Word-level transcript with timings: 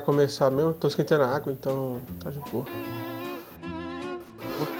começar 0.00 0.50
mesmo, 0.50 0.72
tô 0.74 0.88
esquentando 0.88 1.24
a 1.24 1.36
água, 1.36 1.52
então 1.52 2.00
tá 2.22 2.30
de 2.30 2.38
boa. 2.50 2.66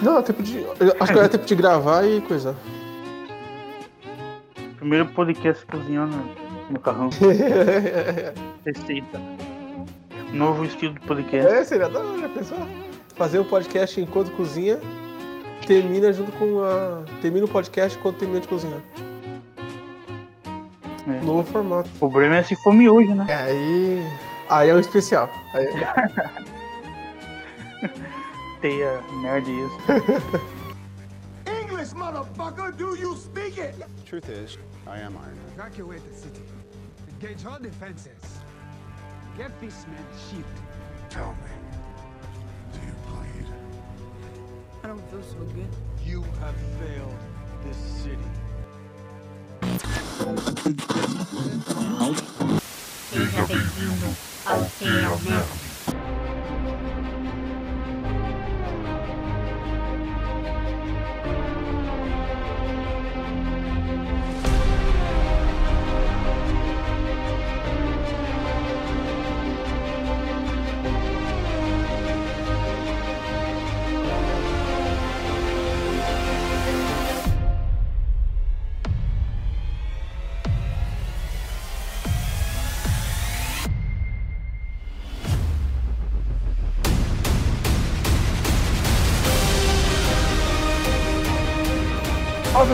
Não, 0.01 0.19
é 0.19 0.21
tempo 0.21 0.43
de. 0.43 0.65
Acho 0.99 1.13
que 1.13 1.19
é 1.19 1.27
tempo 1.27 1.45
de 1.45 1.55
gravar 1.55 2.05
e 2.05 2.21
coisa. 2.21 2.55
Primeiro 4.77 5.05
podcast 5.07 5.65
cozinhando 5.65 6.15
no 6.69 6.79
carrão. 6.79 7.09
Receita. 8.65 9.19
Novo 10.33 10.65
estilo 10.65 10.93
de 10.93 10.99
podcast. 11.01 11.53
é, 11.53 11.63
seria 11.63 11.89
da 11.89 11.99
hora, 11.99 12.19
já 12.19 12.29
pensou? 12.29 12.57
Fazer 13.15 13.39
um 13.39 13.43
podcast 13.43 13.99
enquanto 13.99 14.31
cozinha, 14.31 14.79
termina 15.67 16.11
junto 16.13 16.31
com 16.33 16.63
a. 16.63 17.03
Termina 17.21 17.45
o 17.45 17.49
podcast 17.49 17.97
enquanto 17.97 18.17
termina 18.17 18.39
de 18.39 18.47
cozinhar. 18.47 18.81
É. 21.07 21.25
Novo 21.25 21.43
formato. 21.43 21.89
O 21.95 21.99
problema 22.09 22.37
é 22.37 22.43
se 22.43 22.55
for 22.55 22.73
miojo, 22.73 23.13
né? 23.13 23.25
É, 23.27 23.35
aí. 23.35 24.30
Aí 24.51 24.69
é 24.69 24.75
um 24.75 24.79
especial. 24.79 25.29
Aí, 25.53 25.65
Teia 28.59 29.01
nerd 29.21 29.49
isso. 29.49 29.77
English, 31.47 31.93
motherfucker, 31.95 32.73
do 32.73 32.95
you 32.97 33.15
speak 33.15 33.57
it? 33.57 33.73
Truth 34.05 34.27
is, 34.29 34.57
I 34.85 34.99
am 34.99 35.15
Iron 35.15 35.17
Man. 35.35 35.37
Evacuate 35.55 36.01
the 36.01 36.13
city. 36.13 36.41
Engage 37.09 37.45
all 37.45 37.59
defenses. 37.59 38.43
Get 39.37 39.57
this 39.61 39.87
man 39.87 40.05
shield. 40.29 40.43
Tell 41.09 41.31
me, 41.31 41.55
do 42.73 42.79
you 42.85 42.93
bleed? 43.07 43.47
I 44.83 44.87
don't 44.87 45.01
feel 45.09 45.23
so 45.23 45.37
good. 45.55 45.69
You 46.05 46.23
have 46.41 46.55
failed 46.77 47.17
this 47.63 47.77
city. 47.77 48.17
Seja 53.11 53.45
bem-vindo 53.47 54.30
ao 54.45 54.69
Feira 54.69 55.70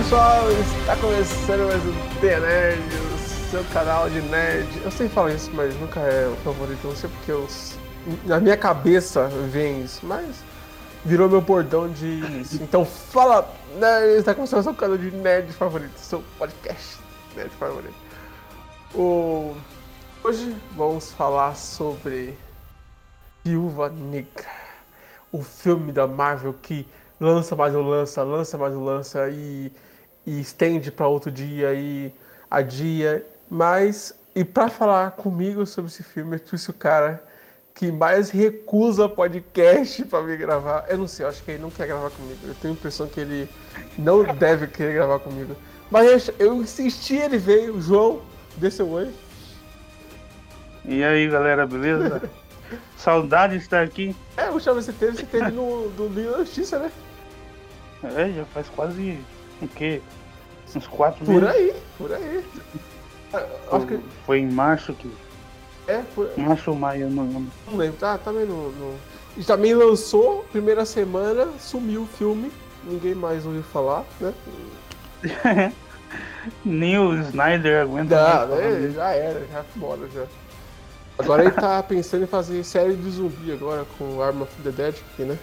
pessoal, 0.08 0.50
está 0.80 0.96
começando 0.96 1.68
mais 1.68 1.86
um 1.86 2.20
The 2.22 2.40
Nerd, 2.40 2.82
o 3.14 3.52
seu 3.52 3.64
canal 3.74 4.10
de 4.10 4.22
nerd. 4.22 4.82
Eu 4.82 4.90
sempre 4.90 5.14
falo 5.14 5.30
isso, 5.30 5.52
mas 5.54 5.78
nunca 5.82 6.00
é 6.00 6.30
o 6.30 6.36
favorito, 6.46 6.88
não 6.88 6.96
sei 6.96 7.10
porque 7.10 7.30
eu, 7.30 7.46
na 8.24 8.40
minha 8.40 8.56
cabeça 8.56 9.28
vem 9.52 9.82
isso, 9.82 10.06
mas 10.06 10.38
virou 11.04 11.28
meu 11.28 11.42
bordão 11.42 11.90
de 11.90 12.06
início. 12.06 12.64
Então 12.64 12.86
fala, 12.86 13.54
nerd, 13.78 14.20
está 14.20 14.34
começando 14.34 14.62
o 14.62 14.64
seu 14.64 14.74
canal 14.74 14.98
de 14.98 15.12
nerd 15.12 15.52
favorito, 15.52 15.98
seu 15.98 16.24
podcast 16.38 17.00
nerd 17.36 17.52
favorito. 17.60 17.96
O... 18.96 19.58
Hoje 20.24 20.56
vamos 20.78 21.12
falar 21.12 21.54
sobre 21.58 22.34
Viúva 23.44 23.90
Negra, 23.90 24.50
o 25.34 25.44
filme 25.44 25.92
da 25.92 26.08
Marvel 26.08 26.54
que 26.54 26.88
lança 27.20 27.58
mais 27.58 27.76
um 27.76 27.82
lança, 27.82 28.24
lança 28.24 28.58
mais 28.58 28.74
um 28.74 28.86
lança 28.86 29.28
e, 29.30 29.70
e 30.28 30.42
estende 30.42 30.92
para 30.92 31.08
outro 31.08 31.32
dia 31.32 31.74
e 31.74 32.12
adia. 32.52 33.26
Mas, 33.50 34.14
e 34.36 34.44
para 34.44 34.68
falar 34.68 35.12
comigo 35.12 35.66
sobre 35.66 35.90
esse 35.90 36.04
filme, 36.04 36.36
eu 36.36 36.40
trouxe 36.42 36.70
o 36.70 36.74
cara 36.74 37.24
que 37.74 37.90
mais 37.92 38.30
recusa 38.30 39.08
podcast 39.08 40.04
para 40.04 40.22
me 40.24 40.36
gravar. 40.36 40.86
Eu 40.90 40.98
não 40.98 41.08
sei, 41.08 41.26
eu 41.26 41.30
acho 41.30 41.42
que 41.44 41.52
ele 41.52 41.62
não 41.62 41.72
quer 41.72 41.88
gravar 41.88 42.10
comigo. 42.10 42.40
Eu 42.44 42.54
tenho 42.56 42.74
a 42.74 42.78
impressão 42.78 43.08
que 43.08 43.22
ele 43.22 43.50
não 43.98 44.24
deve 44.36 44.68
querer 44.68 44.96
gravar 44.96 45.20
comigo. 45.20 45.56
Mas 45.90 46.30
eu, 46.38 46.62
insisti, 46.62 47.16
ele 47.16 47.38
veio. 47.38 47.76
O 47.76 47.82
João, 47.82 48.22
dê 48.58 48.70
seu 48.70 48.90
oi. 48.90 49.10
E 50.84 51.04
aí, 51.04 51.30
galera, 51.30 51.66
beleza? 51.66 52.30
Saudade 52.98 53.58
de 53.58 53.64
estar 53.64 53.82
aqui. 53.82 54.14
É, 54.36 54.50
vez 54.50 54.64
que 54.64 54.74
você 54.74 54.92
teve, 54.92 55.18
você 55.18 55.26
teve 55.26 55.52
no, 55.52 55.90
do 55.92 56.08
Liga 56.10 56.32
da 56.32 56.38
Justiça, 56.40 56.80
né? 56.80 56.92
É, 58.04 58.30
já 58.34 58.46
faz 58.46 58.68
quase 58.70 59.18
o 59.62 59.68
quê? 59.68 60.02
Uns 60.76 60.88
quatro 60.88 61.26
Por 61.26 61.42
meses. 61.42 61.50
aí, 61.56 61.74
por 61.98 62.14
aí. 62.14 62.46
Ah, 63.34 63.46
Acho 63.72 63.86
que 63.88 64.00
Foi 64.26 64.40
em 64.40 64.52
março 64.52 64.94
que. 64.94 65.12
é, 65.88 66.02
por, 66.14 66.30
Março 66.38 66.72
ou 66.72 66.78
maio, 66.78 67.10
não 67.10 67.24
lembro. 67.24 67.52
Não 67.70 67.78
lembro, 67.78 67.98
tá, 67.98 68.18
também 68.18 68.46
não, 68.46 68.70
não. 68.72 68.94
E 69.38 69.44
também 69.44 69.74
lançou, 69.74 70.46
primeira 70.52 70.86
semana, 70.86 71.48
sumiu 71.60 72.02
o 72.04 72.08
filme, 72.08 72.52
ninguém 72.84 73.14
mais 73.16 73.46
ouviu 73.46 73.64
falar, 73.64 74.04
né? 74.20 74.34
Nem 76.64 76.98
o 76.98 77.14
Snyder 77.22 77.82
aguenta 77.84 78.46
Não, 78.48 78.56
né, 78.56 78.92
já 78.96 79.10
era, 79.12 79.40
já 79.52 79.64
foi 79.64 79.76
embora 79.76 80.10
já. 80.14 80.24
Agora 81.20 81.44
ele 81.44 81.52
tá 81.52 81.82
pensando 81.84 82.24
em 82.24 82.28
fazer 82.28 82.64
série 82.64 82.96
de 82.96 83.10
zumbi 83.12 83.52
agora 83.52 83.86
com 83.98 84.22
Arm 84.22 84.42
of 84.42 84.52
the 84.64 84.72
Dead 84.72 84.96
aqui, 85.14 85.24
né? 85.24 85.38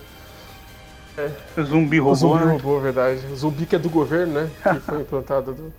Zumbi 1.62 2.00
O 2.00 2.04
robô, 2.04 2.14
zumbi 2.14 2.44
né? 2.44 2.52
robô, 2.52 2.80
verdade. 2.80 3.24
O 3.26 3.36
zumbi 3.36 3.66
que 3.66 3.76
é 3.76 3.78
do 3.78 3.88
governo, 3.90 4.34
né? 4.34 4.50
Que 4.62 4.80
foi 4.80 5.00
implantado 5.00 5.54
do... 5.54 5.72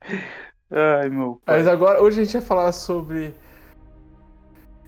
Ai, 0.70 1.08
meu 1.08 1.40
pai. 1.44 1.58
Mas 1.58 1.68
agora, 1.68 2.02
hoje 2.02 2.20
a 2.20 2.24
gente 2.24 2.32
vai 2.34 2.42
falar 2.42 2.72
sobre. 2.72 3.34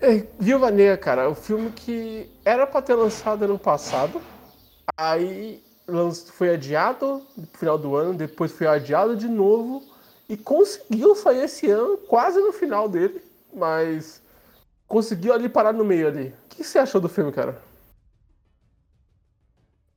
É, 0.01 0.23
Viúva 0.39 0.69
Negra, 0.69 0.97
cara, 0.97 1.29
o 1.29 1.35
filme 1.35 1.71
que 1.71 2.29
era 2.45 2.67
pra 2.67 2.81
ter 2.81 2.93
lançado 2.93 3.43
ano 3.43 3.57
passado, 3.57 4.21
aí 4.95 5.63
foi 6.33 6.53
adiado 6.53 7.21
no 7.35 7.47
final 7.57 7.77
do 7.77 7.95
ano, 7.95 8.13
depois 8.13 8.51
foi 8.51 8.67
adiado 8.67 9.15
de 9.15 9.27
novo 9.27 9.81
e 10.29 10.35
conseguiu 10.37 11.15
sair 11.15 11.45
esse 11.45 11.69
ano, 11.69 11.97
quase 11.97 12.39
no 12.39 12.51
final 12.51 12.87
dele, 12.89 13.21
mas 13.53 14.21
conseguiu 14.87 15.33
ali 15.33 15.49
parar 15.49 15.73
no 15.73 15.85
meio 15.85 16.07
ali. 16.07 16.33
O 16.45 16.49
que 16.49 16.63
você 16.63 16.77
achou 16.77 16.99
do 17.01 17.09
filme, 17.09 17.31
cara? 17.31 17.59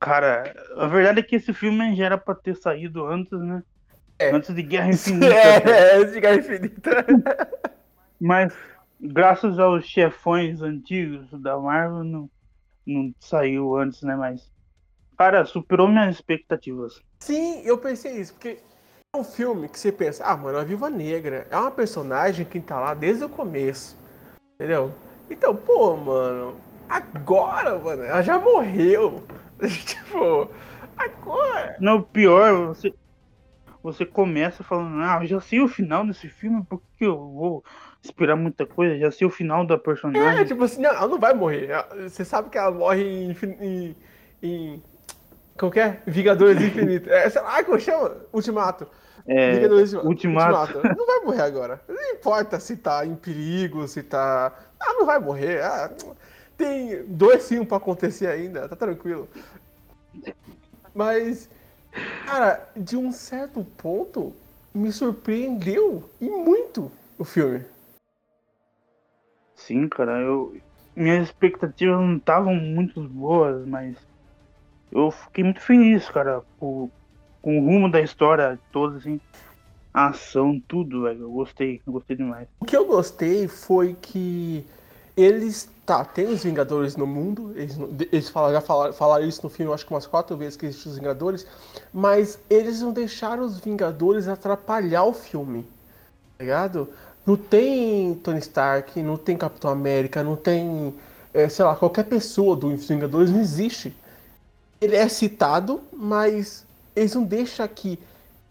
Cara, 0.01 0.51
a 0.77 0.87
verdade 0.87 1.19
é 1.19 1.23
que 1.23 1.35
esse 1.35 1.53
filme 1.53 1.95
já 1.95 2.05
era 2.05 2.17
pra 2.17 2.33
ter 2.33 2.55
saído 2.55 3.05
antes, 3.05 3.39
né? 3.39 3.61
É. 4.17 4.31
Antes 4.31 4.53
de 4.53 4.63
Guerra 4.63 4.89
Infinita. 4.89 5.27
É, 5.27 6.01
esse 6.01 6.19
Guerra 6.19 6.35
Infinita. 6.37 7.05
Mas, 8.19 8.51
graças 8.99 9.59
aos 9.59 9.85
chefões 9.85 10.59
antigos 10.59 11.27
da 11.39 11.55
Marvel, 11.55 12.03
não, 12.03 12.29
não 12.83 13.13
saiu 13.19 13.75
antes, 13.77 14.01
né? 14.01 14.15
Mas, 14.15 14.51
cara, 15.15 15.45
superou 15.45 15.87
minhas 15.87 16.15
expectativas. 16.15 16.99
Sim, 17.19 17.61
eu 17.63 17.77
pensei 17.77 18.19
isso, 18.19 18.33
porque 18.33 18.57
é 19.13 19.17
um 19.17 19.23
filme 19.23 19.69
que 19.69 19.79
você 19.79 19.91
pensa, 19.91 20.23
ah, 20.25 20.35
mano, 20.35 20.57
a 20.57 20.63
Viúva 20.63 20.89
Negra 20.89 21.45
é 21.51 21.55
uma 21.55 21.69
personagem 21.69 22.43
que 22.43 22.59
tá 22.59 22.79
lá 22.79 22.95
desde 22.95 23.23
o 23.23 23.29
começo, 23.29 23.95
entendeu? 24.55 24.91
Então, 25.29 25.55
pô, 25.55 25.95
mano, 25.95 26.55
agora, 26.89 27.77
mano, 27.77 28.03
ela 28.03 28.23
já 28.23 28.39
morreu. 28.39 29.23
tipo, 29.85 30.49
agora. 30.97 31.75
Não, 31.79 31.97
o 31.97 32.03
pior, 32.03 32.67
você, 32.67 32.93
você 33.83 34.05
começa 34.05 34.63
falando, 34.63 35.01
ah, 35.01 35.19
eu 35.21 35.27
já 35.27 35.41
sei 35.41 35.61
o 35.61 35.67
final 35.67 36.05
desse 36.05 36.27
filme, 36.29 36.63
por 36.63 36.81
que 36.97 37.05
eu 37.05 37.17
vou 37.17 37.63
esperar 38.03 38.35
muita 38.35 38.65
coisa? 38.65 38.97
Já 38.97 39.11
sei 39.11 39.27
o 39.27 39.31
final 39.31 39.65
da 39.65 39.75
É, 39.75 39.77
personagem. 39.77 40.45
tipo 40.45 40.63
assim, 40.63 40.81
não, 40.81 40.89
ela 40.89 41.07
não 41.07 41.19
vai 41.19 41.33
morrer. 41.33 41.69
Você 42.03 42.25
sabe 42.25 42.49
que 42.49 42.57
ela 42.57 42.71
morre 42.71 43.03
em. 43.03 43.35
em, 43.59 43.95
em 44.41 44.83
que 45.71 45.79
é? 45.79 46.01
Vingadores 46.07 46.59
Infinitos. 46.61 47.07
É, 47.07 47.29
sei 47.29 47.41
lá, 47.41 47.63
como 47.63 47.79
chama? 47.79 48.15
Ultimato. 48.33 48.87
É, 49.27 49.53
Vingadores 49.53 49.93
Ultimato. 49.93 50.79
Não 50.97 51.05
vai 51.05 51.19
morrer 51.23 51.41
agora. 51.43 51.81
Não 51.87 52.13
importa 52.13 52.59
se 52.59 52.75
tá 52.77 53.05
em 53.05 53.15
perigo, 53.15 53.87
se 53.87 54.01
tá. 54.01 54.51
Ah, 54.79 54.93
não 54.93 55.05
vai 55.05 55.19
morrer. 55.19 55.61
Ah, 55.61 55.91
tem 56.57 57.03
dois 57.05 57.47
filmes 57.47 57.67
pra 57.67 57.77
acontecer 57.77 58.27
ainda, 58.27 58.67
tá 58.67 58.75
tranquilo. 58.75 59.27
Mas, 60.93 61.49
cara, 62.25 62.69
de 62.75 62.97
um 62.97 63.11
certo 63.11 63.63
ponto, 63.77 64.33
me 64.73 64.91
surpreendeu 64.91 66.09
e 66.19 66.29
muito 66.29 66.91
o 67.17 67.23
filme. 67.23 67.63
Sim, 69.55 69.87
cara, 69.87 70.19
eu. 70.19 70.57
Minhas 70.93 71.27
expectativas 71.27 71.97
não 71.99 72.17
estavam 72.17 72.53
muito 72.55 73.01
boas, 73.07 73.65
mas 73.65 73.95
eu 74.91 75.09
fiquei 75.09 75.43
muito 75.43 75.61
feliz, 75.61 76.09
cara, 76.09 76.41
com, 76.59 76.89
com 77.41 77.57
o 77.57 77.65
rumo 77.65 77.89
da 77.89 78.01
história 78.01 78.59
toda, 78.73 78.97
assim. 78.97 79.19
ação, 79.93 80.61
tudo, 80.67 81.03
velho. 81.03 81.21
Eu 81.21 81.31
gostei, 81.31 81.81
eu 81.87 81.93
gostei 81.93 82.17
demais. 82.17 82.47
O 82.59 82.65
que 82.65 82.75
eu 82.75 82.85
gostei 82.85 83.47
foi 83.47 83.95
que 84.01 84.65
eles. 85.15 85.69
Tá, 85.91 86.05
tem 86.05 86.25
os 86.25 86.41
Vingadores 86.41 86.95
no 86.95 87.05
mundo. 87.05 87.51
Eles, 87.53 87.75
eles 88.13 88.27
já 88.27 88.61
falaram, 88.61 88.93
falaram 88.93 89.27
isso 89.27 89.41
no 89.43 89.49
filme, 89.49 89.73
acho 89.73 89.85
que 89.85 89.91
umas 89.91 90.07
quatro 90.07 90.37
vezes 90.37 90.55
que 90.55 90.65
existem 90.65 90.89
os 90.89 90.97
Vingadores. 90.97 91.45
Mas 91.91 92.39
eles 92.49 92.79
não 92.79 92.93
deixaram 92.93 93.43
os 93.43 93.59
Vingadores 93.59 94.29
atrapalhar 94.29 95.03
o 95.03 95.11
filme. 95.11 95.63
Tá 96.37 96.45
ligado? 96.45 96.87
Não 97.25 97.35
tem 97.35 98.15
Tony 98.23 98.39
Stark, 98.39 99.03
não 99.03 99.17
tem 99.17 99.35
Capitão 99.35 99.69
América, 99.69 100.23
não 100.23 100.37
tem. 100.37 100.93
é, 101.33 101.49
sei 101.49 101.65
lá, 101.65 101.75
qualquer 101.75 102.05
pessoa 102.05 102.55
dos 102.55 102.87
Vingadores 102.87 103.29
não 103.29 103.41
existe. 103.41 103.93
Ele 104.79 104.95
é 104.95 105.09
citado, 105.09 105.81
mas 105.91 106.65
eles 106.95 107.13
não 107.15 107.25
deixam 107.25 107.67
que 107.67 107.99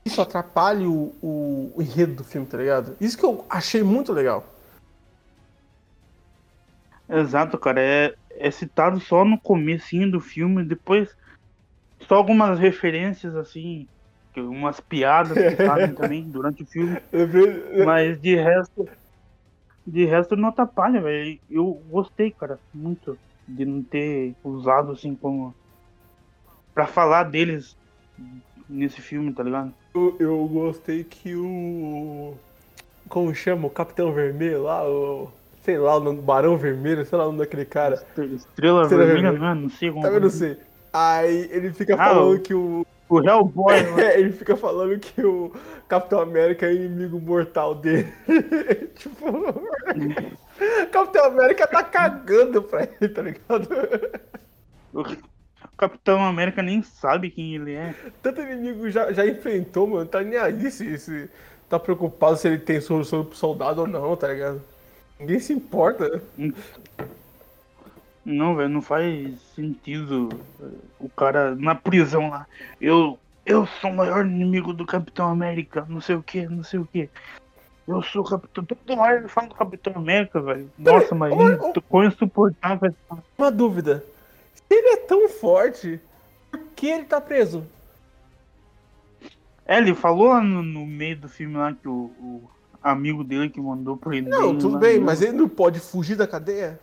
isso 0.04 0.20
atrapalhe 0.20 0.84
o, 0.84 1.14
o, 1.22 1.72
o 1.74 1.80
enredo 1.80 2.16
do 2.16 2.24
filme, 2.24 2.46
tá 2.46 2.58
ligado? 2.58 2.96
Isso 3.00 3.16
que 3.16 3.24
eu 3.24 3.46
achei 3.48 3.82
muito 3.82 4.12
legal. 4.12 4.44
Exato, 7.10 7.58
cara. 7.58 7.80
É, 7.80 8.14
é 8.30 8.50
citado 8.50 9.00
só 9.00 9.24
no 9.24 9.38
comecinho 9.38 10.10
do 10.10 10.20
filme, 10.20 10.64
depois 10.64 11.14
só 12.06 12.16
algumas 12.16 12.58
referências, 12.58 13.34
assim, 13.36 13.86
umas 14.36 14.80
piadas 14.80 15.36
que 15.36 15.56
fazem 15.66 15.94
também 15.94 16.22
durante 16.22 16.62
o 16.62 16.66
filme. 16.66 16.96
Mas 17.84 18.20
de 18.20 18.36
resto. 18.36 18.88
De 19.86 20.04
resto 20.04 20.36
não 20.36 20.50
atrapalha, 20.50 21.00
velho. 21.00 21.38
Eu 21.50 21.82
gostei, 21.90 22.30
cara, 22.30 22.58
muito 22.72 23.18
de 23.48 23.64
não 23.64 23.82
ter 23.82 24.34
usado 24.44 24.92
assim 24.92 25.14
como. 25.14 25.54
Pra 26.72 26.86
falar 26.86 27.24
deles 27.24 27.76
nesse 28.68 29.00
filme, 29.00 29.32
tá 29.32 29.42
ligado? 29.42 29.74
Eu, 29.94 30.16
eu 30.20 30.46
gostei 30.46 31.02
que 31.02 31.34
o. 31.34 32.34
Como 33.08 33.34
chama? 33.34 33.66
O 33.66 33.70
Capitão 33.70 34.12
Vermelho 34.12 34.62
lá, 34.62 34.88
o. 34.88 35.32
Sei 35.62 35.76
lá, 35.78 35.96
o 35.96 36.00
nome- 36.00 36.22
Barão 36.22 36.56
Vermelho, 36.56 37.04
sei 37.04 37.18
lá 37.18 37.24
o 37.24 37.26
nome 37.28 37.38
daquele 37.40 37.64
cara. 37.64 37.94
Estrela, 37.96 38.82
Estrela 38.82 38.84
Vermelha, 38.88 39.30
Vermelha. 39.32 39.54
não, 39.54 39.54
não 39.62 39.70
sei 39.70 39.90
como. 39.90 40.02
Tá 40.02 40.10
vendo 40.10 40.26
assim? 40.26 40.56
Aí 40.92 41.48
ele 41.52 41.72
fica 41.72 41.94
Ah, 41.94 42.08
falando 42.08 42.34
o- 42.36 42.40
que 42.40 42.54
o. 42.54 42.86
O 43.08 43.20
Hellboy, 43.20 43.74
né? 43.96 44.14
É, 44.14 44.20
ele 44.20 44.32
fica 44.32 44.56
falando 44.56 44.96
que 44.98 45.20
o 45.24 45.52
Capitão 45.88 46.20
América 46.20 46.66
é 46.66 46.74
inimigo 46.74 47.20
mortal 47.20 47.74
dele. 47.74 48.06
tipo. 48.94 49.26
Capitão 50.92 51.24
América 51.24 51.66
tá 51.66 51.82
cagando 51.82 52.62
pra 52.62 52.82
ele, 53.00 53.08
tá 53.12 53.22
ligado? 53.22 53.68
o 54.92 55.04
Capitão 55.76 56.22
América 56.24 56.62
nem 56.62 56.82
sabe 56.82 57.30
quem 57.30 57.54
ele 57.54 57.74
é. 57.74 57.94
Tanto 58.22 58.40
inimigo 58.42 58.88
já, 58.90 59.12
já 59.12 59.26
enfrentou, 59.26 59.86
mano. 59.86 60.06
Tá 60.06 60.22
nem 60.22 60.38
aí 60.38 60.70
se, 60.70 60.98
se 60.98 61.28
tá 61.68 61.78
preocupado 61.78 62.36
se 62.36 62.48
ele 62.48 62.58
tem 62.58 62.80
solução 62.80 63.24
pro 63.24 63.36
soldado 63.36 63.80
ou 63.82 63.86
não, 63.86 64.14
tá 64.16 64.28
ligado? 64.28 64.60
Ninguém 65.20 65.38
se 65.38 65.52
importa. 65.52 66.22
Não, 68.24 68.54
velho, 68.56 68.68
não 68.68 68.82
faz 68.82 69.38
sentido 69.54 70.28
eh, 70.60 70.64
o 70.98 71.08
cara 71.08 71.54
na 71.54 71.74
prisão 71.74 72.30
lá. 72.30 72.46
Eu, 72.80 73.18
eu 73.44 73.66
sou 73.66 73.90
o 73.90 73.96
maior 73.96 74.24
inimigo 74.26 74.72
do 74.72 74.86
Capitão 74.86 75.28
América, 75.28 75.86
não 75.88 76.00
sei 76.00 76.16
o 76.16 76.22
que, 76.22 76.46
não 76.46 76.62
sei 76.64 76.80
o 76.80 76.86
que. 76.86 77.08
Eu 77.88 78.02
sou 78.02 78.22
o 78.22 78.28
Capitão. 78.28 78.64
Todo 78.64 78.98
hora 78.98 79.16
ele 79.18 79.28
fala 79.28 79.48
do 79.48 79.54
Capitão 79.54 79.92
América, 79.96 80.40
velho. 80.40 80.70
Nossa, 80.78 81.14
mas 81.14 81.32
ô. 81.32 81.72
tu- 81.72 81.82
quão 81.82 82.04
insuportável. 82.04 82.94
Uma 83.36 83.50
dúvida. 83.50 84.04
Se 84.54 84.62
ele 84.70 84.88
é 84.90 84.96
tão 84.98 85.28
forte, 85.28 86.00
por 86.50 86.60
que 86.76 86.86
ele 86.88 87.04
tá 87.04 87.20
preso? 87.20 87.66
É, 89.66 89.78
ele 89.78 89.94
falou 89.94 90.28
lá 90.28 90.40
no, 90.40 90.62
no 90.62 90.86
meio 90.86 91.16
do 91.16 91.28
filme 91.28 91.56
lá 91.56 91.72
que 91.72 91.88
o, 91.88 92.12
o 92.18 92.50
amigo 92.82 93.22
dele 93.24 93.48
que 93.50 93.60
mandou 93.60 93.96
prender. 93.96 94.30
Não, 94.32 94.56
tudo 94.58 94.78
bem, 94.78 94.98
no- 94.98 95.06
mas 95.06 95.20
ele 95.22 95.32
não 95.32 95.48
pode 95.48 95.80
fugir 95.80 96.16
da 96.16 96.26
cadeia? 96.26 96.78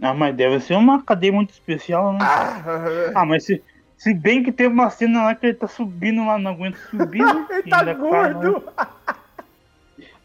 Ah, 0.00 0.14
mas 0.14 0.34
deve 0.34 0.58
ser 0.60 0.74
uma 0.74 1.02
cadeia 1.02 1.32
muito 1.32 1.50
especial, 1.50 2.12
né? 2.12 2.18
Ah, 2.22 3.12
Ah, 3.14 3.24
mas 3.26 3.44
se, 3.44 3.62
se 3.96 4.12
bem 4.14 4.42
que 4.42 4.50
teve 4.50 4.72
uma 4.72 4.90
cena 4.90 5.24
lá 5.24 5.34
que 5.34 5.46
ele 5.46 5.54
tá 5.54 5.68
subindo 5.68 6.24
lá, 6.26 6.38
não 6.38 6.50
aguenta 6.52 6.78
subir, 6.90 7.18
né? 7.22 7.46
ele 7.50 7.62
tá 7.70 7.78
Ainda 7.80 7.94
cai, 7.94 8.34
né? 8.34 8.40
gordo. 8.40 8.64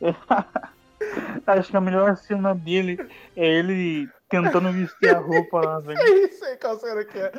Acho 1.46 1.70
que 1.70 1.78
a 1.78 1.82
melhor 1.82 2.16
cena 2.18 2.54
dele 2.56 2.98
é 3.36 3.46
ele 3.46 4.10
tentando 4.30 4.72
vestir 4.72 5.14
a 5.16 5.20
roupa 5.20 5.62
lá, 5.62 5.80
velho. 5.80 6.00
É 6.00 6.10
isso 6.26 6.44
aí, 6.44 6.58
qual 6.58 6.78
cena 6.80 7.04
que 7.06 7.18
é? 7.20 7.32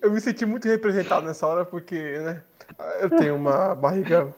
Eu 0.00 0.12
me 0.12 0.20
senti 0.20 0.44
muito 0.46 0.68
representado 0.68 1.26
nessa 1.26 1.46
hora 1.46 1.64
porque, 1.64 1.96
né? 2.18 2.42
Eu 3.00 3.10
tenho 3.10 3.34
uma 3.36 3.74
barriga 3.74 4.32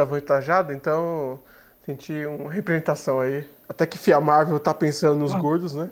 avantajada, 0.00 0.72
então 0.74 1.40
senti 1.84 2.24
uma 2.26 2.50
representação 2.50 3.20
aí. 3.20 3.48
Até 3.68 3.86
que 3.86 4.12
a 4.12 4.20
Marvel 4.20 4.60
tá 4.60 4.74
pensando 4.74 5.18
nos 5.18 5.34
gordos, 5.34 5.74
né? 5.74 5.90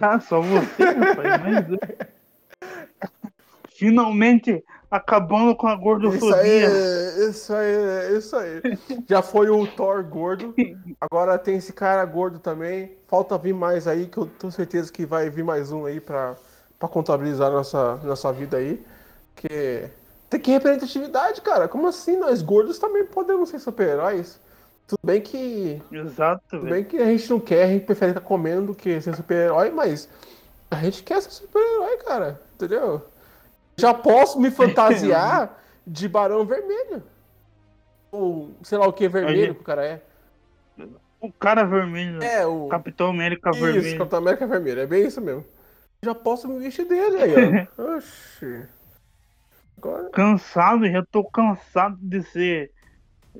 Ah, 0.00 0.18
só 0.20 0.40
você, 0.40 0.84
rapaz. 0.84 1.36
Mas... 1.40 1.72
é. 1.72 2.08
Finalmente 3.74 4.62
acabando 4.90 5.56
com 5.56 5.66
a 5.66 5.72
Isso 5.72 5.80
aí, 5.80 5.82
gordofobia. 5.82 6.68
isso 7.30 7.54
aí, 7.54 8.18
isso 8.18 8.36
aí. 8.36 8.62
Já 9.08 9.22
foi 9.22 9.48
o 9.48 9.66
Thor 9.66 10.04
gordo. 10.04 10.54
Agora 11.00 11.38
tem 11.38 11.56
esse 11.56 11.72
cara 11.72 12.04
gordo 12.04 12.38
também. 12.38 12.96
Falta 13.08 13.38
vir 13.38 13.54
mais 13.54 13.88
aí, 13.88 14.06
que 14.06 14.18
eu 14.18 14.26
tenho 14.26 14.52
certeza 14.52 14.92
que 14.92 15.06
vai 15.06 15.30
vir 15.30 15.44
mais 15.44 15.72
um 15.72 15.86
aí 15.86 16.00
pra, 16.00 16.36
pra 16.78 16.88
contabilizar 16.88 17.50
nossa, 17.50 17.96
nossa 18.04 18.32
vida 18.32 18.58
aí. 18.58 18.84
Que 19.34 19.88
tem 20.32 20.40
que 20.40 20.50
representatividade, 20.50 21.40
cara. 21.40 21.68
Como 21.68 21.86
assim? 21.86 22.16
Nós 22.16 22.42
gordos 22.42 22.78
também 22.78 23.04
podemos 23.06 23.48
ser 23.48 23.58
super-heróis. 23.58 24.40
Tudo 24.86 25.00
bem 25.04 25.20
que. 25.20 25.80
Exato, 25.90 26.42
Tudo 26.50 26.66
bem 26.66 26.84
que 26.84 26.98
a 26.98 27.06
gente 27.06 27.30
não 27.30 27.40
quer, 27.40 27.64
a 27.64 27.68
gente 27.68 27.86
prefere 27.86 28.10
estar 28.10 28.20
comendo 28.20 28.68
do 28.68 28.74
que 28.74 29.00
ser 29.00 29.14
super-herói, 29.14 29.70
mas 29.70 30.08
a 30.70 30.76
gente 30.76 31.02
quer 31.02 31.22
ser 31.22 31.30
super-herói, 31.30 31.96
cara. 31.98 32.40
Entendeu? 32.54 33.02
Já 33.76 33.94
posso 33.94 34.38
me 34.40 34.50
fantasiar 34.50 35.58
de 35.86 36.08
Barão 36.08 36.44
Vermelho. 36.44 37.02
Ou 38.10 38.50
sei 38.62 38.76
lá 38.76 38.86
o 38.86 38.92
que 38.92 39.08
vermelho 39.08 39.48
Aí- 39.48 39.54
que 39.54 39.60
o 39.60 39.64
cara 39.64 39.84
é. 39.86 40.02
O 41.20 41.32
cara 41.32 41.62
vermelho. 41.64 42.20
É, 42.22 42.44
o. 42.44 42.66
Capitão 42.66 43.08
América 43.08 43.50
Isso, 43.50 43.60
vermelho. 43.60 43.98
Capitão 43.98 44.18
América 44.18 44.46
Vermelho. 44.46 44.80
É 44.80 44.86
bem 44.86 45.06
isso 45.06 45.20
mesmo. 45.20 45.44
Já 46.02 46.14
posso 46.16 46.48
me 46.48 46.58
vestir 46.58 46.84
dele 46.84 47.16
aí, 47.16 47.68
ó. 47.78 47.94
Oxi. 47.96 48.64
Agora. 49.78 50.10
Cansado, 50.10 50.88
já 50.88 51.04
tô 51.04 51.24
cansado 51.24 51.98
de 52.00 52.22
ser 52.22 52.70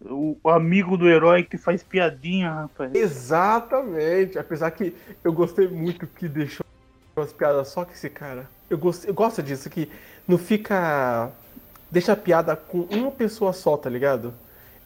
o 0.05 0.37
amigo 0.49 0.97
do 0.97 1.09
herói 1.09 1.43
que 1.43 1.59
faz 1.59 1.83
piadinha, 1.83 2.51
rapaz. 2.53 2.95
Exatamente. 2.95 4.39
Apesar 4.39 4.71
que 4.71 4.95
eu 5.23 5.33
gostei 5.33 5.69
muito 5.69 6.07
que 6.07 6.29
deixou 6.29 6.65
as 7.17 7.33
piadas 7.33 7.69
só 7.69 7.85
com 7.85 7.93
esse 7.93 8.09
cara. 8.09 8.49
Eu, 8.71 8.79
gosto, 8.79 9.07
eu 9.07 9.15
gosto 9.15 9.43
disso, 9.43 9.69
que 9.69 9.91
não 10.27 10.39
fica. 10.39 11.31
Deixa 11.91 12.13
a 12.13 12.17
piada 12.17 12.57
com 12.57 12.81
uma 12.91 13.11
pessoa 13.11 13.53
só, 13.53 13.77
tá 13.77 13.91
ligado? 13.91 14.33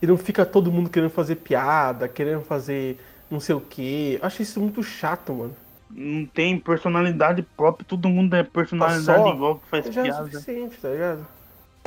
E 0.02 0.06
não 0.06 0.16
fica 0.16 0.44
todo 0.44 0.72
mundo 0.72 0.90
querendo 0.90 1.10
fazer 1.10 1.36
piada, 1.36 2.08
querendo 2.08 2.42
fazer 2.42 2.98
não 3.30 3.38
sei 3.38 3.54
o 3.54 3.60
quê. 3.60 4.18
Eu 4.20 4.26
acho 4.26 4.42
isso 4.42 4.60
muito 4.60 4.82
chato, 4.82 5.32
mano. 5.32 5.56
Não 5.88 6.26
tem 6.26 6.58
personalidade 6.58 7.42
própria, 7.42 7.86
todo 7.86 8.08
mundo 8.08 8.34
é 8.34 8.42
personalidade 8.42 9.04
Só 9.04 9.32
igual 9.32 9.58
que 9.58 9.68
faz 9.68 9.86
Já 9.86 10.00
é 10.00 10.04
o 10.04 10.06
piada. 10.06 10.24
suficiente, 10.24 10.76
tá 10.78 10.88
ligado? 10.88 11.26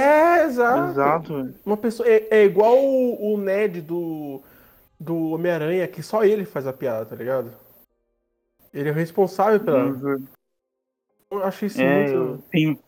É, 0.02 0.44
exato. 0.46 0.92
Exato. 0.92 1.54
Uma 1.66 1.78
pessoa. 1.78 2.08
É, 2.08 2.28
é 2.30 2.46
igual 2.46 2.78
o, 2.78 3.34
o 3.34 3.38
Ned 3.38 3.82
do, 3.82 4.42
do 5.00 5.32
Homem-Aranha, 5.32 5.88
que 5.88 6.02
só 6.02 6.24
ele 6.24 6.46
faz 6.46 6.66
a 6.68 6.74
piada, 6.74 7.06
tá 7.06 7.16
ligado? 7.16 7.52
Ele 8.74 8.90
é 8.90 8.92
o 8.92 8.96
responsável 8.96 9.60
pela. 9.60 9.96
Eu 11.32 11.44
achei 11.44 11.68
isso 11.68 11.82
É, 11.82 12.14
muito. 12.16 12.44
tenho 12.52 12.80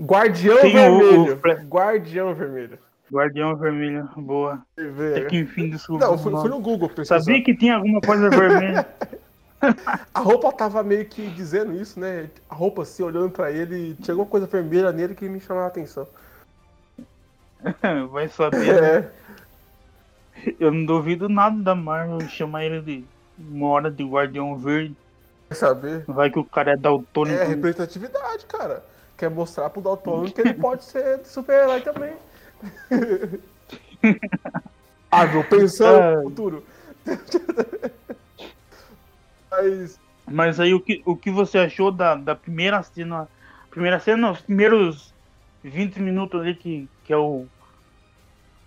Guardião 0.00 0.60
Tem 0.60 0.72
Vermelho. 0.72 1.32
o. 1.34 1.66
Guardião 1.66 2.34
Vermelho. 2.34 2.78
Guardião 3.10 3.56
Vermelho, 3.56 4.08
boa. 4.16 4.62
Até 4.76 5.20
né? 5.20 5.24
que 5.24 5.38
enfim 5.38 5.70
descobriu. 5.70 6.08
Não, 6.08 6.18
fui, 6.18 6.30
fui 6.32 6.50
no 6.50 6.60
Google. 6.60 6.90
Sabia 7.04 7.42
que 7.42 7.56
tinha 7.56 7.76
alguma 7.76 8.00
coisa 8.00 8.28
vermelha. 8.30 8.86
A 10.14 10.20
roupa 10.20 10.52
tava 10.52 10.82
meio 10.82 11.04
que 11.06 11.28
dizendo 11.30 11.74
isso, 11.74 11.98
né? 11.98 12.30
A 12.48 12.54
roupa 12.54 12.82
assim, 12.82 13.02
olhando 13.02 13.30
pra 13.30 13.50
ele, 13.50 13.94
tinha 13.96 14.12
alguma 14.12 14.28
coisa 14.28 14.46
vermelha 14.46 14.92
nele 14.92 15.14
que 15.14 15.28
me 15.28 15.40
chamava 15.40 15.66
a 15.66 15.68
atenção. 15.68 16.06
Vai 18.10 18.28
saber. 18.28 18.80
né? 18.80 19.10
É. 20.46 20.54
Eu 20.60 20.70
não 20.70 20.86
duvido 20.86 21.28
nada 21.28 21.60
da 21.60 21.74
Marvel 21.74 22.20
chamar 22.28 22.64
ele 22.64 22.80
de 22.80 23.04
uma 23.38 23.68
hora 23.68 23.90
de 23.90 24.04
Guardião 24.04 24.56
Verde. 24.56 24.96
Quer 25.48 25.54
saber? 25.56 26.04
Vai 26.06 26.30
que 26.30 26.38
o 26.38 26.44
cara 26.44 26.72
é 26.72 26.76
daltônico. 26.76 27.40
É 27.40 27.44
representatividade, 27.44 28.46
cara. 28.46 28.84
Quer 29.16 29.30
mostrar 29.30 29.68
pro 29.70 29.80
Dalton 29.82 30.26
que 30.30 30.40
ele 30.40 30.54
pode 30.60 30.84
ser 30.84 31.20
super-herói 31.24 31.80
também. 31.80 32.12
ah, 35.10 35.26
meu, 35.26 35.42
pensando 35.44 35.98
É. 35.98 36.16
no 36.16 36.22
futuro. 36.24 36.64
Mas. 39.50 40.00
Mas 40.30 40.60
aí 40.60 40.74
o 40.74 40.82
que, 40.82 41.02
o 41.06 41.16
que 41.16 41.30
você 41.30 41.58
achou 41.58 41.90
da, 41.90 42.14
da 42.14 42.36
primeira 42.36 42.82
cena? 42.82 43.28
Primeira 43.70 43.98
cena, 44.00 44.30
os 44.32 44.40
primeiros 44.42 45.14
20 45.62 46.00
minutos 46.00 46.40
ali 46.40 46.54
que, 46.56 46.90
que 47.02 47.12
é 47.12 47.16
o, 47.16 47.48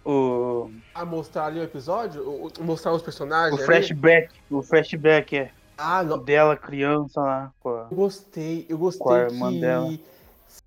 O, 0.03 0.71
A 0.93 1.05
mostrar 1.05 1.45
ali 1.47 1.59
o 1.59 1.63
episódio? 1.63 2.27
O- 2.27 2.63
Mostrar 2.63 2.93
os 2.93 3.01
personagens? 3.01 3.61
o 3.61 3.63
ali? 3.63 3.65
flashback. 3.65 4.27
O 4.49 4.63
flashback 4.63 5.37
é 5.37 5.51
Ah, 5.77 6.03
não. 6.03 6.17
dela 6.23 6.57
criança 6.57 7.21
lá. 7.21 7.53
A... 7.65 7.69
Eu 7.89 7.97
gostei, 7.97 8.65
eu 8.69 8.77
gostei 8.77 9.03
Com 9.05 9.13
a 9.13 9.19
irmã 9.19 9.51
que 9.51 9.59
dela. 9.59 9.99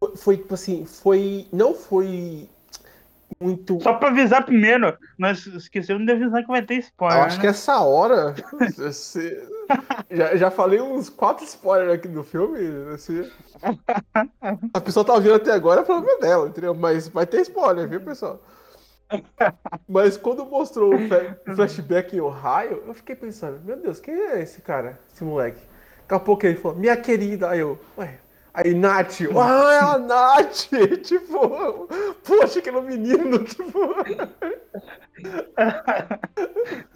foi, 0.00 0.16
foi 0.16 0.36
tipo 0.38 0.54
assim, 0.54 0.84
foi 0.84 1.48
não 1.52 1.74
foi 1.74 2.48
muito. 3.40 3.80
Só 3.82 3.94
pra 3.94 4.08
avisar 4.08 4.44
primeiro, 4.44 4.96
nós 5.18 5.44
esquecemos 5.46 6.04
de 6.06 6.12
avisar 6.12 6.42
que 6.42 6.48
vai 6.48 6.62
ter 6.62 6.76
spoiler. 6.76 7.18
Eu 7.18 7.24
acho 7.24 7.36
né? 7.36 7.40
que 7.42 7.46
essa 7.48 7.80
hora 7.80 8.34
você- 8.76 9.48
já, 10.10 10.36
já 10.36 10.50
falei 10.50 10.80
uns 10.80 11.08
quatro 11.08 11.44
spoilers 11.44 11.92
aqui 11.92 12.08
do 12.08 12.22
filme. 12.24 12.58
assim. 12.94 13.28
A 14.72 14.80
pessoa 14.80 15.04
tá 15.04 15.14
ouvindo 15.14 15.34
até 15.34 15.52
agora 15.52 15.80
é 15.80 15.84
problema 15.84 16.20
dela, 16.20 16.48
entendeu? 16.48 16.74
Mas 16.74 17.08
vai 17.08 17.26
ter 17.26 17.40
spoiler, 17.42 17.88
viu, 17.88 18.00
pessoal? 18.00 18.40
Mas 19.88 20.16
quando 20.16 20.44
mostrou 20.46 20.94
o 20.94 21.08
fla- 21.08 21.36
o 21.46 21.54
flashback 21.54 22.16
em 22.16 22.20
Ohio, 22.20 22.82
eu 22.86 22.94
fiquei 22.94 23.14
pensando, 23.14 23.60
meu 23.64 23.76
Deus, 23.76 24.00
quem 24.00 24.14
é 24.14 24.42
esse 24.42 24.60
cara, 24.60 24.98
esse 25.12 25.22
moleque? 25.22 25.60
Daqui 26.02 26.14
a 26.14 26.18
pouco 26.20 26.44
ele 26.46 26.56
falou, 26.56 26.76
minha 26.78 26.96
querida, 26.96 27.50
aí 27.50 27.60
eu, 27.60 27.78
ué. 27.96 28.18
Aí, 28.54 28.72
Nath, 28.72 29.20
ah, 29.36 29.72
é 29.72 29.78
a 29.80 29.98
Nath! 29.98 30.68
Tipo, 31.02 31.88
poxa, 32.22 32.62
um 32.70 32.82
menino, 32.82 33.42
tipo. 33.42 33.80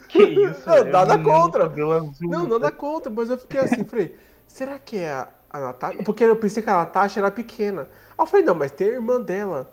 Que 0.08 0.22
isso? 0.22 0.62
Não, 0.66 0.74
velho? 0.76 0.92
nada 0.92 1.18
contra. 1.18 1.68
Não, 1.68 2.46
nada 2.46 2.70
contra, 2.70 3.10
mas 3.10 3.28
eu 3.28 3.38
fiquei 3.38 3.60
assim, 3.60 3.84
falei, 3.84 4.16
será 4.46 4.78
que 4.78 4.96
é 4.98 5.10
a, 5.10 5.28
a 5.50 5.60
Natasha? 5.60 6.02
Porque 6.04 6.24
eu 6.24 6.36
pensei 6.36 6.62
que 6.62 6.70
a 6.70 6.76
Natasha 6.76 7.20
era 7.20 7.30
pequena. 7.30 7.82
Aí 7.82 7.88
eu 8.18 8.26
falei, 8.26 8.46
não, 8.46 8.54
mas 8.54 8.70
tem 8.70 8.88
a 8.88 8.92
irmã 8.92 9.20
dela. 9.20 9.70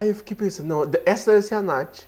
Aí 0.00 0.08
eu 0.08 0.14
fiquei 0.16 0.36
pensando, 0.36 0.66
não, 0.66 0.90
essa 1.06 1.30
deve 1.30 1.42
ser 1.46 1.54
a 1.54 1.62
Nath. 1.62 2.00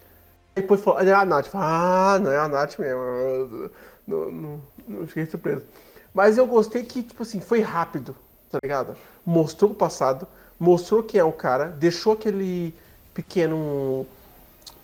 Aí 0.55 0.63
depois 0.63 0.81
falou, 0.83 1.01
é 1.01 1.13
a 1.13 1.25
Nath. 1.25 1.47
Falei, 1.47 1.69
ah, 1.71 2.19
não 2.21 2.33
é 2.33 2.39
a 2.39 2.49
Nath 2.49 2.79
mesmo. 2.79 3.71
Não, 4.07 4.31
não, 4.31 4.63
não 4.89 5.07
fiquei 5.07 5.27
surpreso. 5.27 5.63
Mas 6.13 6.37
eu 6.39 6.47
gostei 6.47 6.83
que, 6.85 7.03
tipo 7.03 7.23
assim, 7.23 7.41
foi 7.41 7.61
rápido, 7.61 8.17
tá 8.51 8.59
ligado? 8.63 8.97
Mostrou 9.25 9.71
o 9.71 9.75
passado, 9.75 10.27
mostrou 10.59 11.03
quem 11.03 11.21
é 11.21 11.25
o 11.25 11.33
cara, 11.33 11.67
deixou 11.67 12.13
aquele 12.15 12.75
pequeno 13.15 14.07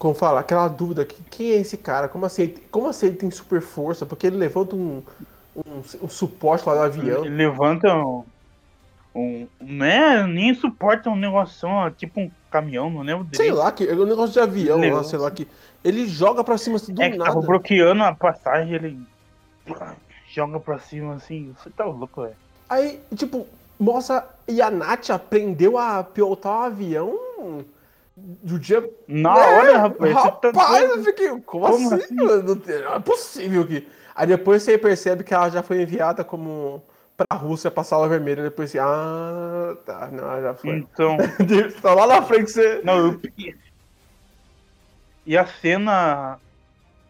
como 0.02 0.14
fala, 0.14 0.40
aquela 0.40 0.66
dúvida 0.66 1.04
que 1.04 1.23
quem 1.31 1.52
é 1.52 1.57
esse 1.59 1.76
cara? 1.76 2.09
Como 2.09 2.26
assim? 2.26 2.54
Como 2.73 2.88
assim 2.88 3.07
ele 3.07 3.16
tem 3.16 3.31
super 3.31 3.61
força? 3.62 4.04
Porque 4.04 4.26
ele 4.26 4.37
levanta 4.37 4.75
um, 4.75 5.00
um, 5.54 5.83
um 6.02 6.09
suporte 6.09 6.69
lá 6.69 6.75
no 6.75 6.83
avião. 6.83 7.25
Ele 7.25 7.37
levanta 7.37 7.95
um, 7.95 8.25
um. 9.14 9.47
Não 9.61 9.87
é 9.87 10.26
nem 10.26 10.52
suporta 10.54 11.09
um 11.09 11.14
negócio, 11.14 11.69
ó, 11.69 11.88
tipo 11.88 12.21
um 12.21 12.28
caminhão, 12.50 12.90
não 12.90 13.02
lembro 13.02 13.28
Sei 13.33 13.47
direito. 13.47 13.54
lá, 13.59 13.71
que 13.71 13.87
é 13.87 13.95
um 13.95 14.04
negócio 14.04 14.33
de 14.33 14.40
avião 14.40 14.76
lá, 14.78 14.83
Levanta. 14.83 15.09
sei 15.09 15.19
lá 15.21 15.31
que. 15.31 15.47
Ele 15.85 16.07
joga 16.09 16.42
pra 16.42 16.59
cima 16.59 16.76
assim, 16.76 16.92
do 16.92 17.00
É 17.00 17.09
que 17.11 17.16
nada. 17.16 17.31
tava 17.33 17.47
bloqueando 17.47 18.02
a 18.02 18.12
passagem, 18.12 18.75
ele 18.75 18.99
joga 20.28 20.59
pra 20.59 20.81
cima 20.81 21.14
assim. 21.14 21.54
Você 21.62 21.71
tá 21.71 21.85
louco, 21.85 22.23
velho. 22.23 22.35
Aí, 22.73 23.00
tipo, 23.14 23.47
mostra. 23.79 24.26
E 24.49 24.61
a 24.61 24.71
Nath 24.71 25.11
aprendeu 25.11 25.79
a 25.79 26.02
pilotar 26.02 26.52
um 26.52 26.62
avião 26.62 27.19
do 28.17 28.59
dia. 28.59 28.88
Na 29.07 29.38
É, 29.38 29.59
hora, 29.59 29.79
rapaz. 29.79 30.14
tá 30.14 30.49
Rapaz, 30.49 30.88
doido. 30.88 30.99
eu 30.99 31.05
fiquei. 31.05 31.29
Como, 31.29 31.43
Como 31.43 31.67
assim? 31.67 31.95
assim? 31.95 32.14
mano? 32.14 32.62
Não 32.67 32.95
é 32.95 33.00
possível 33.00 33.67
que. 33.67 33.87
Aí 34.14 34.26
depois 34.26 34.62
você 34.62 34.76
percebe 34.76 35.25
que 35.25 35.33
ela 35.33 35.49
já 35.49 35.62
foi 35.62 35.83
enviada 35.83 36.23
como 36.25 36.83
pra 37.17 37.37
Rússia 37.38 37.71
pra 37.71 37.85
sala 37.85 38.09
vermelha. 38.09 38.43
Depois 38.43 38.71
assim, 38.71 38.79
ah, 38.79 39.76
tá, 39.87 40.09
não, 40.12 40.25
ela 40.25 40.43
já 40.43 40.55
foi. 40.55 40.79
Então. 40.79 41.17
tá 41.81 41.95
lá 41.95 42.07
na 42.07 42.23
frente 42.23 42.50
você. 42.50 42.81
Não, 42.85 42.99
eu... 42.99 43.21
E 45.25 45.37
a 45.38 45.47
cena 45.47 46.38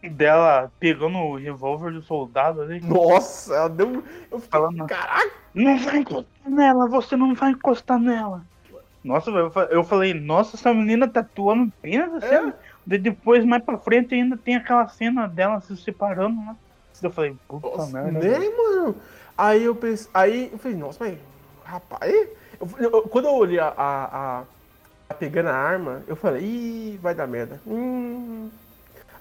dela 0.03 0.71
pegando 0.79 1.17
o 1.17 1.35
revólver 1.37 1.91
do 1.91 2.01
soldado 2.01 2.61
ali, 2.61 2.79
Nossa, 2.81 3.55
ela 3.55 3.69
deu. 3.69 4.03
Eu 4.31 4.39
fiquei, 4.39 4.49
falando, 4.49 4.85
caraca! 4.85 5.42
Não 5.53 5.77
vai 5.77 5.97
encostar 5.97 6.49
nela, 6.49 6.87
você 6.87 7.15
não 7.15 7.33
vai 7.35 7.51
encostar 7.51 7.99
nela. 7.99 8.41
Nossa, 9.03 9.29
eu 9.31 9.51
fa- 9.51 9.67
eu 9.69 9.83
falei, 9.83 10.13
nossa, 10.13 10.55
essa 10.55 10.73
menina 10.73 11.07
tá 11.07 11.19
atuando 11.19 11.71
bem 11.81 11.97
nessa 11.97 12.21
cena. 12.21 12.55
Daí 12.85 12.97
depois, 12.97 13.43
mais 13.45 13.63
pra 13.63 13.77
frente, 13.77 14.15
ainda 14.15 14.37
tem 14.37 14.55
aquela 14.55 14.87
cena 14.87 15.27
dela 15.27 15.59
se 15.61 15.75
separando, 15.77 16.35
né? 16.37 16.55
Eu 17.01 17.11
falei, 17.11 17.35
puta 17.47 17.67
Nossa, 17.67 17.91
merda. 17.91 18.19
velho. 18.19 18.57
mano? 18.57 18.95
Aí 19.37 19.63
eu 19.63 19.75
pensei. 19.75 20.09
Aí 20.13 20.49
eu 20.53 20.57
falei, 20.57 20.77
nossa, 20.77 21.03
mas. 21.03 21.17
Rapaz. 21.65 22.13
eu- 22.59 22.69
eu- 22.79 23.01
quando 23.03 23.25
eu 23.25 23.33
olhei 23.35 23.59
a, 23.59 23.67
a, 23.75 24.03
a- 24.39 24.43
a 25.09 25.13
pegando 25.13 25.49
a 25.49 25.55
arma, 25.55 26.01
eu 26.07 26.15
falei, 26.15 26.43
ih, 26.43 26.99
vai 27.01 27.13
dar 27.13 27.27
merda. 27.27 27.59
Hum. 27.67 28.49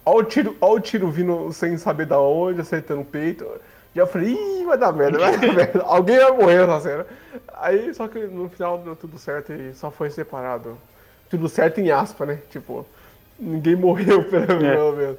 Ó 0.05 0.19
o 0.19 0.23
tiro, 0.25 0.57
ó 0.61 0.75
o 0.75 0.81
tiro 0.81 1.11
vindo 1.11 1.53
sem 1.53 1.77
saber 1.77 2.07
da 2.07 2.21
onde, 2.21 2.61
acertando 2.61 3.01
o 3.01 3.05
peito. 3.05 3.45
Já 3.95 4.07
falei, 4.07 4.33
ih, 4.33 4.65
vai 4.65 4.79
dar 4.79 4.93
merda, 4.93 5.19
vai 5.19 5.39
dar 5.39 5.53
merda. 5.55 5.83
Alguém 5.87 6.19
vai 6.19 6.33
morrer 6.33 6.67
nessa 6.67 6.81
cena. 6.81 7.07
Aí, 7.55 7.93
só 7.95 8.09
que 8.09 8.19
no 8.21 8.49
final 8.49 8.79
deu 8.79 8.97
tudo 8.97 9.19
certo 9.19 9.53
e 9.53 9.75
só 9.75 9.91
foi 9.91 10.11
separado. 10.11 10.79
Tudo 11.29 11.49
certo 11.49 11.79
em 11.81 11.91
aspa, 11.91 12.25
né? 12.27 12.41
Tipo, 12.51 12.87
ninguém 13.39 13.77
morreu 13.77 14.25
pelo 14.29 14.61
menos. 14.61 15.19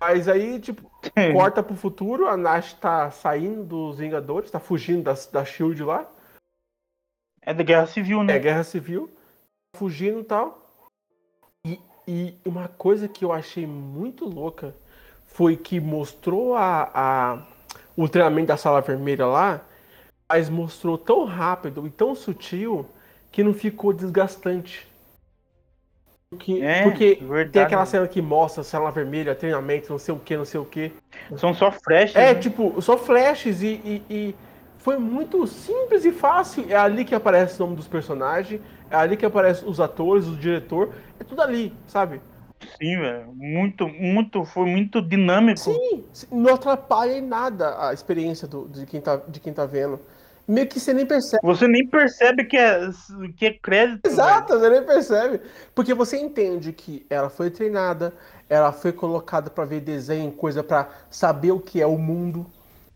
Mas 0.00 0.28
aí, 0.28 0.58
tipo, 0.58 0.90
corta 1.32 1.62
pro 1.62 1.76
futuro, 1.76 2.26
a 2.28 2.36
Nash 2.36 2.74
tá 2.74 3.10
saindo 3.10 3.62
dos 3.62 3.98
Vingadores, 3.98 4.50
tá 4.50 4.58
fugindo 4.58 5.02
da, 5.04 5.14
da 5.32 5.44
Shield 5.44 5.82
lá. 5.84 6.06
É 7.40 7.54
da 7.54 7.62
Guerra 7.62 7.86
Civil, 7.86 8.22
né? 8.22 8.36
É 8.36 8.38
guerra 8.38 8.64
civil, 8.64 9.10
fugindo 9.76 10.20
e 10.20 10.24
tal. 10.24 10.70
E, 11.66 11.80
e 12.06 12.36
uma 12.44 12.68
coisa 12.68 13.08
que 13.08 13.24
eu 13.24 13.32
achei 13.32 13.66
muito 13.66 14.24
louca 14.24 14.74
foi 15.26 15.56
que 15.56 15.80
mostrou 15.80 16.54
a, 16.54 16.90
a- 16.94 17.46
o 17.96 18.08
treinamento 18.08 18.48
da 18.48 18.56
sala 18.56 18.80
vermelha 18.80 19.26
lá, 19.26 19.60
mas 20.28 20.48
mostrou 20.48 20.96
tão 20.98 21.24
rápido 21.24 21.86
e 21.86 21.90
tão 21.90 22.14
sutil 22.14 22.86
que 23.30 23.42
não 23.44 23.54
ficou 23.54 23.92
desgastante. 23.92 24.86
Porque, 26.30 26.62
É, 26.62 26.82
porque 26.82 27.18
tem 27.52 27.62
aquela 27.62 27.84
cena 27.84 28.08
que 28.08 28.22
mostra 28.22 28.62
sala 28.62 28.90
vermelha, 28.90 29.34
treinamento, 29.34 29.90
não 29.90 29.98
sei 29.98 30.14
o 30.14 30.18
que, 30.18 30.34
não 30.36 30.46
sei 30.46 30.58
o 30.60 30.64
que. 30.64 30.90
São 31.36 31.52
só 31.54 31.70
flashes. 31.70 32.16
É, 32.16 32.32
né? 32.32 32.40
tipo, 32.40 32.80
só 32.80 32.96
flashes 32.96 33.60
e, 33.62 33.80
e- 33.84 34.02
e 34.08 34.34
foi 34.78 34.96
muito 34.96 35.46
simples 35.46 36.06
e 36.06 36.12
fácil. 36.12 36.64
É 36.70 36.74
ali 36.76 37.04
que 37.04 37.14
aparece 37.14 37.56
o 37.56 37.66
nome 37.66 37.76
dos 37.76 37.86
personagens, 37.86 38.60
é 38.90 38.96
ali 38.96 39.16
que 39.16 39.26
aparece 39.26 39.64
os 39.66 39.78
atores, 39.78 40.26
o 40.26 40.34
diretor, 40.34 40.94
é 41.20 41.24
tudo 41.24 41.42
ali, 41.42 41.74
sabe? 41.86 42.20
Sim, 42.80 42.98
velho. 42.98 43.32
Muito, 43.34 43.88
muito, 43.88 44.44
foi 44.44 44.66
muito 44.66 45.00
dinâmico. 45.00 45.60
Sim, 45.60 46.04
não 46.30 46.54
atrapalha 46.54 47.12
em 47.12 47.20
nada 47.20 47.88
a 47.88 47.92
experiência 47.92 48.46
do- 48.48 48.68
de, 48.68 48.86
quem 48.86 49.00
tá, 49.00 49.16
de 49.16 49.40
quem 49.40 49.52
tá 49.52 49.66
vendo. 49.66 50.00
Meio 50.46 50.66
que 50.66 50.80
você 50.80 50.92
nem 50.92 51.06
percebe. 51.06 51.40
Você 51.44 51.68
nem 51.68 51.86
percebe 51.86 52.44
que 52.44 52.56
é, 52.56 52.90
que 53.36 53.46
é 53.46 53.52
crédito. 53.52 54.02
velho. 54.02 54.12
Exato, 54.14 54.58
você 54.58 54.68
nem 54.70 54.82
percebe. 54.82 55.40
Porque 55.74 55.94
você 55.94 56.16
entende 56.18 56.72
que 56.72 57.06
ela 57.08 57.30
foi 57.30 57.50
treinada, 57.50 58.12
ela 58.48 58.72
foi 58.72 58.92
colocada 58.92 59.48
pra 59.48 59.64
ver 59.64 59.80
desenho, 59.80 60.32
coisa 60.32 60.62
pra 60.62 60.88
saber 61.10 61.52
o 61.52 61.60
que 61.60 61.80
é 61.80 61.86
o 61.86 61.96
mundo. 61.96 62.44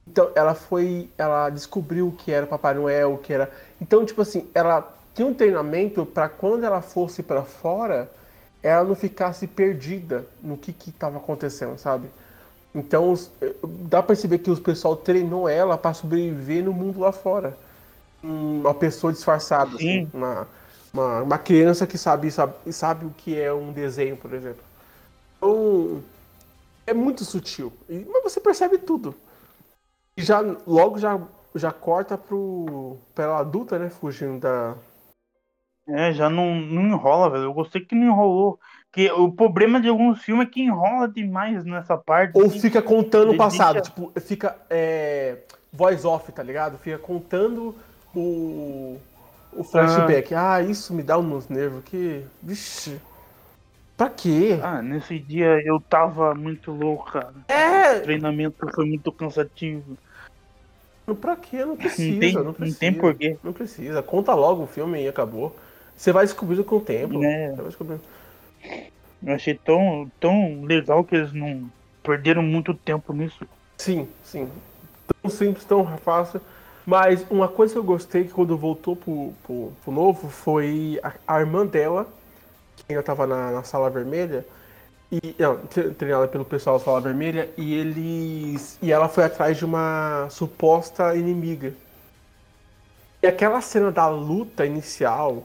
Então, 0.08 0.30
ela 0.34 0.54
foi, 0.54 1.08
ela 1.16 1.48
descobriu 1.50 2.08
o 2.08 2.12
que 2.12 2.30
era 2.32 2.46
Papai 2.46 2.74
Noel, 2.74 3.14
o 3.14 3.18
que 3.18 3.32
era. 3.32 3.50
Então, 3.80 4.04
tipo 4.04 4.22
assim, 4.22 4.48
ela 4.54 4.92
tinha 5.14 5.26
um 5.26 5.34
treinamento 5.34 6.04
pra 6.04 6.28
quando 6.28 6.64
ela 6.64 6.80
fosse 6.82 7.22
pra 7.22 7.42
fora, 7.42 8.10
ela 8.66 8.84
não 8.84 8.94
ficasse 8.94 9.46
perdida 9.46 10.26
no 10.42 10.56
que 10.56 10.72
que 10.72 10.92
tava 10.92 11.18
acontecendo, 11.18 11.78
sabe? 11.78 12.08
Então, 12.74 13.14
eh, 13.40 13.54
dá 13.88 14.02
pra 14.02 14.08
perceber 14.08 14.38
que 14.38 14.50
o 14.50 14.56
pessoal 14.60 14.96
treinou 14.96 15.48
ela 15.48 15.78
pra 15.78 15.94
sobreviver 15.94 16.64
no 16.64 16.72
mundo 16.72 17.00
lá 17.00 17.12
fora. 17.12 17.56
Uma 18.22 18.74
pessoa 18.74 19.12
disfarçada, 19.12 19.76
assim, 19.76 20.02
Sim. 20.02 20.10
uma, 20.12 20.48
uma, 20.92 21.22
uma 21.22 21.38
criança 21.38 21.86
que 21.86 21.98
sabe, 21.98 22.30
sabe, 22.30 22.54
sabe 22.72 23.06
o 23.06 23.10
que 23.10 23.38
é 23.40 23.52
um 23.52 23.72
desenho, 23.72 24.16
por 24.16 24.32
exemplo. 24.34 24.62
Então, 25.38 26.02
é 26.86 26.94
muito 26.94 27.24
sutil. 27.24 27.72
Mas 27.88 28.22
você 28.22 28.40
percebe 28.40 28.78
tudo. 28.78 29.14
E 30.16 30.22
já, 30.22 30.40
logo 30.66 30.98
já, 30.98 31.20
já 31.54 31.72
corta 31.72 32.16
pro, 32.18 32.96
pra 33.14 33.24
ela 33.24 33.38
adulta, 33.40 33.78
né? 33.78 33.90
Fugindo 33.90 34.40
da. 34.40 34.74
É, 35.88 36.12
já 36.12 36.28
não, 36.28 36.54
não 36.54 36.82
enrola, 36.88 37.30
velho. 37.30 37.44
Eu 37.44 37.52
gostei 37.54 37.80
que 37.80 37.94
não 37.94 38.06
enrolou. 38.06 38.58
Que 38.92 39.10
o 39.12 39.30
problema 39.30 39.80
de 39.80 39.88
alguns 39.88 40.22
filmes 40.22 40.46
é 40.46 40.50
que 40.50 40.62
enrola 40.62 41.06
demais 41.08 41.64
nessa 41.64 41.96
parte. 41.96 42.32
Ou 42.34 42.46
assim. 42.46 42.58
fica 42.60 42.80
contando 42.82 43.32
o 43.32 43.36
passado. 43.36 43.74
deixa- 43.74 43.90
Tipo, 43.90 44.12
fica. 44.20 44.56
É, 44.70 45.38
voice 45.72 46.06
off, 46.06 46.30
tá 46.32 46.42
ligado? 46.42 46.78
Fica 46.78 46.98
contando 46.98 47.74
o. 48.14 48.96
O 49.52 49.64
flashback. 49.64 50.34
Ah, 50.34 50.60
isso 50.60 50.92
me 50.92 51.02
dá 51.02 51.18
uns 51.18 51.48
nervos. 51.48 51.82
Que. 51.84 52.24
Vixe. 52.42 53.00
Pra 53.96 54.10
quê? 54.10 54.58
Ah, 54.62 54.82
nesse 54.82 55.18
dia 55.18 55.60
eu 55.64 55.80
tava 55.80 56.34
muito 56.34 56.70
louco, 56.70 57.12
cara. 57.12 57.32
O 57.48 57.52
É! 57.52 58.00
treinamento 58.00 58.68
foi 58.74 58.84
muito 58.86 59.10
cansativo. 59.12 59.96
Pra 61.20 61.36
quê? 61.36 61.64
Não 61.64 61.76
precisa. 61.78 62.12
Não 62.12 62.20
tem, 62.20 62.32
não 62.34 62.44
não 62.44 62.52
precisa. 62.52 62.78
tem 62.80 62.92
porquê. 62.92 63.36
Não 63.42 63.52
precisa. 63.52 64.02
Conta 64.02 64.34
logo 64.34 64.64
o 64.64 64.66
filme 64.66 65.02
e 65.02 65.08
acabou. 65.08 65.56
Você 65.96 66.12
vai 66.12 66.24
descobrindo 66.24 66.64
com 66.64 66.76
o 66.76 66.80
tempo. 66.80 67.22
É. 67.24 67.50
Você 67.50 67.56
vai 67.56 67.66
descobrindo. 67.66 68.02
Eu 69.24 69.34
achei 69.34 69.54
tão, 69.54 70.10
tão 70.20 70.62
legal 70.64 71.02
que 71.02 71.16
eles 71.16 71.32
não 71.32 71.70
perderam 72.02 72.42
muito 72.42 72.74
tempo 72.74 73.12
nisso. 73.12 73.46
Sim, 73.78 74.06
sim. 74.22 74.48
Tão 75.22 75.30
simples, 75.30 75.64
tão 75.64 75.86
fácil. 75.98 76.40
Mas 76.84 77.26
uma 77.28 77.48
coisa 77.48 77.72
que 77.72 77.78
eu 77.78 77.84
gostei 77.84 78.24
que 78.24 78.30
quando 78.30 78.56
voltou 78.56 78.94
pro, 78.94 79.32
pro, 79.42 79.72
pro 79.82 79.92
novo 79.92 80.28
foi 80.28 81.00
a, 81.02 81.12
a 81.26 81.40
irmã 81.40 81.66
dela, 81.66 82.06
que 82.76 82.84
ainda 82.88 83.02
tava 83.02 83.26
na, 83.26 83.50
na 83.50 83.64
sala 83.64 83.90
vermelha, 83.90 84.46
e 85.10 85.34
não, 85.38 85.56
treinada 85.94 86.28
pelo 86.28 86.44
pessoal 86.44 86.78
da 86.78 86.84
sala 86.84 87.00
vermelha, 87.00 87.50
e 87.56 87.74
eles. 87.74 88.78
E 88.80 88.92
ela 88.92 89.08
foi 89.08 89.24
atrás 89.24 89.56
de 89.56 89.64
uma 89.64 90.28
suposta 90.30 91.16
inimiga. 91.16 91.74
E 93.20 93.26
aquela 93.26 93.60
cena 93.60 93.90
da 93.90 94.08
luta 94.08 94.64
inicial, 94.64 95.42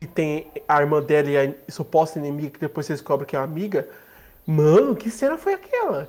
que 0.00 0.06
tem 0.06 0.46
a 0.66 0.80
irmã 0.80 1.02
dela 1.02 1.28
e 1.28 1.36
a 1.38 1.54
suposta 1.72 2.18
inimiga, 2.18 2.50
que 2.50 2.60
depois 2.60 2.86
você 2.86 2.92
descobre 2.92 3.26
que 3.26 3.34
é 3.34 3.38
uma 3.38 3.44
amiga. 3.44 3.88
Mano, 4.46 4.94
que 4.94 5.10
cena 5.10 5.36
foi 5.36 5.54
aquela? 5.54 6.08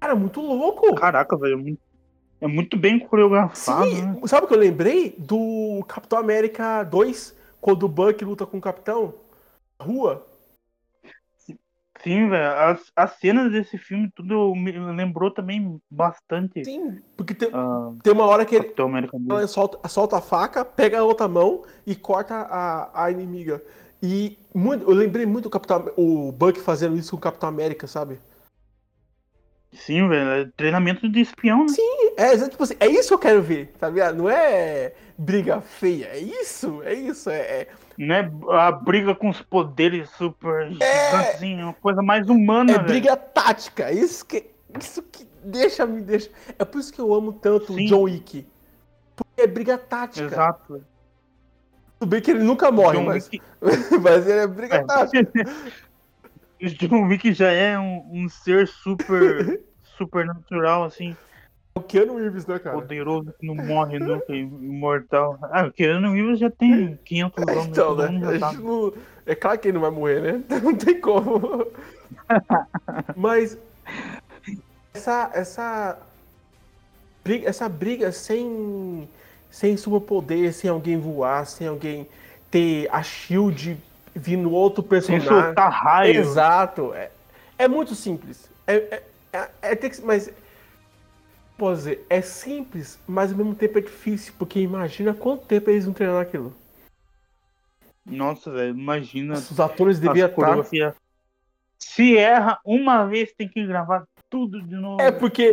Cara, 0.00 0.14
muito 0.14 0.40
louco! 0.40 0.94
Caraca, 0.94 1.36
velho. 1.36 1.54
é 1.54 1.56
muito- 1.56 1.80
É 2.40 2.46
muito 2.46 2.76
bem 2.76 3.00
coreografado, 3.00 3.90
Sim, 3.90 4.00
né? 4.02 4.20
sabe 4.26 4.44
o 4.44 4.48
que 4.48 4.54
eu 4.54 4.58
lembrei? 4.58 5.12
Do 5.18 5.84
Capitão 5.88 6.20
América 6.20 6.84
2, 6.84 7.34
quando 7.60 7.82
o 7.82 7.88
Buck 7.88 8.24
luta 8.24 8.46
com 8.46 8.58
o 8.58 8.60
Capitão 8.60 9.12
na 9.76 9.84
rua. 9.84 10.24
Sim, 12.02 12.28
velho. 12.28 12.52
As, 12.52 12.92
as 12.94 13.12
cenas 13.18 13.50
desse 13.52 13.76
filme 13.76 14.10
tudo 14.14 14.54
me 14.54 14.72
lembrou 14.72 15.30
também 15.30 15.80
bastante. 15.90 16.64
Sim, 16.64 17.00
porque 17.16 17.34
tem, 17.34 17.50
ah, 17.52 17.92
tem 18.02 18.12
uma 18.12 18.26
hora 18.26 18.44
que 18.44 18.54
ele, 18.54 18.64
Capitão 18.64 18.86
América 18.86 19.18
2. 19.18 19.40
ela 19.40 19.48
solta, 19.48 19.88
solta 19.88 20.16
a 20.18 20.20
faca, 20.20 20.64
pega 20.64 21.00
a 21.00 21.04
outra 21.04 21.26
mão 21.26 21.64
e 21.86 21.94
corta 21.94 22.34
a, 22.34 23.04
a 23.04 23.10
inimiga. 23.10 23.62
E 24.02 24.38
muito- 24.54 24.88
eu 24.88 24.94
lembrei 24.94 25.26
muito 25.26 25.44
do 25.44 25.50
Capitão, 25.50 25.90
o 25.96 26.30
Buck 26.30 26.60
fazendo 26.60 26.96
isso 26.96 27.10
com 27.10 27.16
o 27.16 27.20
Capitão 27.20 27.48
América, 27.48 27.86
sabe? 27.86 28.18
Sim, 29.72 30.08
velho. 30.08 30.30
É 30.30 30.50
treinamento 30.56 31.08
de 31.08 31.20
espião, 31.20 31.62
né? 31.62 31.68
Sim, 31.68 32.14
é, 32.16 32.48
tipo 32.48 32.62
assim, 32.62 32.74
é 32.80 32.86
isso 32.86 33.08
que 33.08 33.14
eu 33.14 33.18
quero 33.18 33.42
ver, 33.42 33.72
tá 33.78 33.88
ligado? 33.88 34.16
Não 34.16 34.28
é 34.28 34.94
briga 35.16 35.60
feia, 35.60 36.06
é 36.06 36.18
isso, 36.18 36.82
é 36.84 36.94
isso, 36.94 37.28
é, 37.28 37.38
é, 37.40 37.68
Não 37.98 38.14
é 38.14 38.30
a 38.50 38.70
briga 38.70 39.12
com 39.14 39.28
os 39.28 39.42
poderes 39.42 40.08
super 40.10 40.70
gigantes, 40.70 41.42
é 41.42 41.64
uma 41.64 41.72
coisa 41.74 42.00
mais 42.00 42.28
humana, 42.28 42.70
É 42.70 42.74
velho. 42.76 42.86
briga 42.86 43.16
tática. 43.16 43.90
Isso 43.92 44.24
que, 44.24 44.48
isso 44.78 45.02
que 45.02 45.26
deixa, 45.42 45.84
me 45.84 46.00
deixa. 46.00 46.30
É 46.58 46.64
por 46.64 46.78
isso 46.78 46.92
que 46.92 47.00
eu 47.00 47.12
amo 47.12 47.32
tanto 47.32 47.72
o 47.72 47.76
Sim. 47.76 47.86
John 47.86 48.02
Wick. 48.02 48.46
Porque 49.16 49.42
é 49.42 49.46
briga 49.48 49.76
tática. 49.76 50.26
Exato. 50.26 50.84
Tudo 51.98 52.08
bem 52.08 52.20
que 52.20 52.30
ele 52.30 52.44
nunca 52.44 52.70
morre, 52.70 53.00
mas, 53.00 53.24
Wick, 53.28 53.42
mas 54.00 54.26
ele 54.28 54.38
é 54.40 54.46
briga 54.46 54.76
É. 54.76 54.84
tática. 54.84 55.32
o 56.62 56.66
John 56.88 57.08
Wick 57.08 57.32
já 57.32 57.50
é 57.50 57.76
um, 57.76 58.08
um 58.12 58.28
ser 58.28 58.68
super 58.68 59.60
supernatural, 59.98 60.84
assim, 60.84 61.16
o 61.78 61.82
Keanu 61.82 62.16
Reeves, 62.16 62.46
né, 62.46 62.58
cara? 62.58 62.76
poderoso, 62.76 63.32
que 63.38 63.46
não 63.46 63.54
morre 63.54 63.98
nunca, 63.98 64.34
imortal. 64.34 65.38
Ah, 65.42 65.66
o 65.66 65.72
Keanu 65.72 66.12
Reeves 66.12 66.38
já 66.38 66.50
tem 66.50 66.98
500 67.04 67.42
anos, 67.48 67.66
Então, 67.68 67.96
né? 67.96 68.38
sabe. 68.38 68.58
não- 68.62 68.92
É 69.26 69.34
claro 69.34 69.58
que 69.58 69.68
ele 69.68 69.74
não 69.74 69.82
vai 69.82 69.90
morrer, 69.90 70.20
né? 70.20 70.42
Não 70.62 70.74
tem 70.74 71.00
como. 71.00 71.66
Mas 73.16 73.56
essa, 74.94 75.30
essa 75.34 75.98
briga, 77.24 77.48
essa 77.48 77.68
briga 77.68 78.10
sem, 78.12 79.08
sem 79.50 79.76
superpoder, 79.76 80.52
sem 80.54 80.70
alguém 80.70 80.98
voar, 80.98 81.46
sem 81.46 81.66
alguém 81.66 82.06
ter 82.50 82.88
a 82.90 83.02
shield 83.02 83.76
vindo 84.14 84.50
outro 84.52 84.82
Sem 84.82 84.88
personagem. 84.88 85.28
soltar 85.28 85.70
raio. 85.70 86.20
Exato. 86.20 86.92
É, 86.94 87.10
é 87.58 87.68
muito 87.68 87.94
simples. 87.94 88.48
É, 88.66 88.74
é, 88.76 89.02
é- 89.32 89.48
é 89.62 89.74
ter 89.76 89.90
que- 89.90 90.00
mas 90.02 90.30
posso 91.58 91.78
dizer, 91.78 92.06
é 92.08 92.22
simples, 92.22 92.98
mas 93.06 93.32
ao 93.32 93.36
mesmo 93.36 93.54
tempo 93.54 93.78
é 93.78 93.82
difícil, 93.82 94.32
porque 94.38 94.60
imagina 94.60 95.12
quanto 95.12 95.44
tempo 95.44 95.68
eles 95.68 95.84
não 95.84 95.92
treinaram 95.92 96.20
aquilo. 96.20 96.54
Nossa, 98.06 98.50
velho, 98.50 98.78
imagina 98.78 99.34
Os 99.34 99.60
atores 99.60 99.98
deviam 99.98 100.26
estar. 100.26 100.34
coreografias. 100.36 100.94
Se 101.78 102.16
erra 102.16 102.58
uma 102.64 103.04
vez, 103.04 103.32
tem 103.36 103.48
que 103.48 103.66
gravar 103.66 104.06
tudo 104.30 104.62
de 104.62 104.74
novo. 104.74 105.02
É 105.02 105.10
porque 105.10 105.52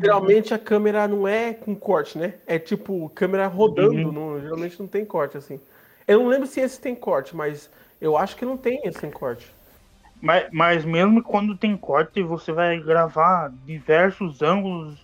geralmente 0.00 0.54
a 0.54 0.58
câmera 0.58 1.08
não 1.08 1.26
é 1.26 1.52
com 1.52 1.74
corte, 1.74 2.16
né? 2.18 2.34
É 2.46 2.58
tipo 2.58 3.08
câmera 3.10 3.46
rodando, 3.46 3.94
Uhum. 4.08 4.12
não- 4.12 4.40
geralmente 4.40 4.78
não 4.78 4.86
tem 4.86 5.04
corte 5.04 5.36
assim. 5.36 5.60
Eu 6.06 6.20
não 6.20 6.28
lembro 6.28 6.46
se 6.46 6.60
esse 6.60 6.80
tem 6.80 6.94
corte, 6.94 7.34
mas 7.34 7.68
eu 8.00 8.16
acho 8.16 8.36
que 8.36 8.44
não 8.44 8.56
tem 8.56 8.80
esse 8.84 9.06
corte. 9.10 9.52
Mas, 10.20 10.48
mas 10.50 10.84
mesmo 10.84 11.22
quando 11.22 11.56
tem 11.56 11.76
corte, 11.76 12.22
você 12.22 12.52
vai 12.52 12.78
gravar 12.80 13.52
diversos 13.64 14.42
ângulos, 14.42 14.98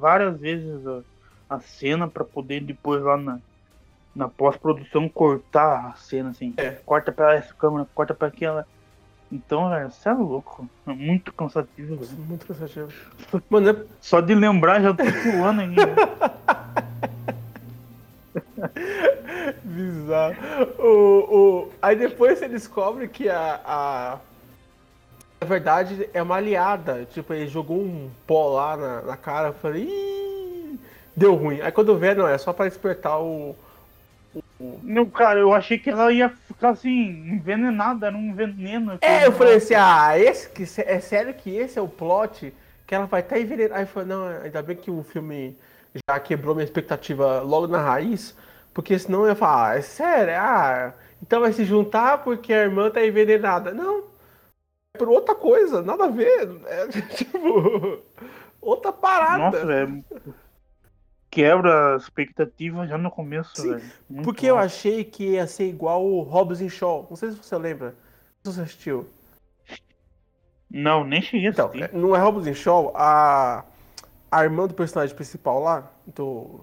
várias 0.00 0.38
vezes 0.40 0.86
a, 0.86 1.02
a 1.50 1.60
cena 1.60 2.08
para 2.08 2.24
poder 2.24 2.60
depois 2.62 3.02
lá 3.02 3.16
na, 3.16 3.38
na 4.14 4.28
pós-produção 4.28 5.08
cortar 5.08 5.90
a 5.90 5.92
cena 5.96 6.30
assim. 6.30 6.54
É. 6.56 6.70
Corta 6.70 7.12
pra 7.12 7.34
essa 7.34 7.52
câmera, 7.54 7.86
corta 7.94 8.14
pra 8.14 8.28
aquela. 8.28 8.66
Então, 9.30 9.68
velho, 9.68 9.90
você 9.90 10.08
é 10.08 10.12
louco. 10.12 10.68
É 10.86 10.92
muito 10.92 11.32
cansativo, 11.32 11.96
velho. 11.96 12.12
Muito 12.26 12.46
cansativo. 12.46 12.88
Mano, 13.50 13.70
é 13.70 13.76
Só 14.00 14.20
de 14.20 14.34
lembrar 14.34 14.80
já 14.80 14.94
tô 14.94 15.04
pulando 15.04 15.60
aqui. 15.60 15.74
velho. 15.74 15.96
Bizarro. 19.64 20.36
O, 20.78 21.36
o... 21.36 21.72
Aí 21.82 21.96
depois 21.96 22.38
você 22.38 22.48
descobre 22.48 23.08
que 23.08 23.28
a, 23.28 23.60
a. 23.64 24.18
Na 25.40 25.46
verdade, 25.46 26.08
é 26.12 26.22
uma 26.22 26.36
aliada. 26.36 27.06
Tipo, 27.12 27.34
ele 27.34 27.48
jogou 27.48 27.78
um 27.78 28.10
pó 28.26 28.54
lá 28.54 28.76
na, 28.76 29.02
na 29.02 29.16
cara. 29.16 29.48
Eu 29.48 29.54
falei, 29.54 29.84
Ih, 29.84 30.78
deu 31.14 31.34
ruim. 31.34 31.60
Aí 31.60 31.72
quando 31.72 31.96
ver, 31.98 32.16
não, 32.16 32.28
é 32.28 32.38
só 32.38 32.52
pra 32.52 32.68
despertar 32.68 33.20
o. 33.20 33.56
Não, 34.82 35.06
cara, 35.06 35.38
eu 35.38 35.52
achei 35.52 35.78
que 35.78 35.88
ela 35.88 36.12
ia 36.12 36.28
ficar 36.28 36.70
assim, 36.70 36.90
envenenada, 36.90 38.06
era 38.06 38.16
um 38.16 38.34
veneno. 38.34 38.98
É, 39.00 39.26
eu 39.26 39.32
falei 39.32 39.56
assim, 39.56 39.74
ah, 39.74 40.18
esse 40.18 40.48
que 40.50 40.64
é 40.82 41.00
sério 41.00 41.32
que 41.32 41.54
esse 41.54 41.78
é 41.78 41.82
o 41.82 41.88
plot 41.88 42.52
que 42.86 42.94
ela 42.94 43.06
vai 43.06 43.20
estar 43.20 43.38
envenenada. 43.38 43.76
Aí 43.76 43.82
eu 43.82 43.86
falei, 43.86 44.08
não, 44.08 44.26
ainda 44.26 44.62
bem 44.62 44.76
que 44.76 44.90
o 44.90 45.02
filme 45.02 45.56
já 46.08 46.18
quebrou 46.20 46.54
minha 46.54 46.64
expectativa 46.64 47.40
logo 47.40 47.66
na 47.66 47.82
raiz, 47.82 48.34
porque 48.74 48.98
senão 48.98 49.22
eu 49.22 49.28
ia 49.28 49.34
falar, 49.34 49.70
ah, 49.70 49.76
é 49.76 49.80
sério, 49.80 50.34
ah, 50.36 50.92
então 51.22 51.40
vai 51.40 51.52
se 51.52 51.64
juntar 51.64 52.18
porque 52.18 52.52
a 52.52 52.64
irmã 52.64 52.90
tá 52.90 53.04
envenenada. 53.04 53.72
Não, 53.72 54.04
por 54.96 55.08
outra 55.08 55.34
coisa, 55.34 55.82
nada 55.82 56.04
a 56.04 56.08
ver. 56.08 56.48
É 56.66 56.88
tipo, 57.14 58.00
outra 58.60 58.92
parada. 58.92 59.38
Nossa, 59.38 59.66
velho. 59.66 60.04
Quebra 61.30 61.94
a 61.94 61.96
expectativa 61.98 62.86
já 62.86 62.96
no 62.96 63.10
começo, 63.10 63.52
Porque 64.24 64.46
eu 64.46 64.56
achei 64.56 65.04
que 65.04 65.32
ia 65.32 65.46
ser 65.46 65.68
igual 65.68 66.04
o 66.04 66.22
Hobbs 66.22 66.62
and 66.62 66.70
Shaw. 66.70 67.06
Não 67.10 67.16
sei 67.16 67.30
se 67.30 67.36
você 67.36 67.56
lembra. 67.58 67.94
Se 68.42 68.52
você 68.52 68.60
assistiu. 68.62 69.06
Não, 70.70 71.04
nem 71.04 71.20
cheguei 71.22 71.48
a 71.48 71.50
Então, 71.50 71.66
assistir. 71.66 71.84
é- 71.94 71.96
não 71.98 72.14
é 72.16 72.18
Hobbs 72.18 72.46
and 72.46 72.54
Shaw, 72.54 72.92
a, 72.94 73.64
a 74.30 74.44
irmã 74.44 74.66
do 74.66 74.74
personagem 74.74 75.14
principal 75.14 75.60
lá, 75.60 75.90
do 76.06 76.60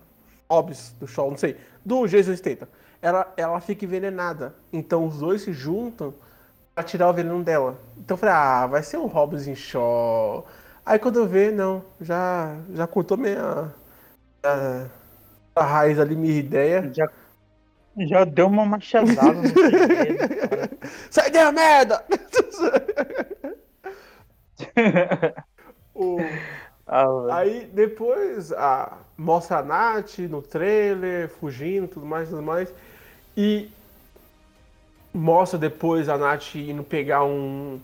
Hobbs, 0.50 0.94
do 1.00 1.08
Shaw, 1.08 1.30
não 1.30 1.38
sei, 1.38 1.56
do 1.86 2.06
Jason 2.08 2.36
Statham, 2.36 2.68
ela, 3.02 3.32
ela 3.38 3.60
fica 3.62 3.86
envenenada. 3.86 4.56
Então 4.72 5.06
os 5.06 5.20
dois 5.20 5.42
se 5.44 5.54
juntam 5.54 6.14
tirar 6.82 7.10
o 7.10 7.14
veneno 7.14 7.44
dela. 7.44 7.78
Então 7.98 8.16
eu 8.16 8.20
falei, 8.20 8.36
ah, 8.36 8.68
vai 8.68 8.82
ser 8.84 8.98
um 8.98 9.06
and 9.48 9.56
Shaw. 9.56 10.46
Aí 10.86 10.98
quando 11.00 11.20
eu 11.20 11.28
ver, 11.28 11.52
não, 11.52 11.84
já, 12.02 12.56
já 12.74 12.88
cortou 12.88 13.18
minha 13.18 13.72
a, 14.44 14.86
a 15.56 15.64
raiz 15.66 16.00
ali, 16.00 16.16
minha 16.16 16.38
ideia. 16.40 16.92
Já, 16.94 17.08
já 18.08 18.24
deu 18.26 18.48
uma 18.48 18.66
machadada 18.66 19.34
no 19.34 19.54
cara. 19.54 20.70
Sai 21.12 21.30
daí, 21.32 21.52
merda! 21.52 22.04
O- 25.94 26.18
Ah. 26.86 27.38
Aí 27.38 27.66
depois 27.74 28.52
a, 28.52 28.98
mostra 29.18 29.60
a 29.60 29.64
Nath 29.64 30.20
no 30.20 30.42
trailer, 30.42 31.30
fugindo, 31.30 31.88
tudo 31.88 32.06
mais, 32.06 32.28
tudo 32.30 32.42
mais. 32.42 32.74
E 33.38 33.70
mostra 35.14 35.60
depois 35.60 36.10
a 36.10 36.18
Nath 36.18 36.56
indo 36.56 36.84
pegar 36.84 37.24
um, 37.24 37.80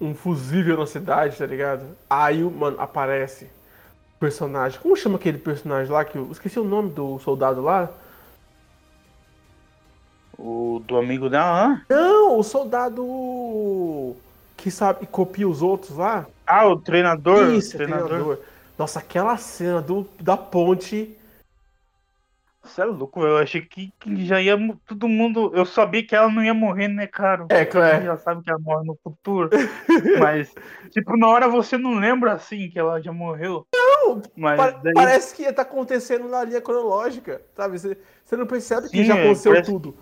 um 0.00 0.14
fusível 0.14 0.76
na 0.76 0.86
cidade, 0.86 1.38
tá 1.38 1.46
ligado? 1.46 1.84
Aí, 2.10 2.42
mano, 2.42 2.76
aparece 2.80 3.44
o 3.44 4.18
personagem. 4.18 4.80
Como 4.80 4.96
chama 4.96 5.16
aquele 5.16 5.38
personagem 5.38 5.92
lá? 5.92 6.04
Que 6.04 6.18
eu 6.18 6.28
esqueci 6.32 6.58
o 6.58 6.64
nome 6.64 6.90
do 6.90 7.18
soldado 7.20 7.62
lá. 7.62 7.88
O 10.36 10.82
do 10.86 10.96
amigo 10.96 11.30
dela, 11.30 11.66
hã? 11.66 11.82
Não, 11.88 12.38
o 12.38 12.42
soldado 12.42 14.16
que 14.56 14.70
sabe 14.70 15.06
copia 15.06 15.48
os 15.48 15.62
outros 15.62 15.96
lá. 15.96 16.26
Ah, 16.46 16.66
o 16.66 16.76
treinador. 16.78 17.52
Isso, 17.52 17.74
o 17.74 17.76
treinador. 17.76 18.08
treinador. 18.08 18.38
Nossa, 18.76 18.98
aquela 18.98 19.36
cena 19.36 19.80
do, 19.80 20.08
da 20.18 20.36
ponte. 20.36 21.16
Você 22.64 22.80
é 22.80 22.84
louco, 22.84 23.20
eu 23.24 23.38
achei 23.38 23.60
que, 23.60 23.92
que 23.98 24.24
já 24.24 24.40
ia 24.40 24.56
todo 24.86 25.08
mundo. 25.08 25.50
Eu 25.52 25.66
sabia 25.66 26.06
que 26.06 26.14
ela 26.14 26.30
não 26.30 26.44
ia 26.44 26.54
morrer, 26.54 26.86
né, 26.86 27.08
cara? 27.08 27.46
É, 27.50 27.64
claro. 27.64 28.04
já 28.04 28.16
sabe 28.16 28.42
que 28.42 28.50
ela 28.50 28.58
morre 28.60 28.86
no 28.86 28.96
futuro. 29.02 29.50
Mas, 30.18 30.54
tipo, 30.90 31.16
na 31.16 31.26
hora 31.28 31.48
você 31.48 31.76
não 31.76 31.94
lembra 31.98 32.32
assim 32.32 32.70
que 32.70 32.78
ela 32.78 33.00
já 33.02 33.12
morreu. 33.12 33.66
Não, 33.74 34.22
Mas 34.36 34.56
Pa- 34.58 34.80
daí. 34.80 34.94
Parece 34.94 35.34
que 35.34 35.52
tá 35.52 35.62
acontecendo 35.62 36.28
na 36.28 36.44
linha 36.44 36.60
cronológica, 36.60 37.42
sabe? 37.56 37.78
Você, 37.78 37.98
você 38.24 38.36
não 38.36 38.46
percebe 38.46 38.88
que 38.88 38.96
Sim, 38.98 39.04
já 39.04 39.16
é, 39.16 39.24
aconteceu 39.24 39.52
parece- 39.52 39.70
tudo. 39.70 39.96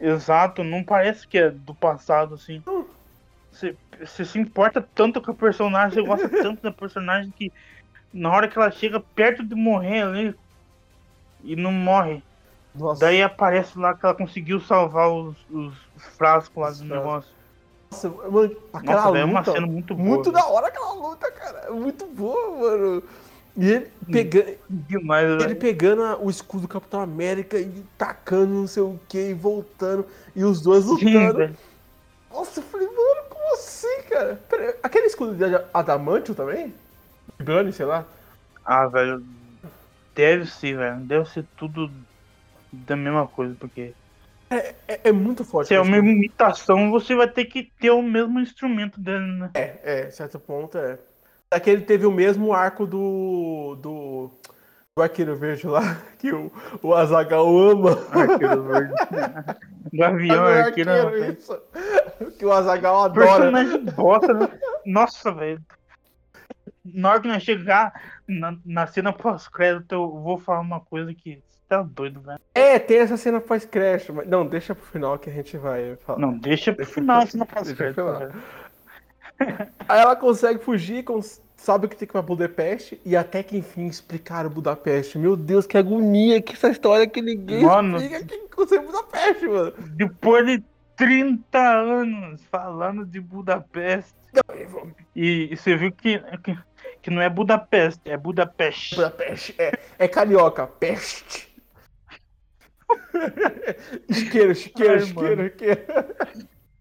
Exato, 0.00 0.64
não 0.64 0.82
parece 0.82 1.26
que 1.28 1.36
é 1.36 1.50
do 1.50 1.74
passado, 1.74 2.34
assim. 2.34 2.62
Você, 3.50 3.76
você 4.00 4.24
se 4.24 4.38
importa 4.38 4.80
tanto 4.94 5.20
com 5.20 5.32
a 5.32 5.34
personagem, 5.34 5.94
você 6.00 6.08
gosta 6.08 6.28
tanto 6.42 6.62
da 6.62 6.72
personagem 6.72 7.30
que 7.32 7.52
na 8.12 8.30
hora 8.30 8.48
que 8.48 8.56
ela 8.56 8.70
chega 8.70 9.00
perto 9.14 9.44
de 9.44 9.54
morrer 9.54 10.02
ali 10.02 10.34
e 11.52 11.56
não 11.56 11.72
morre. 11.72 12.22
Nossa, 12.74 13.00
Daí 13.00 13.22
aparece 13.22 13.78
lá 13.78 13.94
que 13.94 14.04
ela 14.04 14.14
conseguiu 14.14 14.60
salvar 14.60 15.10
os, 15.10 15.36
os 15.50 15.74
frascos 16.16 16.56
lá 16.62 16.70
do 16.70 16.84
negócio. 16.84 17.34
nossa, 17.90 18.08
mano, 18.08 18.56
aquela 18.72 19.02
Nossa, 19.02 19.12
velho, 19.12 19.22
é 19.22 19.24
uma 19.24 19.40
luta, 19.40 19.52
cena 19.52 19.66
muito 19.66 19.94
boa. 19.94 20.08
muito 20.16 20.30
velho. 20.30 20.44
da 20.44 20.46
hora 20.46 20.68
aquela 20.68 20.92
luta, 20.92 21.30
cara. 21.32 21.58
É 21.66 21.70
Muito 21.70 22.06
boa, 22.06 22.56
mano. 22.58 23.02
E 23.56 23.70
ele, 23.72 23.92
Hum. 24.06 24.12
pega, 24.12 24.58
Demais, 24.68 25.26
ele 25.38 25.54
velho. 25.54 25.56
pegando 25.56 26.02
o 26.24 26.30
escudo 26.30 26.62
do 26.62 26.68
Capitão 26.68 27.00
América 27.00 27.58
e 27.58 27.84
tacando 27.96 28.54
não 28.54 28.66
sei 28.68 28.82
o 28.82 29.00
que, 29.08 29.30
e 29.30 29.34
voltando, 29.34 30.06
e 30.36 30.44
os 30.44 30.60
dois 30.60 30.84
Sim, 30.84 30.90
lutando. 31.14 31.38
velho. 31.38 31.56
Nossa, 32.30 32.60
eu 32.60 32.64
falei, 32.64 32.86
mano, 32.86 33.28
como 33.30 33.54
assim, 33.54 34.02
cara? 34.08 34.40
Pera 34.48 34.76
aquele 34.82 35.06
escudo 35.06 35.34
de 35.34 35.44
Adamantio 35.74 36.34
também? 36.34 36.74
Vibranium, 37.38 37.72
sei 37.72 37.86
lá. 37.86 38.04
Ah, 38.64 38.86
velho. 38.86 39.24
Deve 40.18 40.46
ser, 40.46 40.76
velho. 40.76 40.96
Deve 40.96 41.28
ser 41.30 41.44
tudo 41.56 41.88
da 42.72 42.96
mesma 42.96 43.28
coisa, 43.28 43.54
porque 43.54 43.94
É, 44.50 44.74
é 45.04 45.12
muito 45.12 45.44
forte. 45.44 45.68
se 45.68 45.74
é 45.74 45.80
uma 45.80 45.96
escudo. 45.96 46.10
imitação, 46.10 46.90
você 46.90 47.14
vai 47.14 47.28
ter 47.28 47.44
que 47.44 47.70
ter 47.78 47.90
o 47.92 48.02
mesmo 48.02 48.40
instrumento 48.40 49.00
dele, 49.00 49.24
né? 49.38 49.50
É, 49.54 49.78
é, 49.84 50.10
certo 50.10 50.40
ponto 50.40 50.76
é. 50.76 50.98
Aqui 51.52 51.70
ele 51.70 51.82
teve 51.82 52.04
o 52.04 52.10
mesmo 52.10 52.52
arco 52.52 52.84
do. 52.84 53.78
do. 53.80 54.30
do 54.96 55.02
Arqueiro 55.02 55.36
Verde 55.36 55.68
lá, 55.68 56.02
que 56.18 56.32
o, 56.32 56.50
o 56.82 56.92
Azagal 56.94 57.46
ama. 57.56 57.92
Arqueiro 58.10 58.64
verde. 58.64 58.92
Gavião, 59.94 60.44
arqueiro. 60.44 60.90
arqueiro, 60.90 61.32
isso. 61.32 61.62
Que 62.36 62.44
o 62.44 62.52
Azagal 62.52 63.04
adora. 63.04 63.26
Personagem 63.26 63.84
bosta, 63.84 64.34
né? 64.34 64.48
Nossa, 64.84 65.30
velho. 65.32 65.62
Na 66.84 67.10
hora 67.10 67.20
que 67.20 67.28
nós 67.28 67.42
chegar 67.42 68.17
na, 68.28 68.56
na 68.64 68.86
cena 68.86 69.12
pós-crédito, 69.12 69.92
eu 69.94 70.10
vou 70.20 70.38
falar 70.38 70.60
uma 70.60 70.80
coisa 70.80 71.12
que 71.14 71.36
você 71.48 71.58
tá 71.68 71.82
doido, 71.82 72.20
velho. 72.20 72.38
É, 72.54 72.78
tem 72.78 72.98
essa 72.98 73.16
cena 73.16 73.40
pós-crash, 73.40 74.10
mas. 74.10 74.28
Não, 74.28 74.46
deixa 74.46 74.74
pro 74.74 74.84
final 74.84 75.18
que 75.18 75.30
a 75.30 75.32
gente 75.32 75.56
vai 75.56 75.96
falar. 75.96 76.18
Não, 76.18 76.36
deixa 76.36 76.72
pro 76.72 76.84
final 76.86 77.22
a 77.22 77.26
cena 77.26 77.46
pós-crédito. 77.46 78.00
Aí 79.88 80.00
ela 80.00 80.16
consegue 80.16 80.58
fugir, 80.58 81.04
cons- 81.04 81.40
sabe 81.56 81.86
que 81.88 81.96
tem 81.96 82.06
que 82.06 82.10
ir 82.10 82.12
pra 82.12 82.22
Budapeste, 82.22 83.00
e 83.04 83.16
até 83.16 83.42
que 83.42 83.56
enfim 83.56 83.86
explicaram 83.86 84.50
Budapeste. 84.50 85.16
Meu 85.18 85.36
Deus, 85.36 85.66
que 85.66 85.78
agonia 85.78 86.42
que 86.42 86.54
essa 86.54 86.68
história 86.68 87.06
que 87.06 87.22
ninguém 87.22 87.62
Mano. 87.64 87.96
explica 87.98 88.24
quem 88.24 88.48
consegue 88.48 88.84
Budapeste, 88.86 89.46
mano. 89.46 89.72
Depois 89.94 90.44
de 90.46 90.64
30 90.96 91.58
anos 91.58 92.44
falando 92.50 93.06
de 93.06 93.20
Budapeste. 93.20 94.12
E, 95.14 95.48
e 95.52 95.56
você 95.56 95.76
viu 95.76 95.92
que, 95.92 96.18
que, 96.42 96.58
que 97.02 97.10
não 97.10 97.20
é 97.22 97.28
Budapeste, 97.28 98.00
é 98.04 98.16
Budapeste. 98.16 98.96
Budapeste, 98.96 99.54
é, 99.58 99.78
é 99.98 100.08
carioca, 100.08 100.66
peste. 100.66 101.48
isqueiro, 104.08 104.52
isqueiro, 104.52 104.92
Ai, 104.92 104.98
isqueiro, 104.98 105.46
isqueiro. 105.46 105.80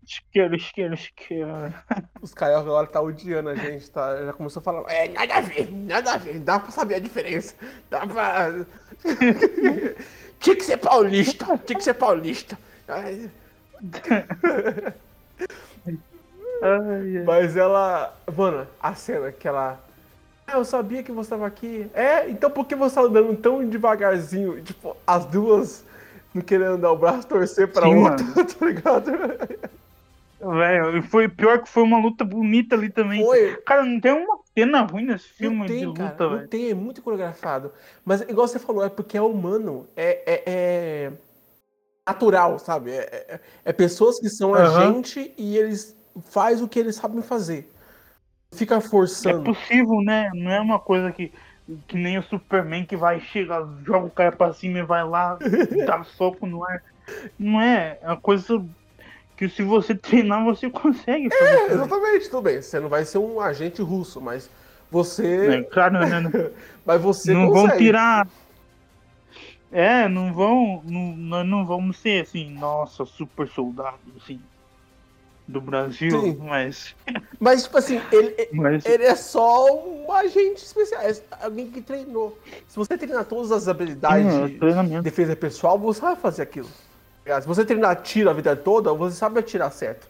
Isqueiro, 0.08 0.56
isqueiro, 0.56 0.94
isqueiro. 0.94 1.74
Os 2.22 2.34
cariocas 2.34 2.68
agora 2.68 2.88
tá 2.88 3.02
odiando 3.02 3.50
a 3.50 3.56
gente, 3.56 3.92
tá? 3.92 4.26
Já 4.26 4.32
começou 4.32 4.62
a 4.62 4.64
falar, 4.64 4.90
é, 4.90 5.10
nada 5.10 5.36
a 5.36 5.42
ver, 5.42 5.70
nada 5.70 6.14
a 6.14 6.18
ver, 6.18 6.40
dá 6.40 6.60
pra 6.60 6.72
saber 6.72 6.96
a 6.96 7.00
diferença. 7.00 7.54
Dá 7.90 8.08
pra. 8.08 8.54
tinha 10.40 10.56
que 10.56 10.64
ser 10.64 10.78
paulista, 10.78 11.58
tinha 11.66 11.78
que 11.78 11.84
ser 11.84 11.96
paulista. 11.96 12.58
Ai. 12.88 13.30
Mas 17.26 17.58
ela. 17.58 18.18
Mano, 18.34 18.66
a 18.80 18.96
cena 18.96 19.32
que 19.34 19.48
ela. 19.48 19.78
Ah, 20.48 20.54
eu 20.58 20.66
sabia 20.66 21.04
que 21.04 21.12
você 21.12 21.30
tava 21.32 21.46
aqui. 21.46 21.90
É, 21.94 22.30
então 22.30 22.50
por 22.50 22.66
que 22.66 22.76
você 22.76 22.96
tá 22.96 23.02
andando 23.02 23.36
tão 23.38 23.68
devagarzinho? 23.68 24.62
Tipo, 24.64 24.96
as 25.06 25.26
duas 25.26 25.84
não 26.34 26.42
querendo 26.42 26.78
dar 26.78 26.92
o 26.92 26.98
braço 26.98 27.28
torcer 27.28 27.72
pra 27.72 27.88
Sim, 27.88 27.96
outra, 27.96 28.26
mano. 28.26 28.34
tá 28.60 28.66
ligado? 28.66 29.12
Velho, 30.40 31.02
foi 31.04 31.28
pior 31.28 31.62
que 31.64 31.70
foi 31.70 31.82
uma 31.84 32.00
luta 32.00 32.24
bonita 32.24 32.76
ali 32.76 32.92
também. 32.92 33.26
Foi. 33.26 33.58
Cara, 33.66 33.84
não 33.84 34.00
tem 34.00 34.12
uma 34.14 34.40
cena 34.58 34.82
ruim 34.82 35.06
nesse 35.06 35.28
Não 35.40 35.54
filme 35.54 35.68
de 35.72 35.86
tem, 35.86 35.86
luta, 35.86 36.04
cara. 36.06 36.30
Não 36.30 36.40
velho. 36.40 36.48
tem, 36.48 36.70
é 36.72 36.74
muito 36.74 37.02
coreografado. 37.02 37.72
Mas, 38.04 38.22
igual 38.22 38.48
você 38.48 38.58
falou, 38.60 38.84
é 38.84 38.90
porque 38.90 39.18
é 39.18 39.22
humano. 39.22 39.88
É, 39.96 40.34
é, 40.46 41.06
é 41.08 41.12
natural, 42.08 42.60
sabe? 42.60 42.92
É, 42.92 43.04
é- 43.36 43.40
é 43.66 43.74
pessoas 43.74 44.20
que 44.20 44.30
são 44.30 44.56
a 44.56 44.64
Aham. 44.64 44.64
gente 44.64 45.34
e 45.38 45.58
eles 45.58 45.96
fazem 46.32 46.64
o 46.66 46.68
que 46.70 46.80
eles 46.80 46.96
sabem 46.96 47.22
fazer. 47.22 47.70
Fica 48.58 48.76
É 48.76 48.82
forçando. 48.82 49.44
possível, 49.44 50.02
né? 50.02 50.30
Não 50.34 50.52
é 50.52 50.60
uma 50.60 50.80
coisa 50.80 51.12
que, 51.12 51.32
que 51.88 51.98
nem 51.98 52.18
o 52.18 52.24
Superman 52.24 52.86
que 52.86 52.96
vai, 52.98 53.20
chega, 53.20 53.68
joga 53.86 54.06
o 54.08 54.12
cara 54.12 54.32
pra 54.32 54.54
cima 54.54 54.80
e 54.80 54.84
vai 54.84 55.04
lá, 55.04 55.38
dá 55.86 56.04
soco 56.04 56.46
no 56.46 56.64
ar. 56.64 56.82
Não 57.38 57.62
é. 57.62 57.98
É 58.02 58.08
uma 58.08 58.18
coisa 58.18 58.64
que 59.36 59.48
se 59.48 59.64
você 59.64 59.94
treinar, 59.96 60.44
você 60.44 60.70
consegue 60.70 61.30
fazer. 61.30 61.52
É, 61.52 61.74
exatamente, 61.74 62.30
tudo 62.30 62.42
bem. 62.44 62.62
Você 62.62 62.80
não 62.80 62.90
vai 62.90 63.06
ser 63.06 63.18
um 63.20 63.40
agente 63.40 63.82
russo, 63.82 64.20
mas 64.20 64.50
você. 64.92 65.48
né? 65.48 65.64
Claro, 65.64 66.00
né? 66.00 66.20
Não, 66.20 66.32
Mas 66.86 67.02
você 67.02 67.34
não 67.34 67.48
consegue. 67.48 67.68
vão 67.70 67.78
tirar. 67.78 68.28
É, 69.72 70.08
não 70.08 70.34
vão. 70.34 70.82
Não, 70.86 71.16
nós 71.18 71.46
não 71.46 71.66
vamos 71.66 71.98
ser 71.98 72.24
assim, 72.24 72.50
nossa, 72.52 73.06
super 73.06 73.48
soldados, 73.50 74.00
assim, 74.24 74.40
do 75.48 75.62
Brasil, 75.62 76.12
Sim. 76.22 76.38
mas. 76.42 76.96
Mas, 77.40 77.64
tipo 77.64 77.78
assim, 77.78 78.02
ele, 78.12 78.50
mas 78.52 78.86
ele 78.86 79.04
é 79.04 79.16
só 79.16 79.66
um 79.88 80.12
agente 80.12 80.64
especial. 80.64 81.02
É 81.02 81.16
alguém 81.42 81.72
que 81.72 81.82
treinou. 81.82 82.38
Se 82.68 82.76
você 82.76 82.98
treinar 82.98 83.26
todas 83.26 83.52
as 83.52 83.68
habilidades 83.68 84.32
Sim, 84.34 84.60
é 84.62 84.84
de 84.84 85.02
defesa 85.02 85.36
pessoal, 85.36 85.80
você 85.80 86.02
vai 86.02 86.16
fazer 86.16 86.44
aquilo. 86.44 86.70
Se 87.26 87.48
você 87.48 87.66
treinar 87.66 88.02
tiro 88.02 88.30
a 88.30 88.34
vida 88.34 88.56
toda, 88.56 88.94
você 88.94 89.16
sabe 89.16 89.40
atirar 89.40 89.72
certo. 89.72 90.08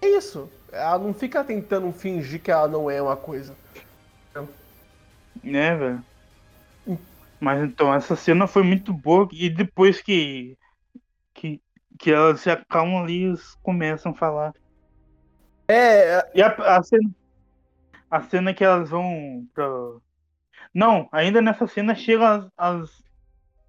É 0.00 0.08
isso. 0.08 0.50
Ela 0.70 0.98
não 0.98 1.14
fica 1.14 1.42
tentando 1.42 1.90
fingir 1.92 2.40
que 2.40 2.50
ela 2.50 2.68
não 2.68 2.90
é 2.90 3.00
uma 3.00 3.16
coisa. 3.16 3.54
né, 5.42 5.74
velho. 5.76 6.04
Mas 7.40 7.62
então, 7.62 7.94
essa 7.94 8.16
cena 8.16 8.46
foi 8.46 8.62
muito 8.62 8.92
boa. 8.92 9.28
E 9.32 9.48
depois 9.48 10.00
que. 10.02 10.56
que, 11.32 11.60
que 11.98 12.10
elas 12.10 12.40
se 12.40 12.50
acalmam 12.50 13.02
ali, 13.02 13.24
eles 13.24 13.54
começam 13.62 14.12
a 14.12 14.14
falar. 14.14 14.52
É, 15.68 16.26
E 16.34 16.42
a, 16.42 16.48
a 16.76 16.82
cena. 16.82 17.10
A 18.10 18.22
cena 18.22 18.54
que 18.54 18.64
elas 18.64 18.88
vão 18.88 19.46
pra. 19.54 19.66
Não, 20.72 21.08
ainda 21.12 21.42
nessa 21.42 21.66
cena 21.66 21.94
chegam 21.94 22.24
as, 22.26 22.46
as, 22.56 23.02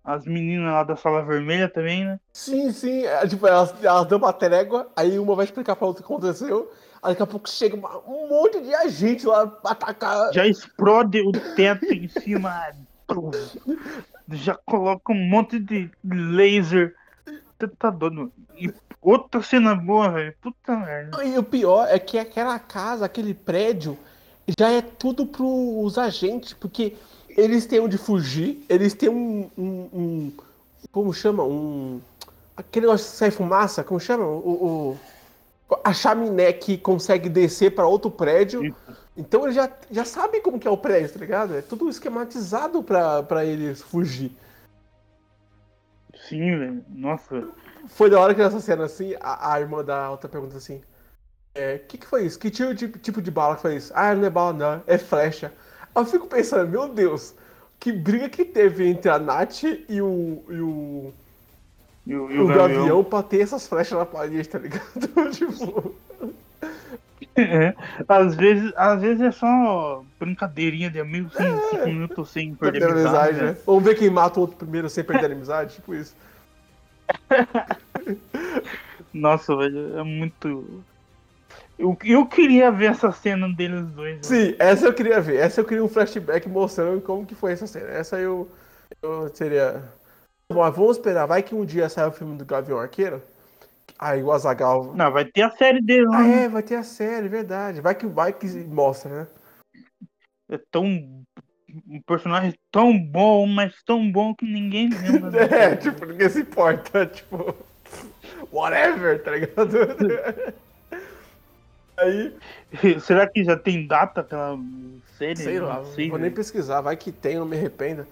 as 0.03 0.25
meninas 0.25 0.71
lá 0.71 0.83
da 0.83 0.95
sala 0.95 1.21
vermelha 1.23 1.67
também, 1.67 2.05
né? 2.05 2.19
sim, 2.33 2.71
sim. 2.71 3.03
É, 3.05 3.27
tipo, 3.27 3.45
elas, 3.47 3.73
elas 3.83 4.05
dão 4.07 4.17
uma 4.17 4.31
trégua, 4.31 4.89
aí 4.95 5.19
uma 5.19 5.35
vai 5.35 5.45
explicar 5.45 5.75
pra 5.75 5.88
outra 5.88 6.01
o 6.03 6.07
que 6.07 6.13
aconteceu. 6.13 6.71
Aí 7.01 7.12
daqui 7.12 7.23
a 7.23 7.27
pouco 7.27 7.49
chega 7.49 7.75
uma- 7.75 7.97
um 8.07 8.27
monte 8.29 8.62
de 8.62 8.73
agente 8.75 9.25
lá 9.25 9.47
pra 9.47 9.71
atacar. 9.71 10.33
Já 10.33 10.45
explode 10.45 11.21
o 11.21 11.31
teto 11.55 11.85
em 11.93 12.07
cima. 12.07 12.53
Já 14.31 14.55
coloca 14.65 15.12
um 15.12 15.15
monte 15.29 15.59
de 15.59 15.89
laser. 16.03 16.95
Tá- 17.57 17.69
Tá 17.77 17.89
doido. 17.89 18.31
E 18.57 18.71
outra 19.01 19.41
cena 19.41 19.75
boa, 19.75 20.09
velho. 20.09 20.33
Puta 20.41 20.75
merda. 20.75 21.23
E 21.23 21.38
o 21.38 21.43
pior 21.43 21.88
é 21.89 21.97
que 21.99 22.17
aquela 22.17 22.57
casa, 22.59 23.05
aquele 23.05 23.33
prédio, 23.33 23.97
já 24.57 24.71
é 24.71 24.81
tudo 24.81 25.25
pros 25.25 25.97
agentes, 25.97 26.53
porque 26.53 26.95
eles 27.29 27.65
têm 27.65 27.79
onde 27.79 27.97
fugir, 27.97 28.63
eles 28.69 28.93
têm 28.93 29.09
um. 29.09 29.49
um- 29.57 29.89
um- 29.93 30.31
como 30.91 31.13
chama? 31.13 31.43
Um. 31.43 32.01
Aquele 32.57 32.85
negócio 32.88 33.09
que 33.12 33.17
sai 33.17 33.31
fumaça, 33.31 33.83
como 33.83 33.99
chama? 33.99 34.25
O, 34.25 34.97
o- 35.69 35.77
a 35.83 35.93
chaminé 35.93 36.51
que 36.51 36.77
consegue 36.77 37.29
descer 37.29 37.75
para 37.75 37.85
outro 37.88 38.09
prédio. 38.09 38.75
Então 39.15 39.43
eles 39.43 39.55
já, 39.55 39.69
já 39.91 40.03
sabem 40.05 40.41
como 40.41 40.57
que 40.59 40.67
é 40.67 40.71
o 40.71 40.77
prédio, 40.77 41.13
tá 41.13 41.19
ligado? 41.19 41.55
É 41.55 41.62
tudo 41.62 41.89
esquematizado 41.89 42.81
pra 42.81 43.45
eles 43.45 43.81
fugir. 43.81 44.31
Sim, 46.27 46.57
velho. 46.57 46.85
Nossa. 46.89 47.47
Foi 47.89 48.10
da 48.10 48.19
hora 48.19 48.34
que 48.34 48.41
nessa 48.41 48.60
cena 48.60 48.86
assim, 48.86 49.15
a, 49.19 49.54
a 49.54 49.60
irmã 49.60 49.84
da 49.84 50.10
outra 50.12 50.30
pergunta 50.30 50.58
assim: 50.58 50.82
É, 51.56 51.75
o 51.75 51.88
que, 51.88 51.97
que 51.97 52.08
foi 52.08 52.25
isso? 52.25 52.39
Que 52.39 52.52
tipo 52.52 52.73
de, 52.73 52.88
tipo 52.89 53.21
de 53.21 53.32
bala 53.32 53.56
que 53.56 53.62
foi 53.63 53.75
isso? 53.78 53.91
Ah, 53.95 54.15
não 54.15 54.25
é 54.25 54.30
bala, 54.30 54.54
não, 54.54 54.84
é 54.88 54.97
flecha. 54.97 55.54
Eu 55.95 56.06
fico 56.06 56.28
pensando, 56.28 56.69
meu 56.69 56.88
Deus, 56.89 57.36
que 57.80 57.91
briga 57.91 58.30
que 58.30 58.45
teve 58.45 58.88
entre 58.88 59.10
a 59.12 59.19
Nath 59.19 59.63
e 59.63 60.02
o. 60.02 60.43
E 60.49 60.62
o, 60.62 61.13
E 62.06 62.15
o, 62.15 62.32
e 62.32 62.36
e 62.36 62.39
o 62.39 62.47
Gavião 62.47 63.04
pra 63.04 63.23
ter 63.23 63.41
essas 63.41 63.67
flechas 63.67 63.97
na 63.97 64.06
parede, 64.06 64.47
tá 64.49 64.60
ligado? 64.60 64.84
tipo. 65.34 65.95
É, 67.36 67.73
às 68.08 68.36
vezes, 68.36 68.71
às 68.75 69.02
vezes 69.02 69.21
é 69.21 69.32
só 69.32 70.04
brincadeirinha 70.19 70.89
de 70.89 70.99
amigos, 70.99 71.34
assim, 71.38 71.62
cinco 71.69 71.89
minutos 71.89 72.30
sem 72.32 72.54
perder 72.56 72.84
amizade, 72.84 73.30
amizade, 73.30 73.41
né? 73.41 73.52
né? 73.52 73.58
Vamos 73.65 73.84
ver 73.84 73.95
quem 73.95 74.10
mata 74.10 74.39
o 74.39 74.41
outro 74.41 74.58
primeiro 74.58 74.89
sem 74.89 75.04
perder 75.04 75.32
a 75.32 75.34
amizade, 75.36 75.75
tipo 75.75 75.93
isso. 75.95 76.15
Nossa, 79.13 79.56
velho, 79.56 79.98
é 79.98 80.04
muito. 80.04 80.84
Eu, 81.78 81.98
eu 82.04 82.26
queria 82.26 82.72
ver 82.72 82.91
essa 82.91 83.12
cena 83.12 83.48
deles 83.48 83.86
dois. 83.91 84.26
Sim, 84.26 84.56
essa 84.60 84.86
eu 84.86 84.93
queria 84.93 85.22
ver. 85.22 85.38
Essa 85.38 85.62
eu 85.62 85.65
queria 85.65 85.84
um 85.84 85.89
flashback 85.89 86.48
mostrando 86.50 87.02
como 87.02 87.26
que 87.26 87.36
foi 87.36 87.54
essa 87.54 87.65
cena. 87.65 87.88
Essa 87.89 88.19
eu, 88.19 88.50
eu 89.02 89.30
seria. 89.34 89.84
Bom, 90.52 90.69
vamos 90.72 90.98
esperar. 90.98 91.26
Vai 91.26 91.41
que 91.41 91.56
um 91.56 91.63
dia 91.65 91.88
sai 91.88 92.08
o 92.08 92.12
filme 92.12 92.38
do 92.38 92.45
Gavião 92.45 92.80
Arqueiro. 92.80 93.22
Aí 93.98 94.24
o 94.24 94.32
Azagal. 94.32 94.93
Não, 94.95 95.12
vai 95.12 95.26
ter 95.26 95.41
a 95.41 95.52
série 95.52 95.82
dele 95.82 96.06
lá. 96.06 96.19
Ah, 96.19 96.24
né? 96.24 96.43
é, 96.43 96.50
vai 96.50 96.63
ter 96.63 96.76
a 96.76 96.84
série, 96.84 97.28
verdade. 97.28 97.82
Vai 97.82 97.95
que, 97.95 98.08
vai 98.08 98.34
que 98.34 98.48
mostra, 98.65 99.22
né? 99.22 99.28
É 100.50 100.58
tão. 100.72 101.24
Um 101.88 102.01
personagem 102.01 102.53
tão 102.71 102.97
bom, 102.97 103.45
mas 103.45 103.73
tão 103.84 104.12
bom 104.12 104.34
que 104.34 104.45
ninguém 104.45 104.89
lembra. 104.89 105.45
É, 105.55 105.75
tipo, 105.75 106.05
ninguém 106.05 106.29
se 106.29 106.41
importa. 106.41 107.05
Tipo, 107.13 107.55
whatever, 108.51 109.21
tá 109.23 109.32
ligado? 109.32 109.69
Aí, 111.97 112.34
Será 113.01 113.27
que 113.27 113.43
já 113.43 113.58
tem 113.58 113.86
data 113.86 114.21
aquela 114.21 114.58
série? 115.17 115.36
sei 115.36 115.60
lá, 115.60 115.77
Não 115.79 115.86
sei, 115.86 116.10
vou 116.10 116.17
nem 116.17 116.25
velho. 116.29 116.36
pesquisar. 116.36 116.79
Vai 116.82 116.95
que 116.95 117.12
tem, 117.12 117.36
não 117.36 117.45
me 117.45 117.58
arrependa. 117.58 118.08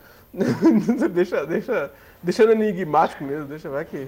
deixa, 1.14 1.46
deixa, 1.46 1.92
deixa 2.22 2.46
no 2.46 2.52
enigmático 2.52 3.24
mesmo, 3.24 3.46
deixa, 3.46 3.70
vai 3.70 3.86
que. 3.86 4.08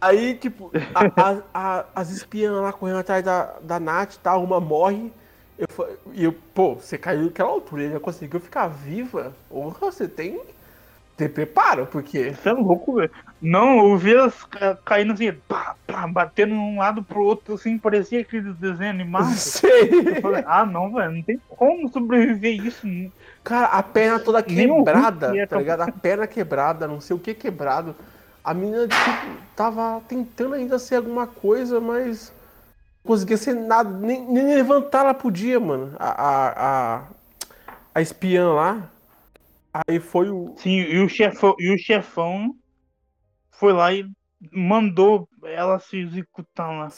Aí, 0.00 0.34
tipo, 0.34 0.70
a- 0.94 1.22
a- 1.30 1.42
a- 1.54 1.84
as 1.94 2.10
espiãs 2.10 2.52
lá 2.60 2.72
correndo 2.72 2.98
atrás 2.98 3.24
da, 3.24 3.54
da 3.62 3.78
Nath, 3.80 4.16
tá? 4.16 4.36
Uma 4.36 4.60
morre. 4.60 5.12
Eu, 5.58 5.98
e 6.12 6.24
eu, 6.24 6.32
pô, 6.54 6.74
você 6.74 6.98
caiu 6.98 7.26
daquela 7.26 7.50
altura, 7.50 7.82
ele 7.82 7.92
já 7.94 8.00
conseguiu 8.00 8.40
ficar 8.40 8.66
viva. 8.68 9.32
Ou 9.50 9.70
você 9.70 10.06
tem. 10.06 10.40
Tem 11.16 11.28
preparo, 11.30 11.86
porque. 11.86 12.32
Você 12.34 12.50
é 12.50 12.52
louco, 12.52 12.94
velho. 12.94 13.10
Não, 13.40 13.88
eu 13.90 13.96
vi 13.96 14.14
elas 14.14 14.44
ca- 14.44 14.76
caindo 14.84 15.14
assim, 15.14 15.32
pá, 15.48 15.74
pá, 15.86 16.06
batendo 16.06 16.50
de 16.50 16.58
um 16.60 16.78
lado 16.78 17.02
pro 17.02 17.22
outro, 17.22 17.54
assim, 17.54 17.78
parecia 17.78 18.20
aqueles 18.20 18.54
desenhos 18.56 18.94
animados. 18.94 19.38
Sei. 19.40 19.90
Eu 20.08 20.20
falei, 20.20 20.44
ah, 20.46 20.66
não, 20.66 20.92
velho, 20.92 21.12
não 21.12 21.22
tem 21.22 21.40
como 21.48 21.88
sobreviver 21.88 22.62
isso. 22.66 22.86
Cara, 23.42 23.66
a 23.68 23.82
perna 23.82 24.18
toda 24.20 24.42
quebrada, 24.42 25.36
é 25.38 25.46
tá 25.46 25.58
ligado? 25.58 25.82
A 25.82 25.92
perna 25.92 26.26
quebrada, 26.26 26.86
não 26.86 27.00
sei 27.00 27.16
o 27.16 27.18
que 27.18 27.32
quebrado. 27.32 27.94
A 28.44 28.52
menina, 28.52 28.86
tipo, 28.86 29.00
tava 29.56 30.00
tentando 30.06 30.54
ainda 30.54 30.78
ser 30.78 30.96
alguma 30.96 31.26
coisa, 31.26 31.80
mas 31.80 32.30
conseguia 33.06 33.36
ser 33.38 33.54
nada. 33.54 33.90
Nem, 33.90 34.22
nem 34.26 34.54
levantar 34.56 35.00
ela 35.00 35.14
podia, 35.14 35.58
mano. 35.60 35.96
A, 35.98 36.10
a, 36.10 36.98
a, 36.98 37.08
a 37.94 38.02
espiã 38.02 38.52
lá. 38.52 38.90
Aí 39.88 40.00
foi 40.00 40.30
o. 40.30 40.54
Sim, 40.56 40.78
e 40.80 41.00
o 41.00 41.08
chefão, 41.08 41.54
e 41.58 41.74
o 41.74 41.78
chefão 41.78 42.54
foi 43.50 43.72
lá 43.72 43.92
e 43.92 44.08
mandou 44.52 45.28
ela 45.44 45.78
se 45.78 45.98
executar 45.98 46.68
lá. 46.70 46.88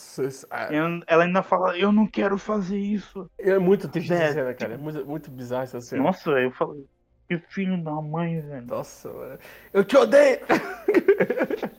É, 0.51 0.75
Ela- 0.75 1.01
Ela 1.07 1.23
ainda 1.23 1.43
fala, 1.43 1.77
eu 1.77 1.91
não 1.91 2.05
quero 2.07 2.37
fazer 2.37 2.77
isso. 2.77 3.29
é 3.37 3.57
muito 3.57 3.87
triste 3.87 4.13
essa 4.13 4.23
É, 4.23 4.33
cena, 4.33 4.53
cara. 4.53 4.73
É 4.73 4.77
muito, 4.77 5.05
muito 5.05 5.31
bizarro 5.31 5.63
essa 5.63 5.81
cena. 5.81 6.03
Nossa, 6.03 6.29
eu 6.31 6.51
falei, 6.51 6.85
que 7.27 7.37
filho 7.37 7.81
da 7.83 7.93
mãe, 8.01 8.41
velho. 8.41 8.65
Nossa, 8.65 9.11
mano. 9.11 9.39
Eu 9.73 9.83
te 9.83 9.97
odeio! 9.97 10.39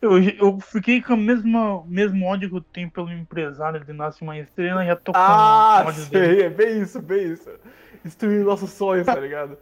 Eu, 0.00 0.18
eu 0.22 0.60
fiquei 0.60 1.02
com 1.02 1.14
o 1.14 1.16
mesmo, 1.16 1.84
mesmo 1.88 2.24
ódio 2.26 2.48
que 2.50 2.56
eu 2.56 2.60
tenho 2.60 2.90
pelo 2.90 3.10
empresário 3.10 3.84
de 3.84 3.92
Nasce 3.92 4.22
Uma 4.22 4.38
Estrela, 4.38 4.84
já 4.84 4.94
tô 4.96 5.12
com 5.12 5.18
Ah, 5.18 5.84
ódio 5.86 6.06
dele. 6.06 6.26
sei, 6.36 6.42
é 6.46 6.50
bem 6.50 6.80
isso, 6.80 7.00
bem 7.00 7.32
isso. 7.32 7.50
Destruir 8.04 8.44
nossos 8.44 8.70
sonhos, 8.70 9.06
tá 9.06 9.18
ligado? 9.18 9.56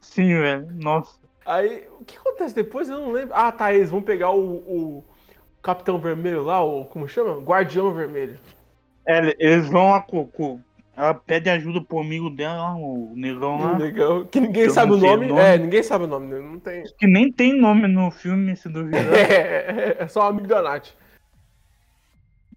Sim, 0.00 0.34
velho, 0.40 0.68
nossa. 0.74 1.18
Aí, 1.44 1.86
o 2.00 2.04
que 2.04 2.16
acontece 2.16 2.54
depois? 2.54 2.88
Eu 2.88 3.00
não 3.00 3.12
lembro. 3.12 3.34
Ah, 3.34 3.52
tá, 3.52 3.72
eles 3.72 3.90
vão 3.90 4.02
pegar 4.02 4.30
o, 4.32 4.56
o 4.56 5.04
Capitão 5.62 5.98
Vermelho 5.98 6.42
lá, 6.42 6.62
o. 6.62 6.84
Como 6.86 7.08
chama? 7.08 7.38
Guardião 7.40 7.92
Vermelho. 7.94 8.38
É, 9.06 9.34
eles 9.38 9.68
vão 9.68 9.90
lá 9.92 10.02
com, 10.02 10.26
com- 10.26 10.60
Ela 10.96 11.12
pede 11.12 11.50
ajuda 11.50 11.82
pro 11.82 12.00
amigo 12.00 12.30
dela, 12.30 12.74
o 12.74 13.12
negão 13.14 13.60
lá. 13.60 13.76
Legal. 13.76 14.24
Que 14.24 14.40
ninguém 14.40 14.64
Eu 14.64 14.70
sabe 14.70 14.92
o 14.92 14.94
o 14.94 14.98
nome. 14.98 15.26
nome. 15.26 15.40
É, 15.40 15.58
ninguém 15.58 15.82
sabe 15.82 16.04
o 16.04 16.06
nome 16.06 16.28
dele. 16.30 16.46
Não 16.46 16.58
tem. 16.58 16.84
Que 16.98 17.06
nem 17.06 17.30
tem 17.30 17.60
nome 17.60 17.86
no 17.86 18.10
filme, 18.10 18.56
se 18.56 18.68
duvidar. 18.68 19.04
É, 19.12 19.96
é 20.04 20.08
só 20.08 20.24
um 20.24 20.28
amigo 20.28 20.46
da 20.48 20.62
Nath. 20.62 20.88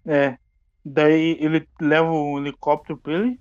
É. 0.06 0.38
Daí 0.82 1.36
ele 1.38 1.68
leva 1.78 2.10
o 2.10 2.38
helicóptero 2.38 2.96
pra 2.96 3.12
ele. 3.12 3.38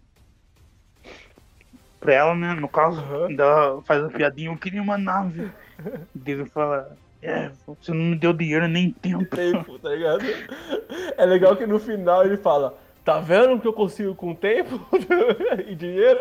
Pra 2.02 2.14
ela, 2.14 2.36
né? 2.36 2.54
No 2.56 2.68
caso, 2.68 3.02
daí 3.28 3.48
ela 3.48 3.82
faz 3.84 4.04
a 4.04 4.10
piadinha, 4.10 4.52
eu 4.52 4.58
queria 4.58 4.82
uma 4.82 4.98
nave. 4.98 5.50
Ele 6.26 6.46
fala, 6.46 6.98
é, 7.22 7.52
você 7.66 7.94
não 7.94 8.04
me 8.06 8.16
deu 8.16 8.34
dinheiro 8.34 8.68
nem 8.68 8.92
tempo. 8.92 9.36
Tempo, 9.36 9.80
tá 9.80 9.90
ligado? 9.90 10.24
É 11.18 11.26
legal 11.26 11.56
que 11.56 11.66
no 11.66 11.80
final 11.80 12.26
ele 12.26 12.38
fala. 12.38 12.78
Tá 13.10 13.20
vendo 13.20 13.56
o 13.56 13.60
que 13.60 13.68
eu 13.68 13.74
consigo 13.74 14.14
com 14.14 14.36
tempo 14.36 14.80
e 15.66 15.74
dinheiro? 15.74 16.20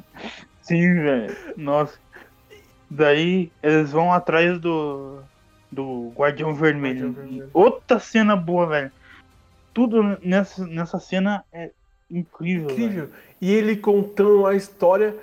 Sim, 0.62 0.94
velho. 0.94 1.36
Nossa. 1.54 1.98
Daí 2.88 3.52
eles 3.62 3.92
vão 3.92 4.10
atrás 4.10 4.58
do. 4.58 5.18
Do 5.70 6.14
Guardião 6.16 6.54
Vermelho. 6.54 7.08
Guardião 7.08 7.12
Vermelho. 7.12 7.50
Outra 7.52 7.98
cena 7.98 8.34
boa, 8.34 8.66
velho. 8.66 8.92
Tudo 9.74 10.18
nessa, 10.22 10.66
nessa 10.66 10.98
cena 10.98 11.44
é 11.52 11.70
incrível. 12.10 12.70
Incrível. 12.70 13.10
E 13.38 13.52
ele 13.52 13.76
contando 13.76 14.46
a 14.46 14.54
história. 14.54 15.14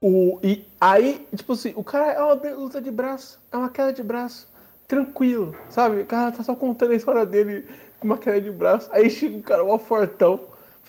O, 0.00 0.40
e 0.42 0.64
aí, 0.80 1.28
tipo 1.36 1.52
assim, 1.52 1.74
o 1.76 1.84
cara 1.84 2.12
é 2.12 2.22
uma 2.22 2.56
luta 2.56 2.80
de 2.80 2.90
braço, 2.90 3.38
é 3.52 3.58
uma 3.58 3.68
queda 3.68 3.92
de 3.92 4.02
braço, 4.02 4.50
tranquilo, 4.88 5.54
sabe? 5.68 6.00
O 6.00 6.06
cara 6.06 6.32
tá 6.32 6.42
só 6.42 6.56
contando 6.56 6.92
a 6.92 6.96
história 6.96 7.26
dele 7.26 7.66
com 8.04 8.08
uma 8.08 8.18
queda 8.18 8.40
de 8.40 8.50
braço. 8.50 8.88
Aí 8.92 9.08
chega 9.08 9.38
o 9.38 9.42
cara, 9.42 9.64
um 9.64 9.78
fortão. 9.78 10.38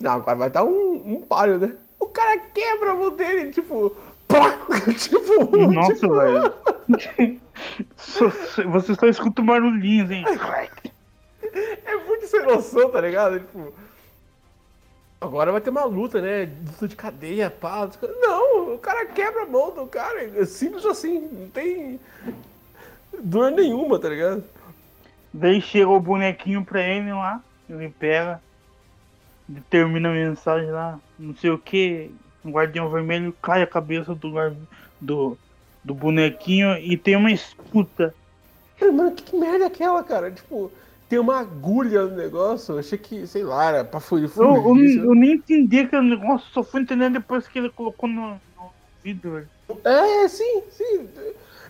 Não, 0.02 0.12
agora 0.12 0.38
vai 0.38 0.50
dar 0.50 0.66
um, 0.66 1.02
um 1.06 1.22
palho, 1.22 1.58
né? 1.58 1.74
O 1.98 2.08
cara 2.08 2.38
quebra 2.38 2.92
a 2.92 2.96
mão 2.96 3.10
dele, 3.12 3.52
tipo. 3.54 3.96
Pá! 4.28 4.60
tipo. 5.00 5.58
Nossa, 5.72 5.94
tipo, 5.94 6.14
velho. 6.14 6.54
Você 8.70 8.96
só 8.96 9.08
escuta 9.08 9.42
barulhinhos, 9.42 10.12
hein? 10.12 10.26
É 11.86 11.96
muito 12.06 12.28
sem 12.28 12.46
noção, 12.46 12.90
tá 12.90 13.00
ligado? 13.00 13.40
Tipo. 13.40 13.74
Agora 15.22 15.54
vai 15.54 15.62
ter 15.62 15.70
uma 15.70 15.86
luta, 15.86 16.22
né? 16.22 16.52
Luta 16.66 16.88
de 16.90 16.96
cadeia, 16.98 17.50
pá. 17.50 17.90
Não, 18.20 18.76
o 18.76 18.78
cara 18.78 19.06
quebra 19.06 19.44
a 19.44 19.48
mão 19.48 19.74
do 19.74 19.88
cara. 19.88 20.22
É 20.38 20.46
simples 20.46 20.86
assim, 20.86 21.30
não 21.32 21.48
tem 21.50 21.98
dor 23.24 23.52
nenhuma, 23.52 23.98
tá 23.98 24.10
ligado? 24.10 24.44
Daí 25.38 25.60
chega 25.60 25.90
o 25.90 26.00
bonequinho 26.00 26.64
pra 26.64 26.82
ele 26.82 27.12
lá, 27.12 27.42
ele 27.70 27.90
pega, 27.90 28.42
ele 29.50 29.62
termina 29.70 30.08
a 30.08 30.14
mensagem 30.14 30.72
lá, 30.72 30.98
não 31.20 31.36
sei 31.36 31.50
o 31.50 31.58
que, 31.58 32.10
o 32.42 32.50
guardião 32.50 32.90
vermelho 32.90 33.36
cai 33.42 33.62
a 33.62 33.68
cabeça 33.68 34.16
do, 34.16 34.32
do, 35.02 35.38
do 35.84 35.94
bonequinho 35.94 36.78
e 36.78 36.96
tem 36.96 37.18
uma 37.18 37.34
escuta. 37.34 38.16
Cara, 38.80 38.94
mano, 38.94 39.12
que, 39.12 39.24
que 39.24 39.36
merda 39.36 39.66
é 39.66 39.68
aquela, 39.68 40.02
cara? 40.06 40.32
Tipo, 40.32 40.72
tem 41.10 41.20
uma 41.20 41.42
agulha 41.42 42.06
no 42.06 42.16
negócio. 42.16 42.76
Eu 42.76 42.80
achei 42.80 42.98
que, 42.98 43.28
sei 43.28 43.44
lá, 43.44 43.66
era 43.66 43.84
pra 43.84 44.00
fugir. 44.00 44.32
Eu, 44.38 44.56
eu, 44.56 45.04
eu 45.04 45.16
nem 45.16 45.34
entendi 45.34 45.80
aquele 45.80 46.12
negócio, 46.12 46.48
só 46.54 46.64
fui 46.64 46.80
entender 46.80 47.10
depois 47.10 47.46
que 47.46 47.60
ele 47.60 47.70
colocou 47.70 48.08
no, 48.08 48.30
no 48.30 48.72
vidro. 49.04 49.32
velho. 49.32 49.50
É, 49.84 50.30
sim, 50.30 50.64
sim. 50.72 51.10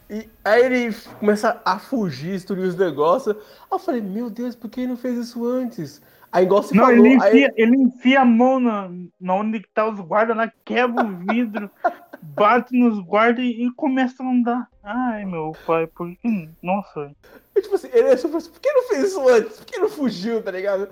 E 0.09 0.29
aí 0.43 0.63
ele 0.65 0.95
começa 1.19 1.59
a 1.65 1.79
fugir, 1.79 2.31
destruir 2.33 2.67
os 2.67 2.75
negócios. 2.77 3.35
Aí 3.35 3.41
eu 3.71 3.79
falei, 3.79 4.01
meu 4.01 4.29
Deus, 4.29 4.55
por 4.55 4.69
que 4.69 4.81
ele 4.81 4.89
não 4.89 4.97
fez 4.97 5.17
isso 5.17 5.45
antes? 5.45 6.01
Aí 6.31 6.43
igual 6.43 6.61
você 6.61 6.75
Não, 6.75 6.83
falou, 6.85 6.97
ele 7.05 7.09
aí- 7.23 7.29
enfia, 7.29 7.53
ele 7.55 7.77
enfia 7.77 8.21
a 8.21 8.25
mão 8.25 8.59
na, 8.59 8.89
na 9.19 9.33
onde 9.35 9.61
que 9.61 9.69
tá 9.73 9.87
os 9.89 9.99
guardas 9.99 10.35
lá, 10.35 10.51
quebra 10.65 11.03
o 11.05 11.15
vidro, 11.25 11.71
bate 12.21 12.77
nos 12.77 12.99
guardas 12.99 13.43
e, 13.43 13.65
e 13.65 13.71
começa 13.71 14.21
a 14.21 14.27
andar. 14.29 14.67
Ai, 14.83 15.25
meu 15.25 15.53
pai, 15.65 15.87
por 15.87 16.07
que. 16.17 16.49
Nossa. 16.61 17.11
E, 17.55 17.61
tipo 17.61 17.75
assim, 17.75 17.89
ele 17.93 18.09
achou 18.09 18.35
assim, 18.35 18.49
por 18.51 18.59
que 18.59 18.71
não 18.71 18.83
fez 18.83 19.03
isso 19.05 19.27
antes? 19.29 19.57
Por 19.57 19.65
que 19.65 19.77
não 19.79 19.89
fugiu, 19.89 20.43
tá 20.43 20.51
ligado? 20.51 20.89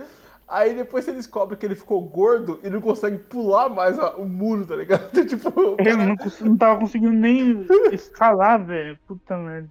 Aí 0.48 0.74
depois 0.74 1.06
você 1.06 1.12
descobre 1.14 1.56
que 1.58 1.66
ele 1.66 1.76
ficou 1.76 2.02
gordo 2.02 2.60
e 2.64 2.70
não 2.70 2.82
consegue 2.82 3.18
pular 3.18 3.70
mais 3.70 3.98
a- 3.98 4.16
o 4.16 4.26
muro, 4.26 4.66
tá 4.66 4.76
ligado? 4.76 5.10
tipo, 5.26 5.52
cara- 5.78 5.96
não, 5.98 6.16
não 6.42 6.58
tava 6.58 6.80
conseguindo 6.80 7.14
nem 7.14 7.66
escalar, 7.92 8.64
velho. 8.64 8.98
Puta 9.08 9.38
merda. 9.38 9.70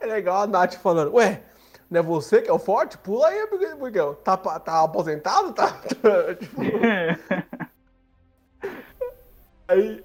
é 0.00 0.06
legal 0.06 0.42
a 0.42 0.46
Nath 0.46 0.74
falando, 0.76 1.14
ué, 1.14 1.42
não 1.90 2.00
é 2.00 2.02
você 2.02 2.40
que 2.40 2.48
é 2.48 2.52
o 2.52 2.58
forte? 2.58 2.96
Pula 2.98 3.28
aí, 3.28 3.46
Miguel. 3.80 4.14
Tá, 4.16 4.36
tá 4.36 4.82
aposentado? 4.84 5.52
Tá? 5.52 5.68
tipo, 6.38 6.62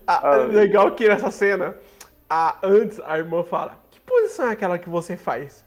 Ah, 0.07 0.35
legal 0.37 0.91
que 0.95 1.07
nessa 1.07 1.31
cena, 1.31 1.75
a, 2.29 2.57
antes 2.63 2.99
a 3.03 3.17
irmã 3.17 3.43
fala: 3.43 3.77
Que 3.89 3.99
posição 4.01 4.47
é 4.49 4.51
aquela 4.51 4.77
que 4.77 4.89
você 4.89 5.17
faz? 5.17 5.64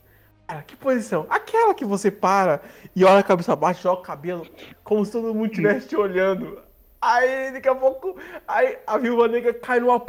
Cara, 0.48 0.62
que 0.62 0.74
posição? 0.76 1.26
Aquela 1.28 1.74
que 1.74 1.84
você 1.84 2.10
para 2.10 2.62
e 2.96 3.04
olha 3.04 3.18
a 3.18 3.22
cabeça 3.22 3.52
abaixo, 3.52 3.82
joga 3.82 4.00
o 4.00 4.02
cabelo, 4.02 4.46
como 4.82 5.04
se 5.04 5.12
todo 5.12 5.34
mundo 5.34 5.50
estivesse 5.50 5.88
te 5.88 5.94
olhando. 5.94 6.58
Aí 7.02 7.52
daqui 7.52 7.68
a 7.68 7.74
pouco, 7.74 8.16
aí 8.46 8.78
a 8.86 8.96
viúva 8.96 9.28
negra 9.28 9.52
cai 9.52 9.78
numa 9.78 10.02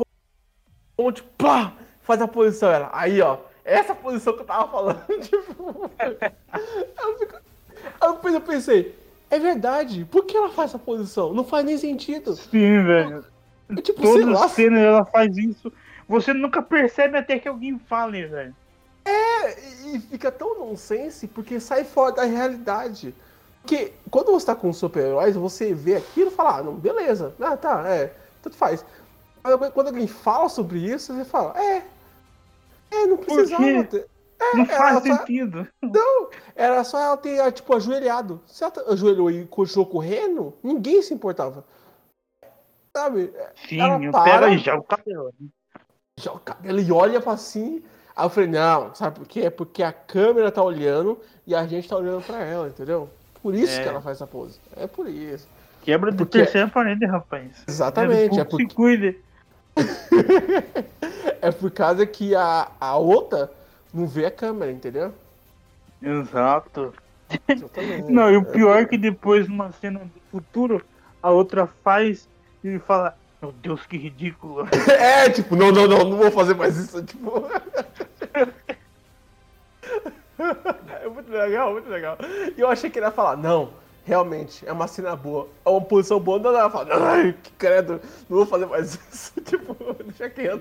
ponte, 0.96 1.24
pá, 1.38 1.74
faz 2.02 2.22
a 2.22 2.28
posição. 2.28 2.72
Ela, 2.72 2.90
aí 2.94 3.22
ó, 3.22 3.38
essa 3.66 3.94
posição 3.94 4.32
que 4.32 4.40
eu 4.40 4.46
tava 4.46 4.72
falando, 4.72 5.06
tipo. 5.20 5.92
eu, 6.00 7.18
fico, 7.18 8.30
eu 8.30 8.42
pensei, 8.42 8.96
é 9.30 9.40
verdade, 9.40 10.06
por 10.06 10.24
que 10.24 10.38
ela 10.38 10.50
faz 10.50 10.72
essa 10.72 10.80
posição? 10.80 11.34
Não 11.34 11.44
faz 11.44 11.66
nem 11.66 11.78
sentido. 11.78 12.34
Sim, 12.38 12.82
velho. 12.86 13.26
Tipo, 13.84 14.02
Toda 14.02 14.48
cena 14.48 14.80
ela 14.80 15.06
faz 15.06 15.36
isso. 15.36 15.70
Você 16.08 16.34
nunca 16.34 16.62
percebe 16.62 17.18
até 17.18 17.38
que 17.38 17.48
alguém 17.50 17.78
fale, 17.78 18.26
velho. 18.26 18.56
É, 19.10 19.60
e 19.88 20.00
fica 20.00 20.32
tão 20.32 20.60
nonsense 20.60 21.28
porque 21.28 21.60
sai 21.60 21.84
fora 21.84 22.14
da 22.14 22.24
realidade. 22.24 23.16
Porque 23.62 23.94
quando 24.12 24.32
você 24.32 24.46
tá 24.46 24.56
com 24.56 24.72
super-heróis, 24.72 25.36
você 25.36 25.74
vê 25.74 25.96
aquilo 25.96 26.30
e 26.32 26.34
fala, 26.34 26.58
ah, 26.58 26.64
não, 26.64 26.76
beleza, 26.76 27.34
ah, 27.40 27.58
tá, 27.58 27.84
é, 27.88 28.14
tanto 28.42 28.56
faz. 28.56 28.86
Quando 29.74 29.88
alguém 29.88 30.08
fala 30.08 30.50
sobre 30.50 30.80
isso, 30.80 31.14
você 31.14 31.26
fala, 31.26 31.60
é, 31.60 31.84
é, 32.92 33.06
não 33.08 33.18
precisava 33.18 33.84
ter. 33.86 34.08
É, 34.42 34.56
Não 34.56 34.66
faz 34.66 34.94
só- 34.96 35.02
sentido. 35.18 35.68
Não, 35.82 36.30
era 36.56 36.82
só 36.86 36.98
ela 36.98 37.18
ter, 37.18 37.52
tipo, 37.52 37.76
ajoelhado. 37.76 38.42
Se 38.48 38.64
ela 38.64 38.72
ajoelhou 38.88 39.30
e 39.30 39.46
continuou 39.46 39.86
correndo, 39.86 40.54
ninguém 40.64 41.02
se 41.02 41.14
importava. 41.14 41.66
Sabe? 42.96 43.34
Sim, 43.68 43.82
Ela 43.82 44.12
para- 44.12 44.24
pego 44.40 44.54
e 44.54 44.58
já 44.60 44.76
o 44.78 44.84
cabelo. 44.84 45.34
Já 46.18 46.32
o 46.32 46.40
cabelo 46.40 46.80
e 46.80 46.90
olha 46.92 47.20
pra 47.20 47.34
assim. 47.34 47.84
Aí 48.20 48.26
eu 48.26 48.30
falei, 48.30 48.50
não, 48.50 48.94
sabe 48.96 49.18
por 49.18 49.28
quê? 49.28 49.42
É 49.42 49.50
porque 49.50 49.82
a 49.82 49.94
câmera 49.94 50.52
tá 50.52 50.62
olhando 50.62 51.18
e 51.48 51.56
a 51.56 51.66
gente 51.66 51.88
tá 51.88 51.96
olhando 51.96 52.22
pra 52.22 52.44
ela, 52.44 52.68
entendeu? 52.68 53.10
Por 53.42 53.56
isso 53.56 53.80
É. 53.80 53.84
que 53.84 53.88
ela 53.88 54.02
faz 54.02 54.18
essa 54.18 54.28
pose. 54.28 54.60
É 54.76 54.86
por 54.88 55.08
isso. 55.08 55.48
Quebra 55.84 56.12
de 56.12 56.18
Porque- 56.18 56.40
terceira 56.40 56.68
parede, 56.68 57.06
rapaz. 57.06 57.64
Exatamente, 57.68 58.38
é 58.40 58.44
porque- 58.44 58.68
Se 58.68 58.76
cuide. 58.76 59.18
É 61.42 61.52
por 61.52 61.72
causa 61.72 62.06
que 62.06 62.36
a, 62.36 62.68
a 62.82 62.98
outra 62.98 63.50
não 63.94 64.06
vê 64.06 64.26
a 64.26 64.32
câmera, 64.32 64.70
entendeu? 64.72 65.14
Exato. 66.02 66.94
Não, 68.10 68.30
e 68.30 68.36
o 68.38 68.44
pior 68.44 68.82
é 68.82 68.86
que 68.86 68.98
depois, 68.98 69.48
numa 69.48 69.72
cena 69.72 70.00
do 70.00 70.12
futuro, 70.32 70.84
a 71.24 71.30
outra 71.30 71.68
faz 71.84 72.28
e 72.64 72.78
fala: 72.80 73.16
Meu 73.42 73.52
Deus, 73.54 73.86
que 73.86 73.98
ridículo. 73.98 74.68
É, 74.90 75.30
tipo, 75.30 75.56
não, 75.56 75.72
não, 75.72 75.88
não, 75.88 76.00
não 76.10 76.18
vou 76.18 76.32
fazer 76.32 76.56
mais 76.56 76.76
isso, 76.76 77.02
tipo. 77.04 77.48
Muito 81.30 81.42
legal, 81.42 81.72
muito 81.74 81.90
legal. 81.90 82.18
E 82.58 82.60
eu 82.60 82.68
achei 82.68 82.90
que 82.90 83.00
ele 83.00 83.06
ia 83.06 83.12
falar, 83.12 83.38
não, 83.38 83.70
realmente, 84.06 84.68
é 84.68 84.72
uma 84.72 84.88
cena 84.88 85.16
boa, 85.16 85.48
é 85.66 85.70
uma 85.70 85.82
posição 85.82 86.20
boa, 86.20 86.40
não, 86.40 86.52
não, 86.52 86.60
ela 86.60 86.70
fala, 86.70 86.88
ai, 87.12 87.36
que 87.44 87.52
credo, 87.52 88.02
não 88.30 88.38
vou 88.38 88.46
fazer 88.46 88.66
mais 88.66 88.96
isso, 89.14 89.34
tipo, 89.42 89.76
deixa 90.04 90.30
quieto. 90.30 90.60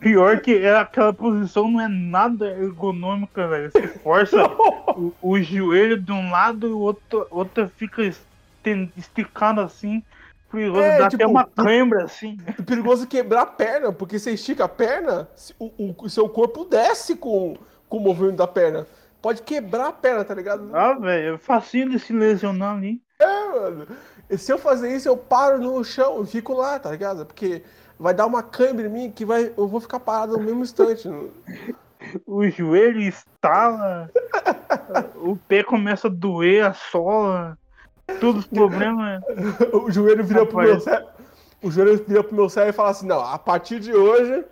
Pior 0.00 0.40
que 0.40 0.56
é, 0.58 0.76
aquela 0.76 1.14
posição 1.14 1.70
não 1.70 1.80
é 1.80 1.88
nada 1.88 2.46
ergonômica, 2.50 3.48
velho. 3.48 3.70
Você 3.72 3.86
força 3.88 4.36
o, 4.96 5.14
o 5.22 5.40
joelho 5.40 5.98
de 5.98 6.12
um 6.12 6.30
lado 6.30 6.66
e 6.68 6.72
o 6.72 6.78
outro, 6.78 7.26
outra 7.30 7.68
fica 7.68 8.02
esticado 8.96 9.60
assim. 9.60 10.02
Perigoso, 10.50 10.82
É, 10.82 10.98
dá 10.98 11.08
tipo, 11.08 11.22
até 11.22 11.26
uma 11.30 11.44
cãibra 11.44 12.04
assim. 12.04 12.36
É 12.46 12.52
perigoso 12.62 13.06
quebrar 13.06 13.42
a 13.42 13.46
perna, 13.46 13.92
porque 13.92 14.18
você 14.18 14.32
estica 14.32 14.64
a 14.64 14.68
perna, 14.68 15.26
o- 15.58 15.94
o 15.98 16.08
seu 16.10 16.28
corpo 16.28 16.64
desce 16.66 17.16
com, 17.16 17.56
com 17.88 17.96
o 17.96 18.00
movimento 18.00 18.36
da 18.36 18.46
perna. 18.46 18.86
Pode 19.24 19.40
quebrar 19.40 19.86
a 19.86 19.92
perna, 19.92 20.22
tá 20.22 20.34
ligado? 20.34 20.68
Ah, 20.76 20.92
velho, 20.92 21.36
é 21.36 21.38
facinho 21.38 21.88
de 21.88 21.98
se 21.98 22.12
lesionar 22.12 22.76
ali. 22.76 23.00
É, 23.18 23.48
mano. 23.48 23.86
E 24.28 24.36
se 24.36 24.52
eu 24.52 24.58
fazer 24.58 24.94
isso, 24.94 25.08
eu 25.08 25.16
paro 25.16 25.58
no 25.58 25.82
chão 25.82 26.22
e 26.22 26.26
fico 26.26 26.52
lá, 26.52 26.78
tá 26.78 26.90
ligado? 26.90 27.24
Porque 27.24 27.62
vai 27.98 28.12
dar 28.12 28.26
uma 28.26 28.42
câimbra 28.42 28.86
em 28.86 28.90
mim 28.90 29.10
que 29.10 29.24
vai, 29.24 29.50
eu 29.56 29.66
vou 29.66 29.80
ficar 29.80 29.98
parado 29.98 30.36
no 30.36 30.44
mesmo 30.44 30.62
instante. 30.62 31.08
O 32.26 32.46
joelho 32.50 33.00
estala, 33.00 34.10
o 35.16 35.36
pé 35.36 35.64
começa 35.64 36.08
a 36.08 36.10
doer, 36.10 36.66
a 36.66 36.74
sola, 36.74 37.56
todos 38.20 38.44
os 38.44 38.46
problemas. 38.46 39.22
O 39.72 39.90
joelho 39.90 40.22
vira 40.22 40.44
pro 40.44 40.58
meu 40.58 40.74
Rapaz. 40.74 40.84
cérebro. 40.84 41.08
O 41.62 41.70
joelho 41.70 42.04
vira 42.06 42.22
pro 42.22 42.36
meu 42.36 42.50
cérebro 42.50 42.74
e 42.74 42.76
fala 42.76 42.90
assim: 42.90 43.06
não, 43.06 43.20
a 43.24 43.38
partir 43.38 43.80
de 43.80 43.94
hoje, 43.94 44.44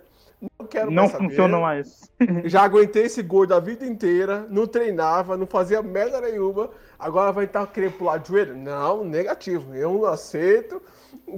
não 0.59 0.67
quero 0.67 0.91
Não 0.91 1.03
mais 1.03 1.15
funciona 1.15 1.59
mais. 1.59 2.11
Já 2.45 2.63
aguentei 2.63 3.03
esse 3.03 3.21
gordo 3.21 3.53
a 3.53 3.59
vida 3.59 3.85
inteira, 3.85 4.45
não 4.49 4.67
treinava, 4.67 5.37
não 5.37 5.47
fazia 5.47 5.81
merda 5.81 6.19
nenhuma. 6.21 6.69
Agora 6.99 7.31
vai 7.31 7.45
estar 7.45 7.65
querendo 7.67 7.97
pular 7.97 8.17
de 8.17 8.29
joelho? 8.29 8.55
Não, 8.55 9.03
negativo. 9.03 9.73
Eu 9.75 9.93
não 9.93 10.05
aceito. 10.05 10.81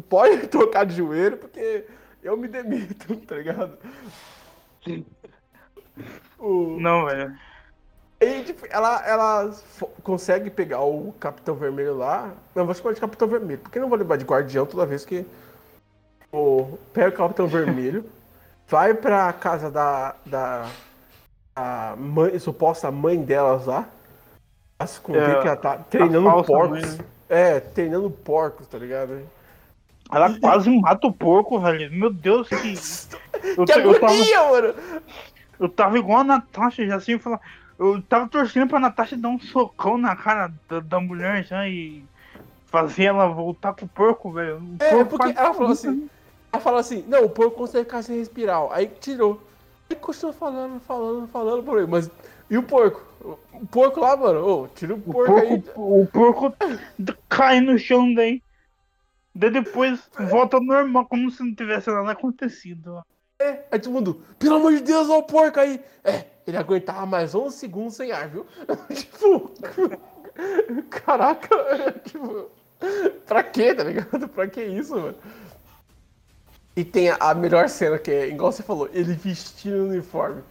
Pode 0.09 0.45
trocar 0.47 0.85
de 0.85 0.95
joelho, 0.95 1.37
porque 1.37 1.85
eu 2.23 2.35
me 2.37 2.47
demito, 2.47 3.15
tá 3.27 3.35
ligado? 3.35 3.77
O... 6.39 6.79
Não, 6.79 7.05
velho. 7.05 7.35
Tipo, 8.45 8.65
ela, 8.69 9.05
ela 9.05 9.55
consegue 10.01 10.49
pegar 10.49 10.81
o 10.81 11.13
Capitão 11.19 11.53
Vermelho 11.53 11.95
lá. 11.95 12.33
Não, 12.55 12.65
vou 12.65 12.73
chamar 12.73 12.93
de 12.93 13.01
Capitão 13.01 13.27
Vermelho, 13.27 13.59
porque 13.59 13.79
não 13.79 13.89
vou 13.89 13.97
lembrar 13.97 14.17
de 14.17 14.25
Guardião 14.25 14.65
toda 14.65 14.85
vez 14.85 15.05
que. 15.05 15.25
Pega 16.91 17.09
o 17.09 17.13
Capitão 17.13 17.47
Vermelho, 17.47 18.03
vai 18.67 18.93
pra 18.93 19.31
casa 19.33 19.69
da. 19.71 20.15
da 20.25 20.65
a 21.55 21.95
mãe, 21.97 22.37
suposta 22.39 22.91
mãe 22.91 23.21
delas 23.23 23.65
lá. 23.65 23.85
Pra 24.77 24.87
se 24.87 24.93
esconder 24.95 25.37
É, 25.37 25.41
que 25.41 25.47
ela 25.47 25.55
tá 25.55 25.77
treinando 25.77 26.43
porcos. 26.43 26.69
mãe, 26.69 26.81
né? 26.81 27.05
É, 27.29 27.59
treinando 27.61 28.09
porcos, 28.09 28.67
tá 28.67 28.77
ligado? 28.77 29.21
Ela 30.11 30.37
quase 30.39 30.69
mata 30.69 31.07
o 31.07 31.13
porco, 31.13 31.59
velho. 31.59 31.91
Meu 31.91 32.11
Deus, 32.11 32.47
que. 32.49 32.55
Eu, 33.57 33.65
Que 33.65 33.73
eu, 33.73 33.99
tava, 33.99 34.13
agonia, 34.13 34.43
mano! 34.49 34.73
eu 35.59 35.69
tava 35.69 35.97
igual 35.99 36.19
a 36.19 36.23
Natasha, 36.23 36.85
já 36.87 36.95
assim, 36.95 37.11
eu, 37.13 37.19
falava- 37.19 37.41
eu 37.77 38.01
tava 38.01 38.27
torcendo 38.27 38.67
pra 38.67 38.79
Natasha 38.79 39.15
dar 39.15 39.27
um 39.29 39.39
socão 39.39 39.97
na 39.97 40.15
cara 40.15 40.51
da, 40.67 40.79
da 40.79 40.99
mulher 40.99 41.43
já 41.45 41.67
e 41.67 42.03
fazer 42.65 43.03
ela 43.05 43.27
voltar 43.27 43.73
com 43.73 43.85
o 43.85 43.89
porco, 43.89 44.31
velho. 44.31 44.57
O 44.57 44.83
É, 44.83 44.89
porco 44.89 45.17
porque 45.17 45.37
ela 45.37 45.53
falou 45.53 45.71
assim. 45.73 46.09
Ela 46.55 46.61
falou 46.61 46.79
assim, 46.79 47.03
não, 47.07 47.25
o 47.25 47.29
porco 47.29 47.57
consegue 47.57 47.83
ficar 47.83 48.01
sem 48.01 48.17
respirar. 48.17 48.65
Aí 48.71 48.87
tirou. 48.87 49.41
Aí 49.89 49.95
continuou 49.97 50.33
falando, 50.33 50.79
falando, 50.79 51.27
falando 51.27 51.63
por 51.63 51.79
aí. 51.79 51.85
Mas 51.85 52.09
e 52.49 52.57
o 52.57 52.63
porco? 52.63 53.03
O 53.53 53.67
porco 53.67 53.99
lá, 53.99 54.15
mano, 54.15 54.47
ô, 54.47 54.67
tira 54.69 54.93
o 54.93 54.97
O 54.97 55.01
porco, 55.01 55.35
aí. 55.35 55.59
porco, 55.61 56.01
o 56.01 56.07
porco 56.07 56.55
cai 57.27 57.59
no 57.59 57.77
chão 57.77 58.13
daí. 58.13 58.41
Daí 59.33 59.51
depois 59.51 59.99
volta 60.29 60.59
normal, 60.61 61.05
como 61.07 61.29
se 61.29 61.43
não 61.43 61.53
tivesse 61.53 61.89
nada 61.91 62.11
acontecido. 62.11 63.03
Aí 63.69 63.77
todo 63.79 63.91
mundo, 63.91 64.21
pelo 64.39 64.55
amor 64.55 64.73
de 64.73 64.81
Deus, 64.81 65.09
olha 65.09 65.19
o 65.19 65.23
porco 65.23 65.59
aí. 65.59 65.83
É, 66.05 66.25
ele 66.47 66.55
aguentava 66.55 67.05
mais 67.05 67.35
11 67.35 67.57
segundos 67.57 67.95
sem 67.95 68.13
ar, 68.13 68.29
viu? 68.29 68.45
tipo, 68.95 69.51
caraca, 70.89 71.49
tipo, 72.05 72.49
pra 73.25 73.43
quê, 73.43 73.75
tá 73.75 73.83
ligado? 73.83 74.29
Pra 74.29 74.47
que 74.47 74.63
isso, 74.63 74.95
mano? 74.95 75.15
E 76.75 76.83
tem 76.83 77.09
a, 77.09 77.17
a 77.19 77.33
melhor 77.33 77.69
cena, 77.69 77.97
que 77.97 78.11
é, 78.11 78.27
igual 78.27 78.51
você 78.51 78.61
falou, 78.63 78.89
ele 78.93 79.13
vestindo 79.13 79.77
o 79.83 79.87
uniforme. 79.89 80.41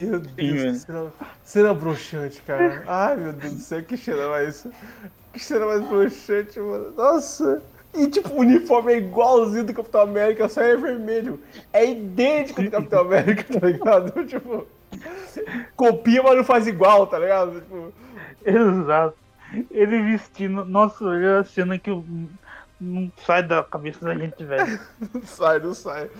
Meu 0.00 0.18
Deus, 0.20 0.60
velho. 0.60 0.74
cena, 0.74 1.12
cena 1.42 1.74
broxante, 1.74 2.42
cara. 2.42 2.82
Ai, 2.86 3.16
meu 3.16 3.32
Deus 3.32 3.54
do 3.54 3.60
céu, 3.60 3.82
que 3.82 3.96
cena 3.96 4.28
mais. 4.28 4.66
Que 5.32 5.38
cena 5.40 5.66
mais 5.66 5.80
broxante, 5.82 6.60
mano. 6.60 6.92
Nossa. 6.96 7.62
E, 7.94 8.08
tipo, 8.08 8.28
o 8.34 8.40
uniforme 8.40 8.92
é 8.92 8.96
igualzinho 8.98 9.64
do 9.64 9.72
Capitão 9.72 10.00
América, 10.02 10.48
só 10.48 10.60
é 10.60 10.76
vermelho. 10.76 11.40
É 11.72 11.88
idêntico 11.88 12.60
do 12.62 12.70
Capitão 12.70 13.00
América, 13.02 13.44
tá 13.60 13.66
ligado? 13.66 14.12
Tipo, 14.26 14.66
copia, 15.76 16.22
mas 16.22 16.36
não 16.36 16.44
faz 16.44 16.66
igual, 16.66 17.06
tá 17.06 17.18
ligado? 17.18 17.60
Tipo, 17.60 17.92
Exato. 18.44 19.16
Ele 19.70 20.02
vestindo. 20.02 20.64
Nossa, 20.64 21.04
é 21.16 21.38
a 21.38 21.44
cena 21.44 21.78
que 21.78 21.88
eu- 21.90 22.04
não 22.80 23.10
sai 23.24 23.42
da 23.42 23.62
cabeça 23.62 24.04
da 24.04 24.14
gente, 24.14 24.44
velho. 24.44 24.80
não 25.12 25.22
sai, 25.22 25.58
não 25.58 25.74
sai. 25.74 26.10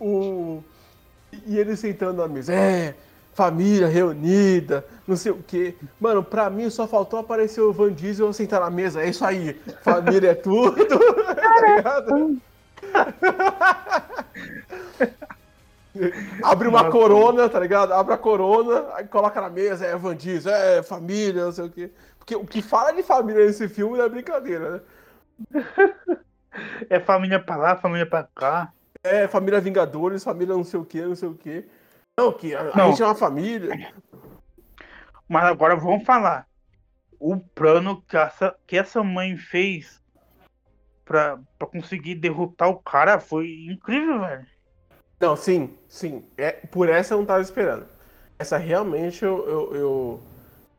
O... 0.00 0.62
E 1.46 1.58
ele 1.58 1.76
sentando 1.76 2.22
na 2.22 2.28
mesa. 2.28 2.52
É, 2.52 2.94
família 3.32 3.88
reunida, 3.88 4.84
não 5.06 5.16
sei 5.16 5.32
o 5.32 5.42
quê. 5.46 5.74
Mano, 6.00 6.22
pra 6.22 6.48
mim 6.48 6.70
só 6.70 6.86
faltou 6.86 7.18
aparecer 7.18 7.60
o 7.60 7.72
Van 7.72 7.92
Diesel 7.92 8.32
sentar 8.32 8.60
na 8.60 8.70
mesa. 8.70 9.02
É 9.02 9.08
isso 9.08 9.24
aí. 9.24 9.60
Família 9.82 10.30
é 10.30 10.34
tudo. 10.34 10.86
tá 11.34 11.76
ligado? 11.76 12.36
Abre 16.42 16.66
uma 16.66 16.80
Nossa. 16.80 16.90
corona, 16.90 17.48
tá 17.48 17.60
ligado? 17.60 17.92
Abre 17.92 18.14
a 18.14 18.18
corona, 18.18 18.86
aí 18.94 19.06
coloca 19.06 19.40
na 19.40 19.48
mesa, 19.48 19.86
é 19.86 19.96
Van 19.96 20.16
Diesel, 20.16 20.52
é 20.52 20.82
família, 20.82 21.44
não 21.44 21.52
sei 21.52 21.64
o 21.64 21.70
quê. 21.70 21.90
Porque 22.18 22.34
o 22.34 22.44
que 22.44 22.60
fala 22.60 22.92
de 22.92 23.02
família 23.02 23.46
nesse 23.46 23.68
filme 23.68 23.98
não 23.98 24.04
é 24.04 24.08
brincadeira, 24.08 24.70
né? 24.70 24.80
É 26.88 27.00
família 27.00 27.40
pra 27.40 27.56
lá, 27.56 27.76
família 27.76 28.06
pra 28.08 28.22
cá. 28.32 28.72
É, 29.02 29.26
família 29.26 29.60
Vingadores, 29.60 30.22
família 30.22 30.54
não 30.54 30.62
sei 30.62 30.78
o 30.78 30.84
que, 30.84 31.02
não 31.02 31.16
sei 31.16 31.28
o 31.28 31.34
que. 31.34 31.66
Não, 32.16 32.32
que 32.32 32.54
a, 32.54 32.60
a 32.60 32.76
Não. 32.76 32.90
gente 32.90 33.02
é 33.02 33.06
uma 33.06 33.14
família. 33.16 33.92
Mas 35.28 35.44
agora 35.44 35.74
vamos 35.74 36.04
falar. 36.04 36.46
O 37.18 37.36
plano 37.38 38.00
que 38.02 38.16
essa, 38.16 38.54
que 38.68 38.76
essa 38.76 39.02
mãe 39.02 39.36
fez 39.36 40.00
pra, 41.04 41.40
pra 41.58 41.66
conseguir 41.66 42.14
derrotar 42.14 42.68
o 42.68 42.78
cara 42.78 43.18
foi 43.18 43.66
incrível, 43.68 44.20
velho. 44.20 44.46
Não, 45.18 45.36
sim, 45.36 45.76
sim. 45.88 46.24
É, 46.36 46.52
por 46.52 46.88
essa 46.88 47.14
eu 47.14 47.18
não 47.18 47.26
tava 47.26 47.40
esperando. 47.42 47.86
Essa 48.38 48.58
realmente 48.58 49.24
eu. 49.24 49.48
Eu, 49.48 49.74
eu, 49.74 50.22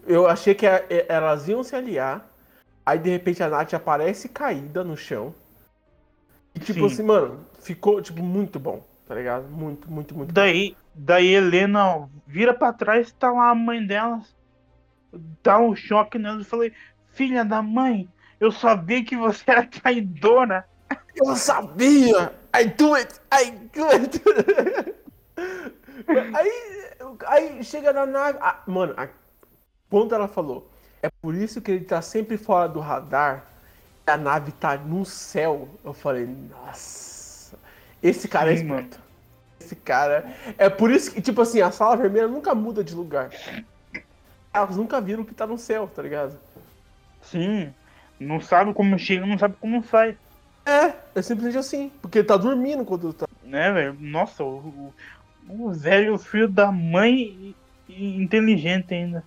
eu 0.07 0.27
achei 0.27 0.55
que 0.55 0.65
a- 0.65 0.85
e- 0.89 1.05
elas 1.09 1.49
iam 1.49 1.63
se 1.63 1.75
aliar. 1.75 2.25
Aí 2.85 2.99
de 2.99 3.09
repente 3.09 3.41
a 3.41 3.49
Nath 3.49 3.73
aparece 3.73 4.29
caída 4.29 4.83
no 4.83 4.95
chão. 4.95 5.33
E 6.53 6.59
tipo 6.59 6.79
Sim. 6.81 6.85
assim, 6.85 7.03
mano, 7.03 7.45
ficou 7.59 8.01
tipo 8.01 8.21
muito 8.21 8.59
bom, 8.59 8.83
tá 9.07 9.15
ligado? 9.15 9.47
Muito, 9.49 9.91
muito, 9.91 10.15
muito 10.15 10.27
bom. 10.29 10.33
Daí, 10.33 10.75
daí 10.93 11.33
Helena 11.33 12.07
vira 12.27 12.53
pra 12.53 12.71
trás 12.71 13.11
tá 13.13 13.31
lá 13.31 13.49
a 13.49 13.55
mãe 13.55 13.85
dela. 13.85 14.21
Dá 15.43 15.57
um 15.59 15.75
choque 15.75 16.19
nela 16.19 16.41
e 16.41 16.45
falei, 16.45 16.73
filha 17.11 17.43
da 17.43 17.61
mãe, 17.61 18.07
eu 18.39 18.51
sabia 18.51 19.03
que 19.03 19.15
você 19.17 19.43
era 19.47 19.65
traidora. 19.65 20.67
Eu 21.15 21.33
sabia! 21.37 22.33
I 22.53 22.65
do 22.65 22.93
it! 22.93 23.19
I 23.33 23.49
do 23.73 23.85
it! 23.85 24.21
aí, 26.35 26.51
aí 27.25 27.63
chega 27.63 27.93
na 27.93 28.05
nave. 28.05 28.37
ah, 28.41 28.61
mano, 28.67 28.93
a- 28.97 29.07
quando 29.89 30.13
ela 30.13 30.27
falou, 30.27 30.69
é 31.05 31.09
por 31.21 31.35
isso 31.35 31.61
que 31.61 31.69
ele 31.71 31.85
tá 31.85 32.01
sempre 32.01 32.35
fora 32.35 32.67
do 32.67 32.79
radar, 32.79 33.45
e 34.07 34.09
a 34.09 34.17
nave 34.17 34.51
tá 34.51 34.75
no 34.75 35.05
céu. 35.05 35.69
Eu 35.83 35.93
falei, 35.93 36.25
nossa, 36.25 37.55
esse 38.01 38.27
cara 38.27 38.51
é 38.51 38.57
Sim, 38.57 38.63
mano. 38.63 38.81
esperto. 38.81 39.05
Esse 39.59 39.75
cara. 39.75 40.35
É 40.57 40.67
por 40.67 40.89
isso 40.89 41.11
que, 41.11 41.21
tipo 41.21 41.41
assim, 41.41 41.61
a 41.61 41.69
sala 41.69 41.95
vermelha 41.95 42.27
nunca 42.27 42.55
muda 42.55 42.83
de 42.83 42.95
lugar. 42.95 43.29
Elas 44.51 44.77
nunca 44.77 44.99
viram 44.99 45.23
que 45.23 45.33
tá 45.35 45.45
no 45.45 45.59
céu, 45.59 45.87
tá 45.87 46.01
ligado? 46.01 46.39
Sim, 47.21 47.71
não 48.19 48.41
sabe 48.41 48.73
como 48.73 48.97
chega, 48.97 49.27
não 49.27 49.37
sabe 49.37 49.55
como 49.61 49.83
sai. 49.83 50.17
É, 50.65 50.91
é 51.13 51.21
simplesmente 51.21 51.59
assim. 51.59 51.91
Porque 52.01 52.19
ele 52.19 52.27
tá 52.27 52.35
dormindo 52.35 52.83
quando 52.83 53.13
tá. 53.13 53.27
Né, 53.43 53.71
velho? 53.71 53.95
Nossa, 53.99 54.43
o, 54.43 54.93
o, 55.47 55.65
o 55.67 55.71
velho 55.71 56.17
filho 56.17 56.49
da 56.49 56.71
mãe 56.71 57.13
e, 57.13 57.55
e 57.87 58.23
inteligente 58.23 58.91
ainda. 58.91 59.23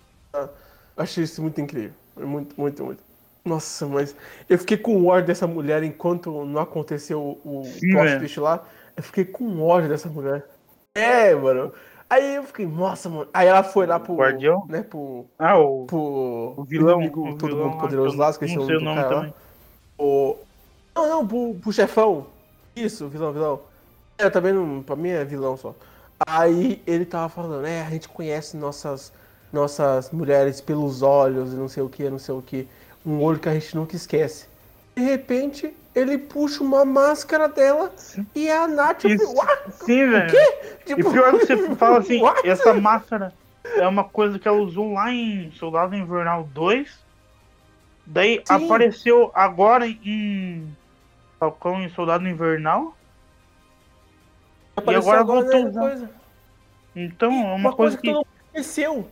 Achei 0.99 1.23
isso 1.23 1.41
muito 1.41 1.59
incrível. 1.59 1.93
Muito, 2.17 2.59
muito, 2.59 2.83
muito. 2.83 3.03
Nossa, 3.45 3.87
mas 3.87 4.15
eu 4.49 4.59
fiquei 4.59 4.77
com 4.77 5.07
ódio 5.07 5.27
dessa 5.27 5.47
mulher 5.47 5.81
enquanto 5.81 6.43
não 6.45 6.61
aconteceu 6.61 7.39
o, 7.43 7.61
o 7.61 7.65
Sim, 7.65 7.93
plot 7.93 8.17
twist 8.17 8.39
lá. 8.39 8.63
Eu 8.95 9.01
fiquei 9.01 9.25
com 9.25 9.61
ódio 9.61 9.89
dessa 9.89 10.09
mulher. 10.09 10.45
É, 10.93 11.33
mano. 11.33 11.71
Aí 12.09 12.35
eu 12.35 12.43
fiquei, 12.43 12.67
nossa, 12.67 13.07
mano. 13.07 13.29
Aí 13.33 13.47
ela 13.47 13.63
foi 13.63 13.85
lá 13.85 13.99
pro. 13.99 14.15
Guardião? 14.15 14.65
Né, 14.67 14.83
pro. 14.83 15.25
Ah, 15.39 15.57
o, 15.57 15.85
pro 15.85 16.53
o 16.57 16.63
vilão. 16.65 16.97
inimigo 16.97 17.29
o 17.29 17.37
todo 17.37 17.55
vilão 17.55 17.69
mundo 17.69 17.79
poderoso 17.79 18.15
eu 18.15 18.19
lá, 18.19 18.29
esqueci 18.29 18.57
não 18.57 18.63
o 18.63 18.67
nome 18.67 18.79
do 18.79 18.95
cara 18.95 19.15
lá. 19.15 19.33
O... 19.97 20.37
Não, 20.95 21.09
não, 21.09 21.27
pro, 21.27 21.55
pro 21.55 21.71
chefão. 21.71 22.27
Isso, 22.75 23.07
vilão, 23.07 23.31
vilão. 23.31 23.61
É, 24.17 24.29
também 24.29 24.51
não, 24.51 24.83
pra 24.83 24.97
mim 24.97 25.09
é 25.09 25.23
vilão 25.23 25.55
só. 25.55 25.73
Aí 26.27 26.81
ele 26.85 27.05
tava 27.05 27.29
falando, 27.29 27.65
é, 27.65 27.81
a 27.81 27.89
gente 27.89 28.09
conhece 28.09 28.57
nossas, 28.57 29.13
nossas 29.51 30.11
mulheres 30.11 30.61
pelos 30.61 31.01
olhos 31.01 31.53
e 31.53 31.55
não 31.55 31.67
sei 31.67 31.83
o 31.83 31.89
que, 31.89 32.09
não 32.09 32.19
sei 32.19 32.35
o 32.35 32.41
que. 32.41 32.67
Um 33.05 33.21
olho 33.21 33.39
que 33.39 33.49
a 33.49 33.53
gente 33.53 33.75
nunca 33.75 33.95
esquece. 33.95 34.47
De 34.95 35.01
repente, 35.03 35.73
ele 35.95 36.17
puxa 36.17 36.61
uma 36.63 36.83
máscara 36.83 37.47
dela 37.47 37.91
e 38.35 38.47
é 38.47 38.57
a 38.57 38.67
Nath. 38.67 39.05
Isso. 39.05 39.25
falei, 39.25 39.39
"Uá, 39.39 39.71
Sim, 39.71 40.09
velho. 40.09 40.31
Tipo, 40.85 40.99
E 41.01 41.11
pior 41.13 41.31
que 41.39 41.45
você 41.45 41.75
fala 41.75 41.99
assim, 41.99 42.21
what? 42.21 42.47
essa 42.47 42.73
máscara 42.73 43.33
é 43.63 43.87
uma 43.87 44.03
coisa 44.03 44.37
que 44.37 44.47
ela 44.47 44.57
usou 44.57 44.93
lá 44.93 45.11
em 45.11 45.51
Soldado 45.53 45.95
Invernal 45.95 46.43
2. 46.53 46.89
Daí 48.05 48.41
Sim. 48.45 48.65
apareceu 48.65 49.31
agora 49.33 49.87
em 49.87 50.75
Falcão 51.39 51.81
e 51.83 51.89
Soldado 51.91 52.27
Invernal. 52.27 52.95
apareceu 54.75 55.11
agora 55.11 55.23
voltou 55.23 55.63
né, 55.63 55.69
usar. 55.69 55.79
coisa. 55.81 56.09
Então 56.95 57.31
é 57.31 57.53
uma, 57.53 57.71
coisa, 57.73 57.97
que. 57.97 58.07
todo 58.07 58.15
mundo 58.17 58.27
esqueceu. 58.47 59.07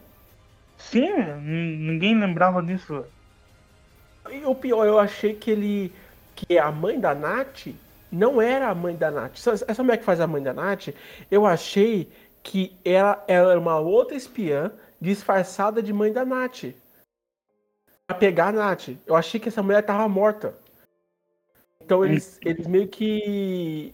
Sim, 0.77 1.09
ninguém 1.41 2.17
lembrava 2.17 2.61
disso. 2.61 3.05
E 4.31 4.43
o 4.45 4.53
pior, 4.53 4.85
eu 4.85 4.99
achei 4.99 5.33
que 5.33 5.51
ele. 5.51 5.93
que 6.35 6.57
a 6.57 6.71
mãe 6.71 6.99
da 6.99 7.15
Nath 7.15 7.67
não 8.11 8.41
era 8.41 8.69
a 8.69 8.75
mãe 8.75 8.95
da 8.95 9.11
Nath. 9.11 9.37
Sabe 9.37 9.63
essa 9.67 9.83
mulher 9.83 9.97
que 9.97 10.05
faz 10.05 10.19
a 10.19 10.27
mãe 10.27 10.41
da 10.41 10.53
Nath? 10.53 10.89
Eu 11.29 11.45
achei 11.45 12.11
que 12.43 12.75
ela, 12.85 13.23
ela 13.27 13.51
era 13.51 13.59
uma 13.59 13.79
outra 13.79 14.15
espiã 14.15 14.71
disfarçada 15.01 15.81
de 15.81 15.91
mãe 15.91 16.13
da 16.13 16.25
Nath. 16.25 16.65
Pra 18.05 18.15
pegar 18.15 18.47
a 18.47 18.51
Nath. 18.51 18.89
Eu 19.05 19.15
achei 19.15 19.39
que 19.39 19.49
essa 19.49 19.63
mulher 19.63 19.83
tava 19.83 20.07
morta. 20.07 20.55
Então 21.83 22.03
eles, 22.03 22.39
eles 22.45 22.67
meio 22.67 22.87
que. 22.87 23.93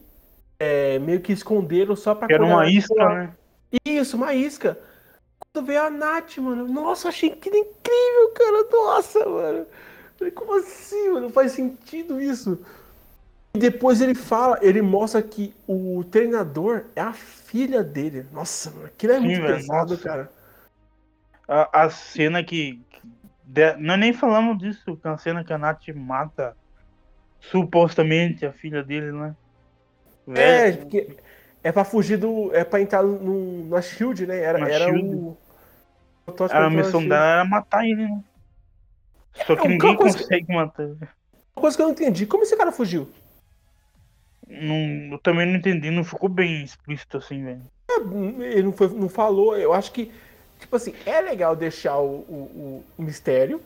é, 0.59 0.99
meio 0.99 1.21
que 1.21 1.31
esconderam 1.31 1.95
só 1.95 2.13
pra 2.13 2.27
Era 2.29 2.43
uma 2.43 2.67
isca, 2.67 3.09
né? 3.09 3.35
Isso, 3.85 4.17
uma 4.17 4.33
isca. 4.33 4.77
Veio 5.61 5.83
a 5.83 5.89
Nath, 5.89 6.37
mano. 6.39 6.67
Nossa, 6.67 7.09
achei 7.09 7.29
que 7.29 7.47
incrível, 7.49 8.31
cara. 8.33 8.67
Nossa, 8.71 9.23
mano. 9.29 9.65
Como 10.33 10.57
assim, 10.57 11.09
mano? 11.09 11.21
Não 11.21 11.29
faz 11.29 11.51
sentido 11.51 12.19
isso. 12.19 12.59
E 13.55 13.59
depois 13.59 14.01
ele 14.01 14.15
fala, 14.15 14.57
ele 14.63 14.81
mostra 14.81 15.21
que 15.21 15.53
o 15.67 16.03
treinador 16.09 16.85
é 16.95 17.01
a 17.01 17.13
filha 17.13 17.83
dele. 17.83 18.25
Nossa, 18.31 18.71
mano, 18.71 18.85
aquilo 18.87 19.13
é 19.13 19.17
Sim, 19.17 19.25
muito 19.25 19.41
velho, 19.41 19.55
pesado, 19.57 19.89
nossa. 19.91 20.03
cara. 20.03 20.31
A, 21.47 21.83
a 21.83 21.89
cena 21.91 22.43
que. 22.43 22.81
de- 23.43 23.75
nós 23.77 23.99
nem 23.99 24.11
falamos 24.11 24.57
disso, 24.57 24.97
que 24.97 25.07
é 25.07 25.11
a 25.11 25.17
cena 25.19 25.43
que 25.43 25.53
a 25.53 25.57
Nath 25.59 25.87
mata 25.93 26.57
supostamente 27.41 28.43
a 28.43 28.51
filha 28.51 28.81
dele, 28.81 29.11
né? 29.11 29.35
É, 30.29 30.31
Velho, 30.71 30.77
porque 30.79 31.17
é 31.63 31.71
pra 31.71 31.83
fugir 31.85 32.17
do. 32.17 32.51
É 32.55 32.63
pra 32.63 32.81
entrar 32.81 33.03
no, 33.03 33.67
na 33.67 33.81
Shield, 33.83 34.25
né? 34.25 34.39
Era, 34.39 34.57
Na 34.57 34.67
era 34.67 34.85
Shield. 34.85 35.15
o. 35.15 35.37
a 36.51 36.69
missão 36.69 37.07
dela 37.07 37.25
era 37.25 37.45
matar 37.45 37.85
ele, 37.85 38.07
né? 38.07 38.23
Só 39.45 39.55
que 39.55 39.65
É, 39.65 39.69
ninguém 39.69 39.95
consegue 39.95 40.53
matar 40.53 40.83
ele. 40.83 40.97
Uma 41.55 41.61
coisa 41.61 41.75
que 41.75 41.81
eu 41.81 41.87
não 41.87 41.93
entendi. 41.93 42.25
Como 42.25 42.43
esse 42.43 42.55
cara 42.55 42.71
fugiu? 42.71 43.09
Não, 44.47 45.13
eu 45.13 45.19
também 45.19 45.47
não 45.47 45.55
entendi, 45.55 45.89
não 45.89 46.03
ficou 46.03 46.29
bem 46.29 46.63
explícito 46.63 47.17
assim, 47.17 47.43
velho. 47.43 47.61
Ele 48.39 48.63
não, 48.63 48.73
foi, 48.73 48.87
não 48.89 49.09
falou. 49.09 49.57
Eu 49.57 49.73
acho 49.73 49.91
que, 49.91 50.11
tipo 50.59 50.75
assim, 50.75 50.93
é 51.05 51.21
legal 51.21 51.55
deixar 51.55 51.97
o, 51.97 52.19
o, 52.29 52.83
o 52.97 53.03
mistério. 53.03 53.61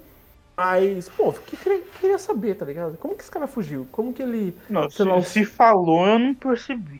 Mas, 0.55 1.07
pô, 1.09 1.31
que 1.33 1.55
queria, 1.99 2.17
saber, 2.17 2.55
tá 2.55 2.65
ligado? 2.65 2.97
Como 2.97 3.15
que 3.15 3.21
esse 3.21 3.29
cara 3.29 3.45
fugiu? 3.47 3.87
Como 3.91 4.11
que 4.11 4.23
ele. 4.23 4.55
Não, 4.67 4.89
se, 4.89 5.03
lá, 5.03 5.21
se 5.21 5.45
falou, 5.45 6.07
eu 6.07 6.17
não 6.17 6.33
percebi. 6.33 6.99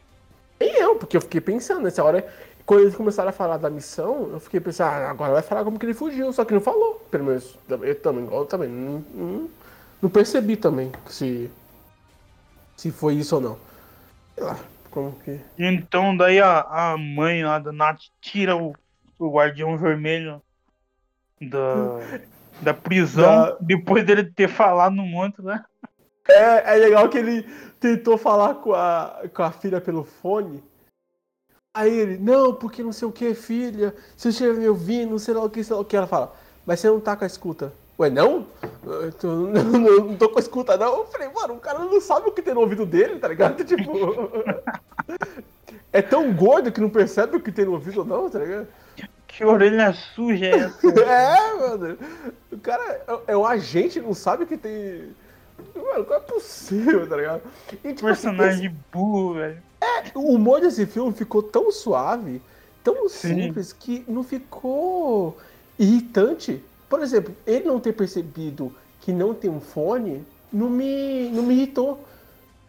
Nem 0.60 0.76
eu, 0.76 0.95
porque 0.95 1.18
eu 1.18 1.22
fiquei 1.22 1.41
pensando 1.41 1.82
nessa 1.82 2.03
hora. 2.03 2.28
Quando 2.68 2.82
eles 2.82 2.95
começaram 2.97 3.30
a 3.30 3.34
falar 3.34 3.57
da 3.57 3.70
missão, 3.70 4.30
eu 4.34 4.41
fiquei 4.41 4.59
pensando, 4.59 4.89
ah, 4.89 5.11
agora 5.11 5.34
vai 5.34 5.43
falar 5.43 5.65
como 5.65 5.80
que 5.80 5.86
ele 5.88 5.95
fugiu, 5.95 6.34
só 6.34 6.45
que 6.45 6.53
não 6.53 6.61
falou. 6.61 6.95
Pelo 7.11 7.26
menos 7.26 7.57
eu 7.70 7.95
também, 8.01 8.28
eu 8.32 8.45
também 8.45 8.70
não, 8.70 8.99
não, 9.15 9.49
não 10.01 10.09
percebi 10.09 10.57
também 10.57 10.91
se, 11.07 11.49
se 12.76 12.91
foi 12.91 13.15
isso 13.15 13.36
ou 13.36 13.41
não. 13.41 13.57
Sei 14.36 14.43
lá, 14.43 14.57
como 14.91 15.13
que. 15.20 15.39
Então 15.57 16.15
daí 16.15 16.39
a, 16.39 16.61
a 16.93 16.97
mãe 16.97 17.43
lá 17.43 17.59
da 17.59 17.72
Nath 17.72 18.01
tira 18.22 18.55
o, 18.55 18.74
o 19.18 19.32
guardião 19.32 19.78
vermelho 19.78 20.41
da, 21.41 22.20
da 22.61 22.74
prisão, 22.74 23.24
Da- 23.45 23.57
depois 23.59 24.05
dele 24.05 24.24
ter 24.24 24.47
falado 24.47 24.93
um 24.93 25.07
monte, 25.07 25.41
né? 25.41 25.63
É, 26.30 26.74
é 26.74 26.78
legal 26.78 27.09
que 27.09 27.18
ele 27.18 27.43
tentou 27.80 28.18
falar 28.18 28.55
com 28.55 28.74
a, 28.74 29.24
com 29.34 29.43
a 29.43 29.51
filha 29.51 29.80
pelo 29.80 30.03
fone. 30.03 30.61
Aí 31.78 31.93
ele, 31.95 32.17
não, 32.17 32.55
porque 32.55 32.82
não 32.82 32.91
sei 32.91 33.07
o 33.07 33.11
que, 33.11 33.36
filha, 33.36 33.93
se 34.15 34.23
você 34.23 34.30
estiver 34.30 34.53
me 34.55 34.67
ouvindo, 34.67 35.19
sei 35.19 35.34
lá 35.36 35.43
o 35.43 35.49
que, 35.49 35.63
sei 35.63 35.75
lá 35.75 35.82
o 35.82 35.86
que. 35.86 35.95
Ela 35.95 36.07
fala, 36.07 36.34
mas 36.65 36.80
você 36.80 36.88
não 36.88 36.99
tá 36.99 37.15
com 37.15 37.23
a 37.23 37.28
escuta. 37.28 37.71
Ué, 37.99 38.09
não? 38.09 38.47
Eu 38.84 39.11
tô- 39.11 39.28
não, 39.45 39.63
não, 39.63 39.97
não 40.07 40.15
tô 40.17 40.28
com 40.30 40.38
a 40.38 40.41
escuta, 40.41 40.75
não. 40.75 40.97
Eu 40.97 41.05
falei, 41.05 41.30
mano, 41.30 41.53
o 41.53 41.59
cara 41.59 41.78
não 41.78 42.01
sabe 42.01 42.30
o 42.30 42.32
que 42.32 42.41
tem 42.41 42.55
no 42.55 42.61
ouvido 42.61 42.84
dele, 42.84 43.19
tá 43.19 43.28
ligado? 43.28 43.61
Tipo. 43.65 43.91
é 45.93 46.01
tão 46.01 46.34
gordo 46.34 46.71
que 46.71 46.82
não 46.82 46.89
percebe 46.89 47.38
o 47.38 47.39
que 47.39 47.51
tem 47.51 47.65
no 47.65 47.73
ouvido, 47.73 48.03
não, 48.03 48.28
tá 48.28 48.39
ligado? 48.39 48.67
Que 49.28 49.45
orelha 49.45 49.93
suja 49.93 50.45
é 50.47 50.57
essa? 50.57 50.80
É, 51.05 51.53
mano. 51.59 51.97
O 52.51 52.57
cara 52.57 52.84
é, 53.28 53.34
é 53.34 53.38
o 53.38 53.45
agente, 53.45 54.01
não 54.01 54.15
sabe 54.15 54.47
que 54.47 54.57
tem. 54.57 55.15
Mano, 55.75 56.05
não 56.09 56.15
é 56.15 56.19
possível, 56.19 57.07
tá 57.07 57.15
ligado? 57.15 57.41
E, 57.71 57.93
tipo, 57.93 58.07
assim, 58.07 58.30
Personagem 58.30 58.75
burro, 58.91 59.36
velho. 59.36 59.66
O 60.15 60.34
humor 60.34 60.61
desse 60.61 60.86
filme 60.86 61.13
ficou 61.13 61.43
tão 61.43 61.71
suave, 61.71 62.41
tão 62.84 63.07
Sim. 63.09 63.36
simples, 63.36 63.73
que 63.73 64.03
não 64.07 64.23
ficou 64.23 65.38
irritante. 65.78 66.63
Por 66.89 67.01
exemplo, 67.01 67.36
ele 67.45 67.65
não 67.65 67.80
ter 67.80 67.93
percebido 67.93 68.73
que 69.01 69.11
não 69.11 69.34
tem 69.34 69.49
um 69.49 69.59
fone 69.61 70.25
não 70.51 70.69
me, 70.69 71.30
não 71.30 71.43
me 71.43 71.53
irritou. 71.53 71.99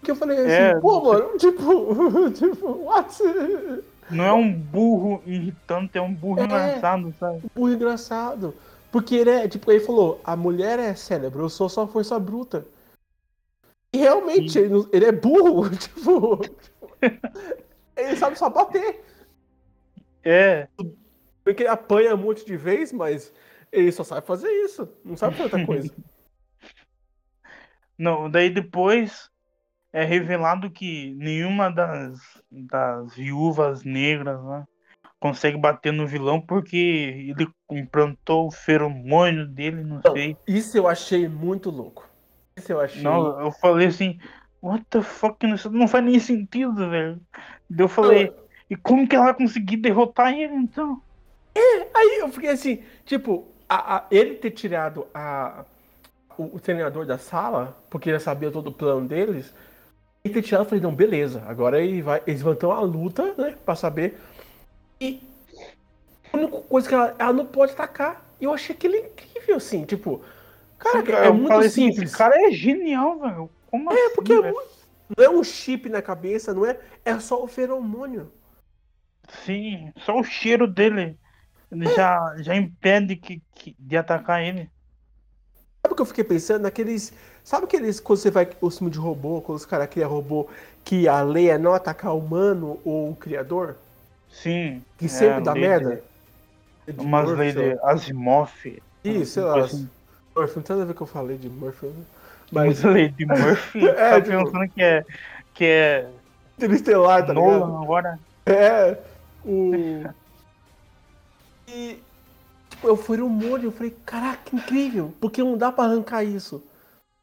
Que 0.02 0.10
eu 0.10 0.16
falei 0.16 0.38
assim, 0.38 0.48
É, 0.50 0.80
pô, 0.80 1.02
mano, 1.02 1.30
tipo, 1.38 2.30
tipo, 2.30 2.66
what? 2.84 3.16
Não 4.10 4.24
é 4.24 4.32
um 4.32 4.52
burro 4.52 5.22
irritante, 5.26 5.98
é 5.98 6.02
um 6.02 6.14
burro 6.14 6.40
É. 6.40 6.44
engraçado, 6.44 7.14
sabe? 7.18 7.42
Burro 7.54 7.72
engraçado. 7.72 8.54
Porque 8.90 9.14
ele 9.16 9.30
é, 9.30 9.48
tipo, 9.48 9.70
ele 9.70 9.80
falou, 9.80 10.20
a 10.24 10.34
mulher 10.34 10.78
é 10.78 10.94
cérebro, 10.94 11.44
eu 11.44 11.48
sou 11.48 11.68
só 11.68 11.86
força 11.86 12.18
bruta. 12.18 12.66
E 13.92 13.98
realmente, 13.98 14.58
ele, 14.58 14.86
ele 14.92 15.04
é 15.04 15.12
burro, 15.12 15.68
tipo, 15.76 16.40
ele 17.96 18.16
sabe 18.16 18.38
só 18.38 18.50
bater. 18.50 19.04
É, 20.24 20.68
Porque 21.44 21.62
ele 21.62 21.70
apanha 21.70 22.14
um 22.14 22.18
monte 22.18 22.44
de 22.44 22.56
vez, 22.56 22.92
mas 22.92 23.32
ele 23.72 23.90
só 23.92 24.04
sabe 24.04 24.26
fazer 24.26 24.48
isso. 24.48 24.88
Não 25.04 25.16
sabe 25.16 25.36
fazer 25.36 25.44
outra 25.44 25.66
coisa. 25.66 25.94
não, 27.96 28.30
daí 28.30 28.50
depois 28.50 29.30
é 29.92 30.04
revelado 30.04 30.70
que 30.70 31.14
nenhuma 31.14 31.70
das, 31.70 32.18
das 32.50 33.14
viúvas 33.14 33.84
negras 33.84 34.42
né, 34.44 34.64
consegue 35.18 35.56
bater 35.56 35.92
no 35.92 36.06
vilão 36.06 36.40
porque 36.40 37.32
ele 37.36 37.48
implantou 37.70 38.46
o 38.46 38.52
feromônio 38.52 39.46
dele, 39.46 39.82
não 39.82 40.00
Não, 40.04 40.12
sei. 40.12 40.36
Isso 40.46 40.76
eu 40.76 40.86
achei 40.86 41.28
muito 41.28 41.70
louco. 41.70 42.08
Isso 42.56 42.72
eu 42.72 42.80
achei. 42.80 43.02
Não, 43.02 43.40
eu 43.40 43.52
falei 43.52 43.88
assim, 43.88 44.18
what 44.62 44.84
the 44.90 45.02
fuck, 45.02 45.36
não 45.70 45.88
faz 45.88 46.04
nem 46.04 46.18
sentido, 46.20 46.88
velho. 46.90 47.20
Daí 47.68 47.84
eu 47.84 47.88
falei, 47.88 48.32
e 48.68 48.76
como 48.76 49.06
que 49.08 49.14
ela 49.16 49.26
vai 49.26 49.34
conseguir 49.34 49.76
derrotar 49.78 50.32
ele 50.32 50.54
então? 50.54 51.02
Aí 51.94 52.18
eu 52.20 52.28
fiquei 52.30 52.50
assim, 52.50 52.82
tipo, 53.04 53.46
a- 53.68 53.96
a- 53.96 54.06
ele 54.10 54.34
ter 54.36 54.50
tirado 54.52 55.06
a, 55.14 55.64
o, 56.38 56.56
o 56.56 56.60
treinador 56.60 57.06
da 57.06 57.18
sala, 57.18 57.76
porque 57.90 58.10
ele 58.10 58.20
sabia 58.20 58.50
todo 58.50 58.68
o 58.68 58.72
plano 58.72 59.06
deles, 59.06 59.52
e 60.24 60.30
ter 60.30 60.42
tirado, 60.42 60.62
eu 60.64 60.68
falei, 60.68 60.82
não, 60.82 60.94
beleza, 60.94 61.42
agora 61.46 61.80
ele 61.82 62.02
vai, 62.02 62.22
eles 62.26 62.42
vão 62.42 62.54
ter 62.54 62.66
uma 62.66 62.80
luta, 62.80 63.34
né, 63.36 63.56
pra 63.64 63.74
saber. 63.76 64.18
E 65.00 65.20
a 66.32 66.36
única 66.36 66.58
coisa 66.62 66.88
que 66.88 66.94
ela, 66.94 67.14
ela 67.18 67.32
não 67.32 67.46
pode 67.46 67.72
atacar. 67.72 68.22
E 68.40 68.44
eu 68.44 68.52
achei 68.52 68.74
aquilo 68.74 68.94
incrível, 68.96 69.56
assim, 69.56 69.84
tipo, 69.84 70.22
cara, 70.78 71.24
é 71.24 71.28
eu 71.28 71.34
muito 71.34 71.48
falei 71.48 71.68
assim, 71.68 71.86
simples. 71.90 72.10
esse 72.10 72.16
cara 72.18 72.34
é 72.48 72.50
genial, 72.50 73.18
velho. 73.18 73.50
Como 73.70 73.92
É, 73.92 74.06
assim, 74.06 74.14
porque 74.14 74.32
é 74.32 74.40
muito- 74.40 74.68
não 75.16 75.24
é 75.24 75.28
um 75.30 75.44
chip 75.44 75.88
na 75.88 76.02
cabeça, 76.02 76.52
não 76.54 76.66
é, 76.66 76.78
é 77.04 77.18
só 77.20 77.42
o 77.42 77.46
feromônio. 77.48 78.32
Sim, 79.44 79.92
só 80.04 80.18
o 80.18 80.24
cheiro 80.24 80.66
dele 80.66 81.18
ele 81.70 81.86
já, 81.94 82.34
já 82.38 82.56
impede 82.56 83.14
que, 83.16 83.42
que- 83.54 83.76
de 83.78 83.96
atacar 83.96 84.42
ele. 84.42 84.70
Sabe 85.82 85.92
o 85.92 85.96
que 85.96 86.02
eu 86.02 86.06
fiquei 86.06 86.24
pensando? 86.24 86.62
Naqueles. 86.62 87.12
Sabe 87.44 87.64
aqueles. 87.64 88.00
Quando 88.00 88.18
você 88.18 88.30
vai. 88.30 88.48
O 88.60 88.70
filme 88.70 88.90
de 88.90 88.98
robô, 88.98 89.40
quando 89.42 89.58
os 89.58 89.66
caras 89.66 89.88
criam 89.88 90.10
robô, 90.10 90.48
que 90.84 91.06
a 91.06 91.22
lei 91.22 91.50
é 91.50 91.58
não 91.58 91.74
atacar 91.74 92.12
o 92.14 92.18
humano 92.18 92.80
ou 92.84 93.10
o 93.10 93.16
criador? 93.16 93.76
Sim. 94.30 94.82
Que 94.96 95.04
é, 95.06 95.08
sempre 95.08 95.42
dá 95.44 95.54
merda? 95.54 96.02
de- 96.86 96.92
De 96.94 97.00
Umas 97.00 97.30
leis 97.30 97.54
de. 97.54 97.78
Asimov. 97.82 98.50
Isso, 99.04 99.32
sei 99.34 99.42
lá. 99.42 99.60
assim. 99.64 99.88
Murphy, 100.34 100.56
não 100.56 100.62
tem 100.62 100.76
nada 100.76 100.82
a 100.84 100.86
ver 100.86 100.94
que 100.94 101.02
eu 101.02 101.06
falei 101.06 101.36
de 101.36 101.48
Murphy. 101.50 101.86
né? 101.86 102.04
Mas 102.50 102.82
lei 102.82 103.08
de 103.12 103.26
Murphy, 103.26 103.86
É, 103.88 103.92
tá 104.10 104.20
tipo- 104.20 104.44
pensando 104.44 104.68
que 104.72 104.82
é, 104.82 105.04
que 105.54 105.64
é 105.64 106.08
Interestelar, 106.56 107.24
tá 107.26 107.32
ligado? 107.32 107.60
Nolan 107.60 107.82
agora? 107.82 108.18
É. 108.46 108.98
O. 109.44 109.72
E. 111.68 112.00
Tipo, 112.70 112.88
eu 112.88 112.96
fui 112.96 113.16
no 113.18 113.28
molho, 113.28 113.64
eu 113.64 113.72
falei, 113.72 113.94
caraca, 114.06 114.38
que 114.44 114.56
incrível, 114.56 115.12
porque 115.20 115.42
não 115.42 115.56
dá 115.56 115.70
pra 115.70 115.84
arrancar 115.84 116.24
isso. 116.24 116.62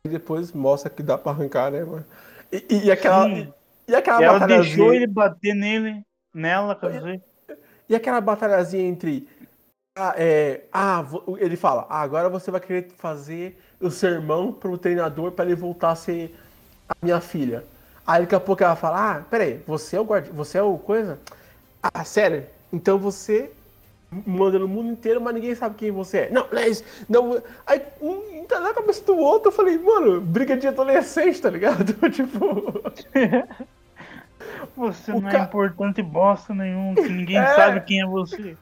E 0.05 0.09
depois 0.09 0.51
mostra 0.51 0.89
que 0.89 1.01
dá 1.01 1.17
pra 1.17 1.32
arrancar, 1.32 1.71
né, 1.71 1.84
mano? 1.84 2.05
E, 2.51 2.65
e- 2.69 2.86
e 2.86 2.91
aquela. 2.91 3.26
Sim. 3.26 3.53
E 3.88 3.95
aquela 3.95 4.21
E 4.21 4.23
ela 4.23 4.39
deixou 4.47 4.93
ele 4.93 5.07
bater 5.07 5.53
nele, 5.55 6.01
nela, 6.34 6.76
quer 6.76 6.91
dizer. 6.91 7.21
E 7.89 7.95
aquela 7.95 8.21
batalhazinha 8.21 8.84
entre. 8.88 9.28
Ah, 9.97 10.13
é, 10.17 10.65
ah, 10.73 11.03
ele 11.38 11.55
fala, 11.55 11.86
ah, 11.89 12.01
agora 12.01 12.28
você 12.30 12.51
vai 12.51 12.59
querer 12.59 12.89
fazer 12.97 13.57
o 13.80 13.89
sermão 13.91 14.51
pro 14.51 14.78
treinador 14.78 15.32
pra 15.32 15.45
ele 15.45 15.55
voltar 15.55 15.91
a 15.91 15.95
ser 15.95 16.36
a 16.89 16.93
minha 17.01 17.19
filha. 17.19 17.63
Aí 18.05 18.21
daqui 18.21 18.36
a 18.36 18.39
pouco 18.39 18.63
ela 18.63 18.76
fala, 18.76 19.11
ah, 19.17 19.21
peraí, 19.30 19.59
você 19.67 19.95
é 19.97 19.99
o 19.99 20.03
guardião, 20.05 20.34
você 20.36 20.57
é 20.57 20.61
o 20.63 20.78
coisa? 20.78 21.19
Ah, 21.82 22.03
sério? 22.03 22.43
Então 22.71 22.97
você 22.97 23.51
manda 24.26 24.57
no 24.59 24.67
mundo 24.67 24.89
inteiro, 24.91 25.19
mas 25.19 25.34
ninguém 25.34 25.55
sabe 25.55 25.76
quem 25.76 25.91
você 25.91 26.17
é. 26.19 26.30
Não, 26.30 26.47
não 26.51 26.59
é 26.59 26.69
isso. 26.69 26.84
Não, 27.09 27.41
aí 27.65 27.82
um 28.01 28.45
tá 28.45 28.59
na 28.59 28.73
cabeça 28.73 29.03
do 29.03 29.17
outro, 29.17 29.49
eu 29.49 29.51
falei, 29.55 29.78
mano, 29.80 30.21
briga 30.21 30.55
de 30.55 30.67
adolescente, 30.67 31.41
tá 31.41 31.49
ligado? 31.49 31.93
tipo. 32.11 32.82
Você 34.76 35.11
O 35.11 35.21
não 35.21 35.30
ca- 35.32 35.39
é 35.39 35.41
importante 35.43 36.01
bosta 36.01 36.53
nenhum, 36.53 36.93
que 36.95 37.07
ninguém 37.09 37.38
É. 37.39 37.55
sabe 37.55 37.82
quem 37.82 38.01
é 38.01 38.05
você. 38.05 38.55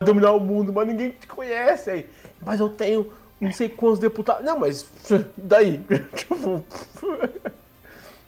dominar 0.00 0.32
o 0.32 0.40
mundo, 0.40 0.72
mas 0.72 0.86
ninguém 0.88 1.10
te 1.10 1.26
conhece 1.26 1.90
aí. 1.90 2.06
Mas 2.44 2.60
eu 2.60 2.68
tenho 2.68 3.10
não 3.40 3.52
sei 3.52 3.68
quantos 3.68 3.98
deputados. 3.98 4.44
Não, 4.44 4.58
mas 4.58 4.88
daí? 5.36 5.80
Tipo, 6.16 6.64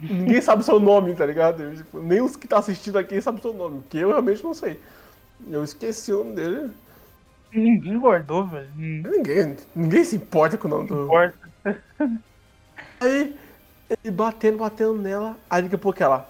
ninguém 0.01 0.41
sabe 0.41 0.65
seu 0.65 0.79
nome, 0.79 1.15
tá 1.15 1.27
ligado? 1.27 1.77
Tipo, 1.77 2.01
nem 2.01 2.21
os 2.21 2.37
que 2.37 2.47
tá 2.47 2.59
assistindo 2.59 2.99
aqui 2.99 3.21
sabem 3.21 3.43
seu 3.43 3.53
nome, 3.53 3.81
porque 3.81 3.99
eu 3.99 4.09
realmente 4.09 4.45
não 4.45 4.55
sei. 4.55 4.81
Eu 5.51 5.65
esqueci 5.65 6.13
o 6.13 6.19
nome 6.19 6.37
dele. 6.37 6.71
Ninguém 7.53 7.99
guardou, 7.99 8.47
velho. 8.47 8.69
Ninguém, 8.77 9.57
ninguém 9.75 10.05
se 10.05 10.17
importa 10.17 10.59
com 10.59 10.69
o 10.69 10.71
nome 10.71 10.89
do. 10.89 11.05
importa. 11.05 11.39
Aí, 13.01 13.35
ele 13.89 14.11
batendo, 14.11 14.59
batendo 14.59 14.95
nela. 14.95 15.37
Aí 15.49 15.63
daqui 15.63 15.75
a 15.75 15.79
pouco 15.79 16.03
ela. 16.03 16.29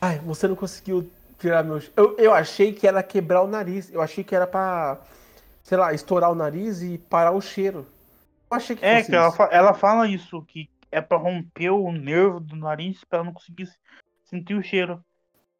Ai, 0.00 0.18
você 0.24 0.46
não 0.46 0.54
conseguiu 0.54 1.08
tirar 1.38 1.64
meus. 1.64 1.90
Eu, 1.96 2.16
eu 2.18 2.32
achei 2.32 2.72
que 2.72 2.86
era 2.86 3.02
quebrar 3.02 3.42
o 3.42 3.46
nariz. 3.46 3.92
Eu 3.92 4.02
achei 4.02 4.22
que 4.22 4.34
era 4.34 4.46
pra, 4.46 4.98
sei 5.62 5.78
lá, 5.78 5.92
estourar 5.94 6.30
o 6.30 6.34
nariz 6.34 6.82
e 6.82 6.98
parar 6.98 7.32
o 7.32 7.40
cheiro. 7.40 7.86
Eu 8.50 8.56
achei 8.56 8.74
que 8.76 8.84
É, 8.84 8.96
fosse 8.98 9.10
que 9.10 9.16
ela, 9.16 9.32
fa- 9.32 9.48
ela 9.52 9.74
fala 9.74 10.08
isso, 10.08 10.42
que 10.42 10.68
é 10.90 11.00
pra 11.00 11.16
romper 11.18 11.70
o 11.70 11.92
nervo 11.92 12.40
do 12.40 12.56
nariz 12.56 13.04
pra 13.04 13.18
ela 13.18 13.26
não 13.26 13.32
conseguir 13.32 13.66
se- 13.66 13.78
sentir 14.24 14.54
o 14.54 14.62
cheiro. 14.62 15.02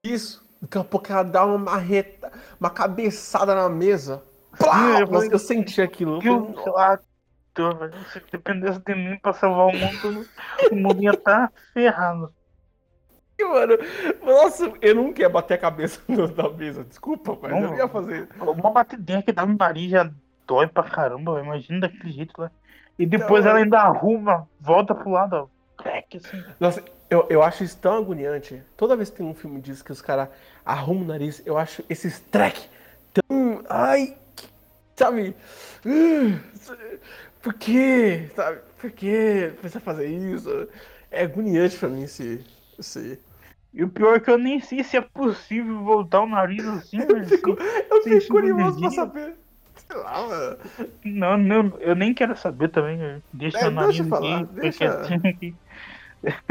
Isso. 0.02 0.44
Daqui 0.60 0.76
a 0.78 0.84
pouco 0.84 1.10
ela 1.10 1.22
dá 1.22 1.44
uma 1.46 1.56
marreta, 1.58 2.32
uma 2.58 2.68
cabeçada 2.70 3.54
na 3.54 3.68
mesa. 3.68 4.22
Plá! 4.58 4.74
Sim, 4.74 4.84
eu 4.84 5.00
Nossa, 5.00 5.12
falei, 5.12 5.28
eu 5.32 5.38
senti 5.38 5.80
aquilo. 5.80 6.20
Eu 6.24 6.48
eu, 6.54 6.62
sei 6.62 6.72
lá, 6.72 6.98
se 8.12 8.20
dependesse 8.32 8.80
de 8.80 8.94
mim 8.94 9.18
pra 9.18 9.32
salvar 9.32 9.66
o 9.68 9.72
mundo, 9.76 10.26
o 10.70 10.74
mundo 10.74 11.02
ia 11.02 11.10
estar 11.12 11.52
ferrado. 11.72 12.32
mano, 13.40 13.74
nossa, 14.22 14.70
eu 14.82 14.94
não 14.94 15.12
quero 15.12 15.30
bater 15.30 15.54
a 15.54 15.58
cabeça 15.58 16.00
na 16.08 16.48
mesa. 16.50 16.84
Desculpa, 16.84 17.38
mas 17.40 17.52
eu 17.52 17.60
Não. 17.60 17.70
não 17.70 17.76
ia 17.76 17.88
fazer. 17.88 18.28
Uma 18.40 18.70
batidinha 18.70 19.22
que 19.22 19.32
dá 19.32 19.46
no 19.46 19.56
nariz 19.56 19.90
já 19.90 20.10
dói 20.46 20.66
pra 20.66 20.82
caramba, 20.82 21.40
imagina 21.40 21.80
daquele 21.80 22.12
jeito 22.12 22.32
lá. 22.40 22.50
E 23.00 23.06
depois 23.06 23.44
Não, 23.44 23.50
ela 23.52 23.60
ainda 23.60 23.80
arruma, 23.80 24.46
volta 24.60 24.94
pro 24.94 25.10
lado, 25.10 25.34
ó. 25.34 25.82
Crack, 25.82 26.18
assim. 26.18 26.44
Nossa, 26.60 26.84
eu, 27.08 27.26
eu 27.30 27.42
acho 27.42 27.64
isso 27.64 27.78
tão 27.78 27.94
agoniante. 27.96 28.62
Toda 28.76 28.94
vez 28.94 29.08
que 29.08 29.16
tem 29.16 29.26
um 29.26 29.34
filme 29.34 29.60
disso 29.60 29.82
que 29.82 29.90
os 29.92 30.02
caras 30.02 30.28
arrumam 30.64 31.04
o 31.04 31.06
nariz, 31.06 31.42
eu 31.46 31.56
acho 31.56 31.82
esses 31.88 32.20
track 32.20 32.60
tão. 33.14 33.62
Ai! 33.68 34.14
que- 34.36 34.46
Sabe? 34.96 35.34
Por 37.42 37.54
quê? 37.54 38.30
Sabe? 38.36 38.58
Por 38.78 38.90
quê? 38.90 39.52
Precisa 39.60 39.80
fazer 39.80 40.06
isso? 40.06 40.68
É 41.10 41.22
agoniante 41.22 41.76
pra 41.78 41.88
mim 41.88 42.02
esse. 42.02 42.44
esse... 42.78 43.18
E 43.72 43.82
o 43.84 43.88
pior 43.88 44.16
é 44.16 44.20
que 44.20 44.30
eu 44.30 44.36
nem 44.36 44.60
sei 44.60 44.82
se 44.84 44.96
é 44.96 45.00
possível 45.00 45.78
voltar 45.84 46.20
o 46.20 46.26
nariz 46.28 46.66
assim, 46.66 46.98
velho. 47.06 47.24
fico- 47.26 47.56
Eu 47.90 48.02
Sem 48.02 48.20
fico 48.20 48.34
curioso 48.34 48.78
pra 48.80 48.90
saber. 48.90 49.36
Sei 49.90 49.96
lá, 49.96 50.26
mano. 50.26 50.56
Não, 51.04 51.36
não, 51.38 51.78
eu 51.80 51.94
nem 51.94 52.14
quero 52.14 52.36
saber 52.36 52.68
também. 52.70 52.98
velho. 52.98 53.24
Deixa 53.32 53.58
É, 53.58 53.70
meu 53.70 53.72
nariz 53.72 53.96
deixa 53.96 54.04
falar, 54.08 54.42
aqui, 54.42 54.54
deixa- 54.54 55.00
quietinho 55.00 55.20
aqui. 55.28 55.58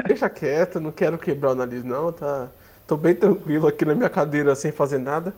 Deixa 0.06 0.30
quieto, 0.30 0.80
não 0.80 0.92
quero 0.92 1.18
quebrar 1.18 1.52
o 1.52 1.56
nariz, 1.56 1.84
não, 1.84 2.12
tá? 2.12 2.50
Tô 2.88 2.98
bem 2.98 3.16
tranquilo 3.16 3.68
aqui 3.68 3.86
na 3.86 3.94
minha 3.96 4.10
cadeira 4.10 4.56
sem 4.56 4.72
fazer 4.72 4.98
nada. 4.98 5.34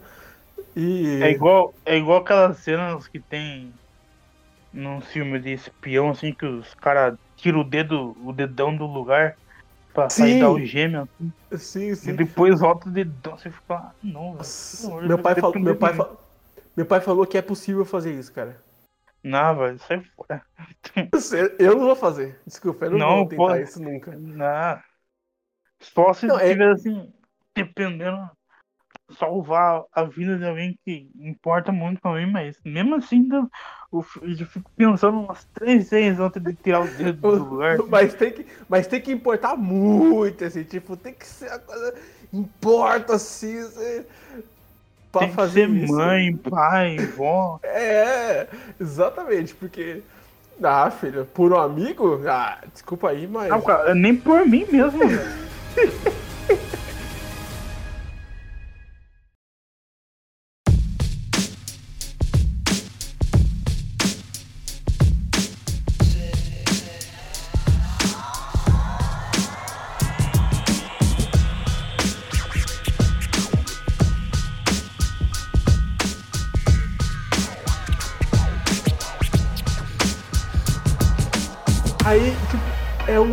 E. 0.75 1.21
É 1.23 1.29
igual, 1.31 1.73
é 1.85 1.97
igual 1.97 2.19
aquelas 2.21 2.57
cenas 2.59 3.07
que 3.07 3.19
tem 3.21 3.79
num 4.71 5.01
filme 5.01 5.39
de 5.39 5.51
espião, 5.53 6.09
assim, 6.09 6.33
que 6.33 6.45
os 6.45 6.73
caras 6.75 7.17
tiram 7.35 7.61
o 7.61 7.63
dedo, 7.69 8.15
o 8.25 8.33
dedão 8.33 8.75
do 8.75 8.85
lugar 8.85 9.37
pra 9.93 10.09
sair 10.09 10.35
Sim. 10.35 10.39
da 10.39 10.45
algema. 10.47 11.03
assim, 11.03 11.33
Sim, 11.57 11.95
E 12.03 12.13
sim. 12.13 12.15
depois 12.15 12.59
volta 12.59 12.89
o 12.89 12.91
dedão, 12.91 13.37
você 13.37 13.51
fica 13.51 13.73
lá, 13.73 13.95
não. 14.01 14.33
Nossa, 14.35 14.87
meu 15.01 15.17
pai, 15.19 15.35
falou, 15.35 15.59
meu, 15.59 15.75
pai 15.75 15.91
de 15.91 15.99
mim. 15.99 16.05
fa- 16.05 16.17
meu 16.75 16.85
pai 16.85 17.01
falou 17.01 17.25
que 17.25 17.37
é 17.37 17.41
possível 17.41 17.85
fazer 17.85 18.13
isso, 18.13 18.31
cara. 18.33 18.61
Não, 19.23 19.55
velho, 19.57 19.79
sai 19.79 20.01
fora. 20.15 20.45
Eu- 21.59 21.75
não 21.77 21.85
vou 21.85 21.95
fazer. 21.95 22.39
Desculpa, 22.45 22.85
eu 22.85 22.91
não, 22.91 22.99
Não, 22.99 23.15
vou 23.17 23.27
tentar 23.27 23.61
isso 23.61 23.81
nunca. 23.81 24.11
Não. 24.15 24.81
Só 25.81 26.13
se 26.13 26.27
Não, 26.27 26.39
é- 26.39 26.49
tiver 26.49 26.71
assim, 26.71 27.11
dependendo. 27.55 28.29
salvar 29.19 29.83
a 29.93 30.03
vida 30.05 30.37
de 30.37 30.45
alguém 30.45 30.79
que 30.85 31.11
importa 31.15 31.71
muito 31.71 32.01
pra 32.01 32.13
mim, 32.13 32.31
mas 32.31 32.57
mesmo 32.63 32.95
assim 32.95 33.17
ainda, 33.17 33.37
eu, 33.91 34.05
eu 34.21 34.45
fico 34.47 34.71
pensando 34.75 35.19
umas 35.19 35.43
três 35.53 35.89
vezes 35.89 36.19
antes 36.19 36.41
de 36.41 36.55
tirar 36.55 36.81
o 36.81 36.87
dedo 36.87 37.19
do 37.21 37.43
lugar. 37.43 37.77
Mas 37.89 38.13
tem, 38.13 38.31
que, 38.31 38.45
mas 38.69 38.87
tem 38.87 39.01
que 39.01 39.11
importar 39.11 39.55
muito, 39.57 40.45
assim, 40.45 40.63
tipo, 40.63 40.95
tem 40.95 41.13
que 41.13 41.25
ser 41.27 41.51
a 41.51 41.59
coisa. 41.59 41.93
Importa 42.33 43.15
assim, 43.15 43.57
pra 45.11 45.19
Tem 45.21 45.29
que 45.29 45.35
fazer 45.35 45.67
ser 45.67 45.75
isso. 45.75 45.93
mãe, 45.93 46.35
pai, 46.35 46.97
vó. 47.17 47.59
É, 47.63 48.47
exatamente, 48.79 49.53
porque. 49.55 50.01
Ah, 50.63 50.91
filho, 50.91 51.25
por 51.25 51.51
um 51.53 51.59
amigo? 51.59 52.21
Ah, 52.27 52.59
desculpa 52.71 53.09
aí, 53.09 53.27
mas. 53.27 53.49
Não, 53.49 53.61
cara, 53.61 53.95
nem 53.95 54.15
por 54.15 54.45
mim 54.45 54.65
mesmo, 54.71 54.99
velho. 55.07 55.21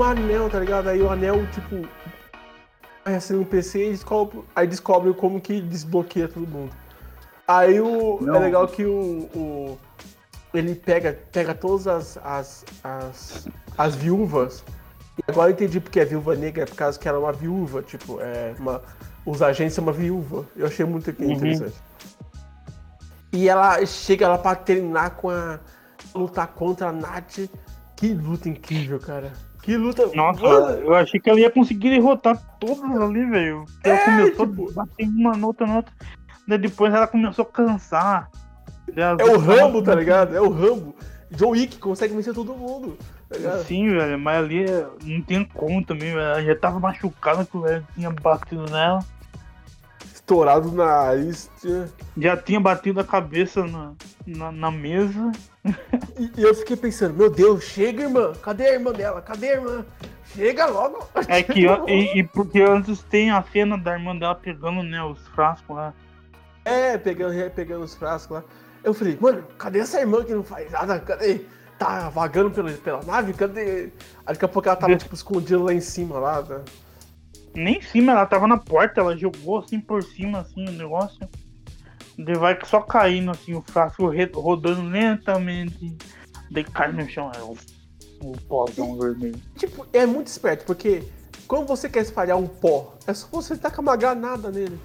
Anel, 0.09 0.49
tá 0.51 0.59
ligado? 0.61 0.89
Aí 0.89 1.01
o 1.03 1.11
anel, 1.11 1.47
tipo. 1.49 1.89
Aí 3.05 3.15
assim 3.15 3.35
no 3.35 3.45
PC 3.45 3.89
e 3.89 3.91
descobre, 3.93 4.43
aí 4.55 4.67
descobre 4.67 5.13
como 5.15 5.41
que 5.41 5.61
desbloqueia 5.61 6.29
todo 6.29 6.47
mundo. 6.47 6.73
Aí 7.47 7.81
o. 7.81 8.19
Não. 8.21 8.35
É 8.35 8.39
legal 8.39 8.67
que 8.69 8.85
o. 8.85 9.29
o- 9.35 9.79
ele 10.55 10.75
pega, 10.75 11.19
pega 11.31 11.55
todas 11.55 11.87
as, 11.87 12.19
as, 12.25 12.65
as, 12.83 13.49
as 13.77 13.95
viúvas. 13.95 14.65
E 15.19 15.31
agora 15.31 15.51
eu 15.51 15.55
entendi 15.55 15.79
porque 15.81 16.01
é 16.01 16.05
viúva 16.05 16.35
negra, 16.35 16.63
é 16.63 16.67
por 16.67 16.75
causa 16.75 16.99
que 16.99 17.07
ela 17.07 17.19
é 17.19 17.21
uma 17.21 17.33
viúva, 17.33 17.83
tipo, 17.83 18.19
é 18.21 18.55
uma. 18.59 18.83
Os 19.27 19.43
agentes 19.43 19.75
são 19.75 19.85
uma 19.85 19.93
viúva. 19.93 20.47
Eu 20.57 20.67
achei 20.67 20.87
muito 20.87 21.11
interessante. 21.11 21.75
E 23.33 23.47
ela 23.49 23.85
chega 23.85 24.27
lá 24.29 24.39
pra 24.39 24.55
treinar 24.55 25.13
com 25.17 25.29
a. 25.31 25.59
lutar 26.15 26.47
contra 26.49 26.89
a 26.89 26.93
Nath. 26.93 27.41
Que 27.97 28.15
luta 28.15 28.49
incrível, 28.49 28.99
cara. 29.01 29.33
Que 29.63 29.77
luta. 29.77 30.07
Nossa, 30.15 30.41
Mano, 30.41 30.71
eu 30.81 30.95
achei 30.95 31.21
que 31.21 31.29
ela 31.29 31.41
ia 31.41 31.51
conseguir 31.51 31.91
derrotar 31.91 32.37
todas 32.59 33.01
ali, 33.01 33.25
velho. 33.27 33.65
Porque 33.67 33.89
Ela 33.89 33.99
É, 33.99 34.05
começou 34.05 34.47
tipo- 34.47 34.71
a 34.71 34.73
bater 34.75 35.07
uma 35.09 35.37
na 35.37 35.47
outra, 35.47 35.67
na 35.67 35.77
outra. 35.77 35.93
Daí 36.47 36.59
depois 36.59 36.95
ela 36.95 37.07
começou 37.07 37.43
a 37.43 37.47
cansar. 37.53 38.31
É 38.97 39.25
o 39.25 39.39
Rambo, 39.39 39.83
tá 39.83 39.95
ligado? 39.95 40.35
É 40.35 40.41
o 40.41 40.49
Rambo. 40.49 40.95
John 41.31 41.51
Wick 41.51 41.79
consegue 41.79 42.15
vencer 42.15 42.33
todo 42.33 42.55
mundo. 42.55 42.97
Tá? 43.29 43.59
Sim, 43.65 43.91
velho, 43.91 44.19
mas 44.19 44.39
ali 44.39 44.65
é, 44.65 44.87
não 45.05 45.21
tem 45.21 45.45
como 45.45 45.85
também, 45.85 46.15
velho. 46.15 46.21
Ela 46.23 46.43
já 46.43 46.57
tava 46.57 46.81
machucada 46.81 47.45
que 47.45 47.55
o 47.55 47.61
velho 47.61 47.87
tinha 47.95 48.11
batido 48.11 48.65
nela. 48.71 49.01
Estourado 50.33 50.69
no 50.71 50.77
nariz. 50.85 51.51
tinha- 51.59 51.89
Já 52.19 52.37
tinha 52.37 52.61
batido 52.61 53.01
a 53.01 53.05
cabeça 53.05 53.65
na, 53.65 53.93
na, 54.27 54.53
na 54.53 54.71
mesa. 54.71 55.33
E, 56.19 56.31
e 56.37 56.43
eu 56.43 56.55
fiquei 56.55 56.77
pensando, 56.77 57.15
meu 57.15 57.31
Deus, 57.31 57.65
chega, 57.65 58.03
irmã. 58.03 58.35
Cadê 58.43 58.67
a 58.67 58.75
irmã 58.75 58.93
dela? 58.93 59.23
Cadê 59.23 59.49
a 59.49 59.53
irmã? 59.55 59.87
Chega 60.35 60.67
logo. 60.67 61.09
É 61.29 61.43
que 61.43 61.65
e, 61.89 62.19
e 62.19 62.23
porque 62.25 62.61
antes 62.61 63.03
tem 63.05 63.31
a 63.31 63.43
cena 63.43 63.79
da 63.79 63.95
irmã 63.95 64.15
dela 64.15 64.35
pegando, 64.35 64.83
né, 64.83 65.03
os 65.03 65.19
frascos 65.29 65.75
lá. 65.75 65.95
É, 66.63 66.99
pegando, 66.99 67.51
pegando 67.53 67.85
os 67.85 67.95
frascos 67.95 68.37
lá. 68.37 68.45
Eu 68.85 68.93
falei, 68.93 69.17
mano, 69.19 69.43
cadê 69.57 69.79
essa 69.79 69.99
irmã 69.99 70.23
que 70.23 70.35
não 70.35 70.45
faz 70.45 70.71
nada? 70.71 71.01
Cadê? 71.01 71.41
Tá 71.79 72.11
vagando 72.11 72.51
pela, 72.51 72.71
pela 72.73 73.03
nave? 73.03 73.33
Cadê? 73.33 73.85
Aí 74.27 74.35
daqui 74.35 74.45
a 74.45 74.49
pouco 74.49 74.69
ela 74.69 74.77
tava, 74.77 74.95
tipo, 74.95 75.15
escondida 75.15 75.59
lá 75.59 75.73
em 75.73 75.81
cima, 75.81 76.19
lá. 76.19 76.43
Tá? 76.43 76.61
Nem 77.55 77.79
em 77.79 77.83
cima, 77.83 78.13
ela 78.13 78.27
tava 78.27 78.47
na 78.47 78.59
porta, 78.59 79.01
ela 79.01 79.17
jogou 79.17 79.59
assim 79.59 79.81
por 79.81 80.03
cima, 80.03 80.41
assim, 80.41 80.67
o 80.69 80.73
negócio. 80.73 81.29
Daí 82.19 82.35
vai 82.37 82.59
só 82.65 82.81
caindo 82.81 83.31
assim, 83.31 83.55
o 83.55 83.63
frasco 83.63 84.11
rodando 84.35 84.83
lentamente. 84.83 85.97
Daí 86.51 86.65
cai 86.65 86.93
no 86.93 87.09
chão, 87.09 87.31
é 87.35 87.41
o, 87.41 87.57
o 88.23 88.33
pózão 88.49 88.99
vermelho. 88.99 89.41
Tipo, 89.57 89.87
é 89.93 90.05
muito 90.07 90.27
esperto, 90.27 90.65
porque 90.65 91.05
quando 91.47 91.67
você 91.67 91.89
quer 91.89 92.03
espalhar 92.03 92.37
um 92.37 92.47
pó, 92.47 92.97
é 93.07 93.15
só 93.15 93.29
você 93.31 93.57
tacar 93.57 93.81
uma 93.81 93.97
granada 93.97 94.51
nele. 94.51 94.79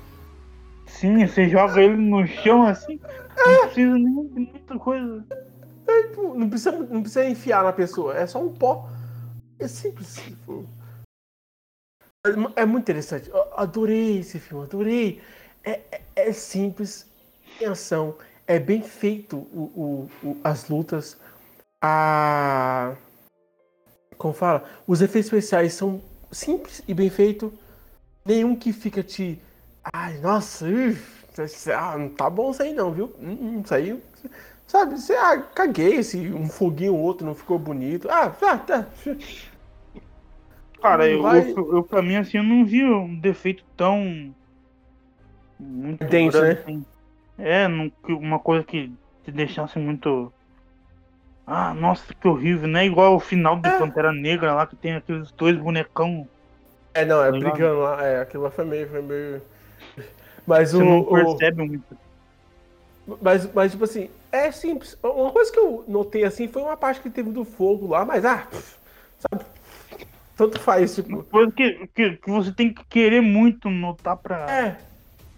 Sim, 0.86 1.26
você 1.26 1.50
joga 1.50 1.82
ele 1.82 1.96
no 1.96 2.26
chão 2.28 2.68
assim, 2.68 3.00
não 3.36 3.66
precisa 3.66 3.94
nem 3.94 4.28
de 4.28 4.40
muita 4.52 4.78
coisa. 4.78 5.26
Tipo, 6.08 6.34
não 6.36 6.50
precisa, 6.50 6.72
não 6.72 7.02
precisa 7.02 7.28
enfiar 7.28 7.64
na 7.64 7.74
pessoa, 7.74 8.16
é 8.16 8.26
só 8.28 8.42
um 8.42 8.54
pó. 8.54 8.90
É 9.60 9.68
simples. 9.68 10.16
tipo. 10.16 10.66
É, 12.26 12.62
é 12.62 12.66
muito 12.66 12.84
interessante. 12.84 13.30
Eu 13.30 13.44
adorei 13.58 14.20
esse 14.20 14.40
filme, 14.40 14.64
adorei. 14.64 15.22
É, 15.64 15.82
é- 15.92 16.02
é 16.16 16.34
simples, 16.34 17.06
tem 17.60 17.68
ação, 17.68 18.16
é 18.48 18.60
bem 18.60 18.82
feito 18.82 19.38
o, 19.38 20.10
o- 20.24 20.28
o- 20.30 20.38
as 20.44 20.68
lutas. 20.70 21.18
A. 21.82 22.96
Como 24.18 24.34
fala? 24.34 24.64
Os 24.88 25.02
efeitos 25.02 25.28
especiais 25.32 25.74
são 25.74 26.02
simples 26.32 26.82
e 26.88 26.94
bem 26.94 27.10
feitos. 27.10 27.52
Nenhum 28.26 28.56
que 28.56 28.74
fica 28.74 29.04
te. 29.04 29.42
Ai, 29.94 30.18
nossa, 30.20 30.66
uf, 30.68 31.26
ah, 31.74 31.98
não 31.98 32.10
tá 32.10 32.30
bom 32.30 32.52
isso 32.52 32.64
aí 32.64 32.74
não, 32.74 32.92
viu? 32.92 33.14
Hum, 33.20 33.38
hum, 33.42 33.62
Isso 33.64 33.74
aí. 33.76 34.04
Sabe, 34.68 35.00
você, 35.00 35.14
ah, 35.16 35.38
caguei 35.56 36.04
se 36.04 36.18
um 36.34 36.50
foguinho 36.50 36.96
ou 36.96 37.02
outro 37.02 37.26
não 37.26 37.36
ficou 37.36 37.60
bonito. 37.60 38.10
Ah, 38.10 38.30
tá, 38.30 38.58
tá. 38.58 38.88
Cara, 40.84 41.08
eu, 41.08 41.22
Vai- 41.22 41.50
eu, 41.50 41.76
eu 41.78 41.84
pra 41.84 42.02
mim 42.02 42.18
assim, 42.18 42.38
eu 42.38 42.44
não 42.44 42.66
vi 42.66 42.84
um 42.84 43.16
defeito 43.18 43.64
tão. 43.78 44.36
Muito 45.58 46.04
Denso, 46.06 46.38
grande, 46.38 46.56
né? 46.56 46.62
assim. 46.62 46.86
É, 47.38 47.68
não- 47.70 47.90
uma 48.10 48.38
coisa 48.38 48.66
que 48.66 48.92
te 49.24 49.32
deixasse 49.32 49.80
muito. 49.80 50.32
Ah, 51.48 51.74
nossa, 51.74 52.14
que 52.14 52.28
horrível, 52.28 52.68
não 52.68 52.80
é 52.82 52.86
igual 52.86 53.16
o 53.16 53.20
final 53.20 53.58
de 53.58 53.68
É. 53.70 53.78
Pantera 53.80 54.12
Negra 54.12 54.54
lá 54.54 54.68
que 54.68 54.76
tem 54.76 54.94
aqueles 54.94 55.32
dois 55.32 55.58
bonecão. 55.58 56.28
É, 56.94 57.06
não, 57.06 57.24
é 57.24 57.32
Legal. 57.32 57.52
brigando 57.52 57.80
lá. 57.80 58.04
É, 58.04 58.22
aquilo 58.22 58.44
lá 58.44 58.52
foi 58.52 58.66
meio. 58.66 58.90
Foi 58.90 59.02
meio... 59.02 59.42
Mas 60.46 60.72
Você 60.72 60.84
o. 60.84 60.86
não 60.86 61.00
o- 61.00 61.06
percebe 61.14 61.66
muito. 61.66 61.98
Mas, 63.22 63.52
mas, 63.54 63.72
tipo 63.72 63.84
assim, 63.86 64.10
é 64.32 64.52
simples. 64.52 64.98
Uma 65.02 65.32
coisa 65.32 65.52
que 65.52 65.60
eu 65.60 65.84
notei 65.88 66.24
assim 66.26 66.48
foi 66.48 66.62
uma 66.62 66.76
parte 66.78 67.02
que 67.02 67.10
teve 67.10 67.32
do 67.32 67.44
fogo 67.46 67.88
lá, 67.88 68.06
mas 68.06 68.24
ah, 68.24 68.48
sabe? 69.20 69.46
Tanto 70.36 70.60
faz, 70.60 70.96
tipo. 70.96 71.24
Coisa 71.24 71.52
que, 71.52 71.88
que, 71.94 72.12
que 72.18 72.30
você 72.30 72.52
tem 72.52 72.74
que 72.74 72.84
querer 72.86 73.22
muito 73.22 73.70
notar 73.70 74.18
pra, 74.18 74.50
É, 74.52 74.78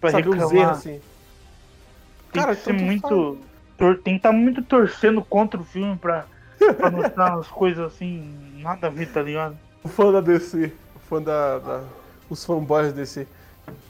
pra 0.00 0.10
sabe, 0.10 0.28
os 0.28 0.34
reclamar. 0.36 0.56
erros 0.56 0.78
assim. 0.78 1.00
Tem 2.32 2.42
Cara, 2.42 2.56
que 2.56 2.62
ser 2.62 2.72
muito. 2.72 3.38
tor- 3.78 3.96
tem 3.98 4.14
que 4.14 4.18
estar 4.18 4.32
muito 4.32 4.62
torcendo 4.62 5.22
contra 5.22 5.60
o 5.60 5.64
filme 5.64 5.96
pra, 5.96 6.24
pra 6.78 6.90
mostrar 6.90 7.34
as 7.34 7.46
coisas 7.48 7.84
assim, 7.92 8.58
nada 8.62 8.86
a 8.86 8.90
ver, 8.90 9.06
tá 9.12 9.22
ligado? 9.22 9.56
O 9.84 9.88
fã 9.88 10.10
da 10.12 10.20
DC, 10.20 10.72
o 10.94 10.98
fã 11.00 11.22
da. 11.22 11.58
da- 11.58 11.84
os 12.28 12.44
fanboys 12.44 12.88
da 12.88 12.92
DC. 13.00 13.26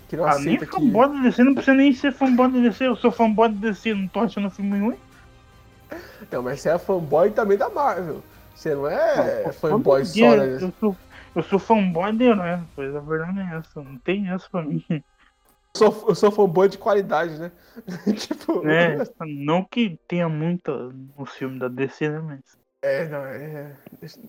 Que 0.09 0.17
não 0.17 0.27
Ah, 0.27 0.39
nem 0.39 0.59
que. 0.59 0.67
fanboy 0.67 1.09
da 1.09 1.23
DC, 1.23 1.43
não 1.45 1.55
precisa 1.55 1.75
nem 1.77 1.93
ser 1.93 2.13
fanboy 2.13 2.51
da 2.51 2.59
DC, 2.59 2.87
eu 2.87 2.97
sou 2.97 3.11
fanboy 3.11 3.49
da 3.49 3.69
DC, 3.71 3.95
não 3.95 4.07
tô 4.09 4.21
achando 4.21 4.51
filme 4.51 4.79
ruim. 4.79 4.97
Não, 6.31 6.43
mas 6.43 6.61
você 6.61 6.69
é 6.69 6.79
fanboy 6.79 7.31
também 7.31 7.57
da 7.57 7.69
Marvel. 7.71 8.23
Você 8.57 8.75
não 8.75 8.89
é 8.89 9.53
fanboy 9.53 10.05
só, 10.07 10.35
né? 10.35 10.55
Eu 10.55 10.73
sou, 10.81 10.97
eu 11.35 11.43
sou 11.43 11.59
fanboy 11.59 12.17
de 12.17 12.25
herói, 12.25 12.59
pois 12.75 12.97
a 12.97 13.01
verdade 13.01 13.39
é 13.39 13.59
essa, 13.59 13.83
não 13.83 13.99
tem 13.99 14.31
essa 14.31 14.49
pra 14.49 14.63
mim. 14.63 14.83
Eu 14.89 15.03
sou, 15.77 16.05
eu 16.09 16.15
sou 16.15 16.33
fanboy 16.33 16.67
de 16.67 16.79
qualidade, 16.79 17.39
né? 17.39 17.53
tipo. 18.17 18.67
É, 18.67 18.97
não 19.27 19.63
que 19.63 20.01
tenha 20.09 20.27
muita 20.27 20.73
no 21.19 21.27
filme 21.27 21.59
da 21.59 21.69
DC, 21.69 22.09
né, 22.09 22.19
mas... 22.19 22.41
É, 22.81 23.07
não, 23.09 23.27
é. 23.27 23.77
Deixa, 24.01 24.21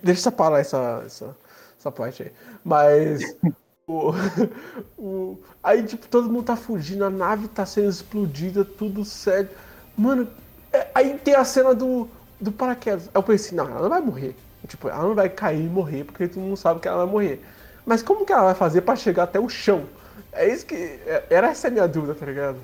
deixa 0.00 0.28
eu 0.28 0.32
parar 0.32 0.60
essa, 0.60 1.02
essa, 1.04 1.36
essa 1.76 1.90
parte 1.90 2.22
aí. 2.22 2.32
Mas. 2.64 3.36
o, 3.84 4.12
o, 4.96 5.38
aí, 5.60 5.82
tipo, 5.82 6.06
todo 6.06 6.30
mundo 6.30 6.44
tá 6.44 6.54
fugindo, 6.54 7.04
a 7.04 7.10
nave 7.10 7.48
tá 7.48 7.66
sendo 7.66 7.88
explodida, 7.88 8.64
tudo 8.64 9.04
certo. 9.04 9.56
Mano, 9.96 10.28
é, 10.72 10.88
aí 10.94 11.18
tem 11.18 11.34
a 11.34 11.44
cena 11.44 11.74
do, 11.74 12.08
do 12.42 12.52
paraquedas. 12.52 13.04
Aí 13.04 13.10
eu 13.14 13.22
pensei, 13.22 13.56
não, 13.56 13.64
ela 13.66 13.82
não 13.82 13.88
vai 13.88 14.00
morrer. 14.00 14.36
Tipo, 14.66 14.88
ela 14.88 15.02
não 15.02 15.14
vai 15.14 15.28
cair 15.28 15.64
e 15.64 15.68
morrer, 15.68 16.04
porque 16.04 16.28
todo 16.28 16.40
mundo 16.42 16.56
sabe 16.56 16.80
que 16.80 16.88
ela 16.88 17.04
vai 17.04 17.06
morrer. 17.12 17.44
Mas 17.86 18.02
como 18.02 18.24
que 18.26 18.32
ela 18.32 18.44
vai 18.44 18.54
fazer 18.54 18.82
pra 18.82 18.96
chegar 18.96 19.24
até 19.24 19.40
o 19.40 19.48
chão? 19.48 19.84
É 20.32 20.48
isso 20.48 20.66
que. 20.66 20.74
é- 20.74 21.24
Era 21.30 21.48
essa 21.48 21.68
a 21.68 21.70
minha 21.70 21.86
dúvida, 21.88 22.14
tá 22.14 22.26
ligado? 22.26 22.58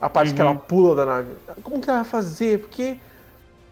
A 0.00 0.08
parte 0.10 0.34
que 0.34 0.40
ela 0.40 0.54
pula 0.54 0.94
da 0.96 1.06
nave. 1.06 1.30
Como 1.62 1.80
que 1.80 1.88
ela 1.88 2.02
vai 2.02 2.10
fazer? 2.10 2.58
Porque. 2.60 2.96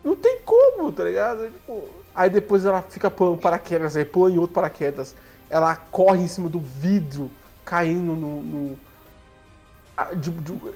Não 0.03 0.17
tem 0.17 0.39
como, 0.45 0.91
tá 0.91 1.05
ligado? 1.05 1.45
Tipo, 1.51 1.85
aí 2.15 2.31
depois 2.31 2.65
ela 2.65 2.81
fica 2.83 3.11
pulando 3.11 3.39
paraquedas, 3.39 3.97
aí 3.97 4.05
pula 4.05 4.31
em 4.31 4.39
outro 4.39 4.55
paraquedas. 4.55 5.15
Ela 5.51 5.77
corre 5.77 6.23
em 6.23 6.29
cima 6.29 6.49
do 6.49 6.59
vidro, 6.61 7.31
caindo 7.65 8.13
no. 8.15 8.43
no- 8.43 8.79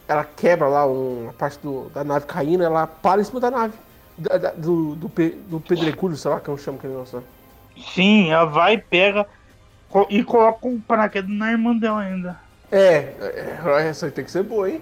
ela 0.06 0.24
quebra 0.24 0.68
lá 0.68 0.86
um- 0.86 1.28
a 1.30 1.32
parte 1.32 1.58
do- 1.60 1.88
da 1.94 2.04
nave 2.04 2.26
caindo, 2.26 2.62
ela 2.62 2.86
para 2.86 3.20
em 3.20 3.24
cima 3.24 3.40
da 3.40 3.50
nave. 3.50 3.74
Da- 4.16 4.38
da- 4.38 4.52
do, 4.52 4.94
do, 4.94 5.08
pe- 5.08 5.36
do 5.48 5.60
pedregulho, 5.60 6.16
sei 6.16 6.30
lá 6.30 6.40
como 6.40 6.58
chama 6.58 6.78
aquele 6.78 6.92
negócio. 6.92 7.22
Sim, 7.94 8.30
ela 8.30 8.44
vai, 8.44 8.78
pega 8.78 9.26
e 10.08 10.22
coloca 10.24 10.66
um 10.66 10.80
paraquedas 10.80 11.30
na 11.30 11.50
irmã 11.52 11.76
dela 11.76 12.00
ainda. 12.00 12.38
É, 12.70 13.14
é, 13.20 13.88
essa 13.88 14.06
aí 14.06 14.12
tem 14.12 14.24
que 14.24 14.30
ser 14.30 14.42
boa, 14.42 14.70
hein? 14.70 14.80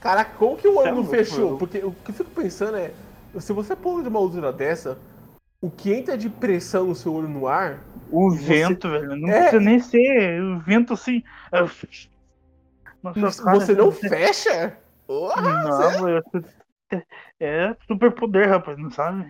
Caraca, 0.00 0.32
como 0.38 0.56
que 0.56 0.66
o 0.68 0.80
é 0.80 0.88
ângulo 0.88 1.02
louco, 1.02 1.10
fechou? 1.10 1.58
Porque 1.58 1.78
o 1.78 1.92
que 1.92 2.10
eu 2.10 2.14
fico 2.14 2.30
pensando 2.30 2.76
é, 2.76 2.90
se 3.38 3.52
você 3.52 3.76
pula 3.76 4.02
de 4.02 4.08
uma 4.08 4.18
altura 4.18 4.52
dessa, 4.52 4.98
o 5.60 5.70
que 5.70 5.92
entra 5.92 6.16
de 6.16 6.28
pressão 6.30 6.86
no 6.86 6.94
seu 6.94 7.12
olho 7.14 7.28
no 7.28 7.46
ar, 7.46 7.80
O 8.10 8.30
Você- 8.30 8.42
vento, 8.44 8.88
velho. 8.88 9.14
Não 9.16 9.28
É. 9.28 9.40
precisa 9.42 9.60
nem 9.62 9.78
ser. 9.78 10.42
O 10.42 10.58
vento 10.60 10.94
assim. 10.94 11.22
é, 11.52 11.60
na 13.20 13.30
sua 13.30 13.44
cara, 13.44 13.60
você 13.60 13.74
não 13.74 13.88
assim, 13.88 14.08
fecha? 14.08 14.76
Porra, 15.06 15.40
Não, 15.42 16.04
velho. 16.04 16.24
É 17.38 17.74
super 17.86 18.12
poder, 18.12 18.46
rapaz, 18.48 18.76
não 18.78 18.90
sabe? 18.90 19.24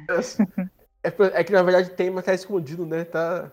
É, 1.03 1.41
é 1.41 1.45
que 1.45 1.53
na 1.53 1.63
verdade 1.63 1.91
tem, 1.91 2.11
mas 2.11 2.25
tá 2.25 2.35
escondido, 2.35 2.85
né? 2.85 3.05
Tá. 3.05 3.51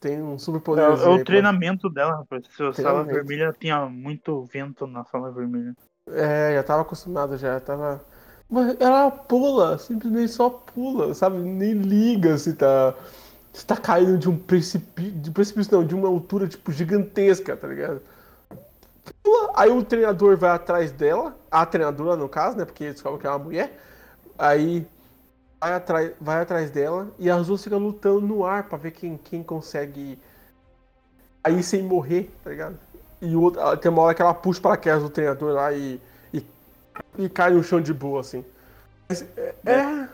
Tem 0.00 0.22
um 0.22 0.38
super 0.38 0.58
É, 0.58 0.60
poder. 0.60 0.82
é 0.82 1.08
o 1.08 1.24
treinamento 1.24 1.90
dela, 1.90 2.16
rapaz. 2.16 2.44
Se 2.54 2.62
a 2.62 2.72
sala 2.72 3.04
vermelha 3.04 3.54
tinha 3.58 3.86
muito 3.86 4.44
vento 4.44 4.86
na 4.86 5.04
sala 5.04 5.30
vermelha. 5.30 5.74
É, 6.08 6.54
já 6.54 6.62
tava 6.62 6.82
acostumado 6.82 7.36
já, 7.36 7.60
tava. 7.60 8.04
Mas 8.48 8.80
ela 8.80 9.10
pula, 9.10 9.78
simplesmente 9.78 10.32
só 10.32 10.50
pula, 10.50 11.14
sabe? 11.14 11.38
Nem 11.38 11.74
liga 11.74 12.36
se 12.38 12.54
tá. 12.54 12.94
Se 13.52 13.66
tá 13.66 13.76
caindo 13.76 14.16
de 14.16 14.28
um 14.28 14.38
precipício. 14.38 15.12
De 15.12 15.30
precipício 15.30 15.72
não, 15.72 15.86
de 15.86 15.94
uma 15.94 16.08
altura 16.08 16.48
tipo 16.48 16.72
gigantesca, 16.72 17.56
tá 17.56 17.66
ligado? 17.66 18.00
Aí 19.54 19.70
o 19.70 19.84
treinador 19.84 20.36
vai 20.36 20.50
atrás 20.50 20.92
dela, 20.92 21.38
a 21.50 21.66
treinadora 21.66 22.16
no 22.16 22.28
caso, 22.28 22.56
né? 22.56 22.64
Porque 22.64 22.92
descobre 22.92 23.20
que 23.20 23.26
é 23.26 23.30
uma 23.30 23.38
mulher. 23.38 23.78
Aí 24.38 24.86
vai 25.60 25.74
atrás, 25.74 26.12
vai 26.20 26.42
atrás 26.42 26.70
dela 26.70 27.12
e 27.18 27.30
as 27.30 27.46
duas 27.46 27.62
ficam 27.62 27.78
lutando 27.78 28.20
no 28.22 28.44
ar 28.44 28.64
pra 28.68 28.78
ver 28.78 28.92
quem, 28.92 29.16
quem 29.18 29.42
consegue 29.42 30.18
aí 31.44 31.62
sem 31.62 31.82
morrer, 31.82 32.30
tá 32.42 32.50
ligado? 32.50 32.78
E 33.20 33.34
o 33.36 33.42
outro, 33.42 33.76
tem 33.78 33.90
uma 33.90 34.02
hora 34.02 34.14
que 34.14 34.22
ela 34.22 34.34
puxa 34.34 34.60
para 34.60 34.76
queda 34.76 35.00
do 35.00 35.10
treinador 35.10 35.54
lá 35.54 35.72
e, 35.72 36.00
e, 36.32 36.44
e 37.18 37.28
cai 37.28 37.52
no 37.52 37.62
chão 37.62 37.80
de 37.80 37.92
boa, 37.94 38.20
assim. 38.20 38.44
Mas, 39.08 39.22
é, 39.36 39.54
é, 39.66 40.08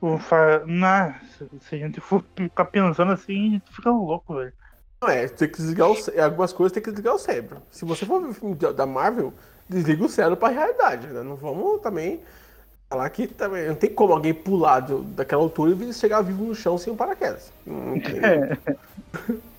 O 0.00 0.18
fa... 0.18 0.64
Na... 0.66 1.20
Se 1.60 1.74
a 1.74 1.78
gente 1.78 2.00
for 2.00 2.24
ficar 2.36 2.64
pensando 2.66 3.12
assim, 3.12 3.48
a 3.48 3.50
gente 3.52 3.72
fica 3.74 3.90
louco, 3.90 4.34
velho. 4.36 4.52
Não 5.00 5.08
é, 5.08 5.28
tem 5.28 5.48
que 5.48 5.56
desligar 5.58 5.90
o 5.90 5.96
cé- 5.96 6.20
algumas 6.20 6.52
coisas 6.52 6.72
tem 6.72 6.82
que 6.82 6.90
desligar 6.90 7.14
o 7.14 7.18
cérebro. 7.18 7.58
Se 7.70 7.84
você 7.84 8.04
for 8.06 8.20
ver 8.22 8.32
filme 8.34 8.54
da 8.54 8.86
Marvel, 8.86 9.32
desliga 9.68 10.04
o 10.04 10.08
cérebro 10.08 10.36
pra 10.36 10.48
realidade, 10.48 11.06
né? 11.08 11.22
Não 11.22 11.36
vamos 11.36 11.80
também 11.82 12.20
falar 12.88 13.08
que 13.10 13.26
também 13.26 13.66
não 13.68 13.74
tem 13.74 13.90
como 13.90 14.12
alguém 14.12 14.32
pular 14.32 14.80
do- 14.80 15.02
daquela 15.02 15.42
altura 15.42 15.76
e 15.84 15.92
chegar 15.92 16.22
vivo 16.22 16.44
no 16.44 16.54
chão 16.54 16.78
sem 16.78 16.92
um 16.92 16.96
paraquedas. 16.96 17.52
Tem. 17.64 19.40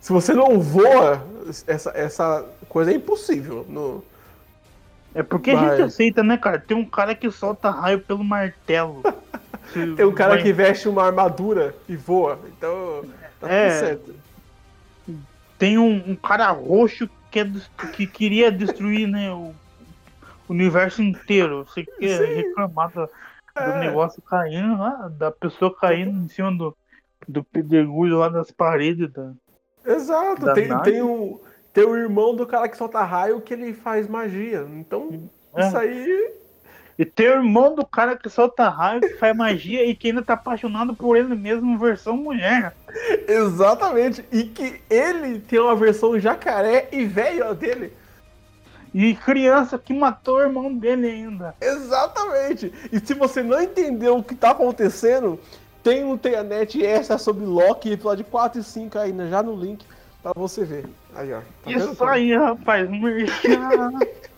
Se 0.00 0.12
você 0.12 0.32
não 0.32 0.58
voa, 0.60 1.22
essa, 1.66 1.90
essa 1.94 2.44
coisa 2.68 2.90
é 2.90 2.94
impossível. 2.94 3.66
No... 3.68 4.02
É 5.14 5.22
porque 5.22 5.50
a 5.50 5.56
Mas- 5.56 5.70
gente 5.78 5.82
aceita, 5.82 6.22
né, 6.22 6.38
cara? 6.38 6.58
Tem 6.58 6.76
um 6.76 6.84
cara 6.84 7.14
que 7.14 7.30
solta 7.30 7.70
raio 7.70 8.00
pelo 8.00 8.24
martelo. 8.24 9.02
Tem 9.74 10.04
um 10.04 10.12
cara 10.12 10.34
vai- 10.34 10.42
que 10.42 10.52
veste 10.52 10.88
uma 10.88 11.04
armadura 11.04 11.74
e 11.88 11.96
voa, 11.96 12.38
então 12.46 13.04
tá 13.48 13.52
É. 13.52 13.68
tudo 13.68 13.78
certo. 13.86 14.14
Tem 15.58 15.78
um, 15.78 16.10
um 16.10 16.16
cara 16.16 16.50
roxo 16.50 17.08
que, 17.30 17.40
é 17.40 17.46
que 17.94 18.06
queria 18.06 18.50
destruir, 18.50 19.06
né, 19.06 19.30
o 19.32 19.54
universo 20.48 21.02
inteiro. 21.02 21.64
Você 21.64 21.84
quer 21.84 22.20
reclamar 22.34 22.90
do, 22.90 23.06
do 23.06 23.10
É. 23.56 23.80
negócio 23.80 24.20
caindo 24.22 24.76
lá, 24.78 25.08
da 25.08 25.30
pessoa 25.30 25.74
caindo 25.74 26.10
em 26.24 26.28
cima 26.28 26.50
do, 26.52 26.76
do 27.28 27.44
pedregulho 27.44 28.18
lá 28.18 28.28
das 28.28 28.50
paredes 28.50 29.10
da. 29.12 29.32
Exato, 29.84 30.46
Da 30.46 30.52
tem, 30.54 30.68
nave. 30.68 30.90
tem, 30.90 31.02
um, 31.02 31.38
tem 31.72 31.84
o 31.84 31.96
irmão 31.96 32.34
do 32.34 32.46
cara 32.46 32.68
que 32.68 32.76
solta 32.76 33.02
raio 33.02 33.40
que 33.40 33.54
ele 33.54 33.72
faz 33.72 34.08
magia. 34.08 34.66
Então, 34.70 35.28
É. 35.54 35.66
isso 35.68 35.78
aí. 35.78 36.41
E 36.98 37.04
tem 37.04 37.28
o 37.28 37.32
irmão 37.32 37.74
do 37.74 37.84
cara 37.84 38.16
que 38.16 38.28
solta 38.28 38.68
raio, 38.68 39.00
que 39.00 39.14
faz 39.14 39.36
magia 39.36 39.84
e 39.84 39.94
que 39.94 40.08
ainda 40.08 40.22
tá 40.22 40.34
apaixonado 40.34 40.94
por 40.94 41.16
ele 41.16 41.34
mesmo, 41.34 41.78
versão 41.78 42.16
mulher. 42.16 42.74
Exatamente. 43.26 44.24
E 44.30 44.44
que 44.44 44.80
ele 44.90 45.40
tem 45.40 45.58
uma 45.58 45.74
versão 45.74 46.18
jacaré 46.18 46.88
e 46.92 47.04
velho 47.04 47.54
dele. 47.54 47.92
E 48.94 49.14
criança 49.14 49.78
que 49.78 49.94
matou 49.94 50.36
o 50.36 50.42
irmão 50.42 50.72
dele 50.72 51.06
ainda. 51.06 51.54
Exatamente. 51.60 52.72
E 52.92 53.00
se 53.00 53.14
você 53.14 53.42
não 53.42 53.60
entendeu 53.62 54.18
o 54.18 54.22
que 54.22 54.34
tá 54.34 54.50
acontecendo, 54.50 55.40
tem 55.82 56.04
um 56.04 56.18
Teanet 56.18 56.84
extra 56.84 57.16
sobre 57.16 57.44
Loki, 57.44 57.92
episódio 57.92 58.24
4 58.26 58.60
e 58.60 58.64
5 58.64 58.98
aí, 58.98 59.12
né, 59.12 59.28
já 59.30 59.42
no 59.42 59.56
link, 59.56 59.84
pra 60.22 60.32
você 60.36 60.64
ver. 60.64 60.84
Aí, 61.14 61.32
ó. 61.32 61.40
Tá 61.64 61.70
Isso 61.70 62.04
aí, 62.04 62.36
rapaz. 62.36 62.88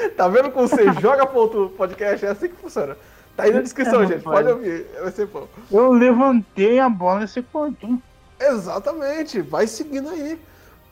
Tá 0.16 0.28
vendo 0.28 0.50
como 0.50 0.66
você 0.68 0.92
joga 1.00 1.26
pro 1.26 1.38
outro 1.40 1.70
podcast? 1.76 2.24
É 2.24 2.30
assim 2.30 2.48
que 2.48 2.56
funciona. 2.56 2.96
Tá 3.36 3.44
aí 3.44 3.52
na 3.52 3.60
descrição, 3.62 4.02
É, 4.02 4.06
gente. 4.06 4.22
Pode 4.22 4.48
ouvir. 4.48 4.86
Vai 5.00 5.12
ser 5.12 5.26
bom. 5.26 5.46
Eu 5.70 5.92
levantei 5.92 6.78
a 6.78 6.88
bola 6.88 7.24
e 7.24 7.28
você 7.28 7.42
cortou. 7.42 7.98
Exatamente. 8.38 9.40
Vai 9.40 9.66
seguindo 9.66 10.08
aí. 10.10 10.38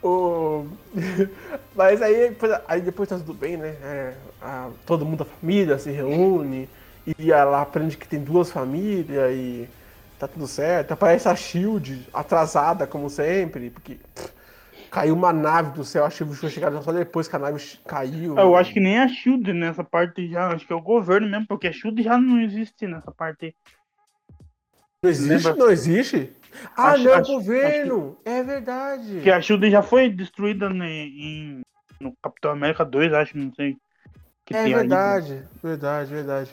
O... 0.01 0.65
Mas 1.75 2.01
aí, 2.01 2.29
depois- 2.29 2.59
aí 2.67 2.81
depois 2.81 3.09
tá 3.09 3.17
tudo 3.17 3.33
bem, 3.33 3.57
né? 3.57 3.75
É, 3.83 4.13
a- 4.41 4.69
todo 4.85 5.05
mundo 5.05 5.19
da 5.19 5.25
família 5.25 5.77
se 5.77 5.91
reúne 5.91 6.69
e 7.17 7.31
ela 7.31 7.61
aprende 7.61 7.97
que 7.97 8.07
tem 8.07 8.19
duas 8.19 8.51
famílias 8.51 9.31
e 9.33 9.67
tá 10.17 10.27
tudo 10.27 10.47
certo. 10.47 10.91
Aparece 10.93 11.27
a 11.27 11.35
Shield 11.35 12.07
atrasada, 12.13 12.87
como 12.87 13.09
sempre, 13.09 13.69
porque 13.69 13.97
pff, 14.15 14.29
caiu 14.89 15.13
uma 15.15 15.31
nave 15.33 15.71
do 15.71 15.83
céu, 15.83 16.05
a 16.05 16.09
Shield 16.09 16.35
foi 16.35 16.49
chegar 16.49 16.71
só 16.81 16.91
depois 16.91 17.27
que 17.27 17.35
a 17.35 17.39
nave 17.39 17.61
caiu. 17.87 18.37
Eu 18.37 18.55
acho 18.55 18.73
que 18.73 18.79
nem 18.79 18.99
a 18.99 19.07
Shield 19.07 19.51
nessa 19.53 19.83
parte 19.83 20.27
já. 20.29 20.47
Acho 20.53 20.65
que 20.65 20.73
é 20.73 20.75
o 20.75 20.81
governo 20.81 21.27
mesmo, 21.29 21.47
porque 21.47 21.67
a 21.67 21.71
Shield 21.73 22.01
já 22.01 22.17
não 22.17 22.39
existe 22.41 22.87
nessa 22.87 23.11
parte 23.11 23.45
aí. 23.47 23.53
Não 25.03 25.09
existe? 25.09 25.47
lembra- 25.47 25.55
Não 25.55 25.71
existe? 25.71 26.33
Ah, 26.75 26.91
Acho- 26.91 27.03
não, 27.03 27.11
é 27.13 27.17
o 27.17 27.21
acho- 27.21 27.31
governo! 27.33 28.17
É 28.25 28.43
verdade. 28.43 29.13
Porque 29.13 29.31
a 29.31 29.41
Shield 29.41 29.69
já 29.71 29.81
foi 29.81 30.09
destruída 30.09 30.69
né, 30.69 30.89
em, 30.89 31.61
no 32.01 32.13
Capitão 32.21 32.51
América 32.51 32.83
2, 32.83 33.13
acho, 33.13 33.37
não 33.37 33.53
sei. 33.53 33.77
Que 34.45 34.53
É 34.55 34.63
tem 34.63 34.73
ali. 34.73 34.87
verdade, 34.87 35.43
verdade, 35.63 36.11
verdade. 36.11 36.49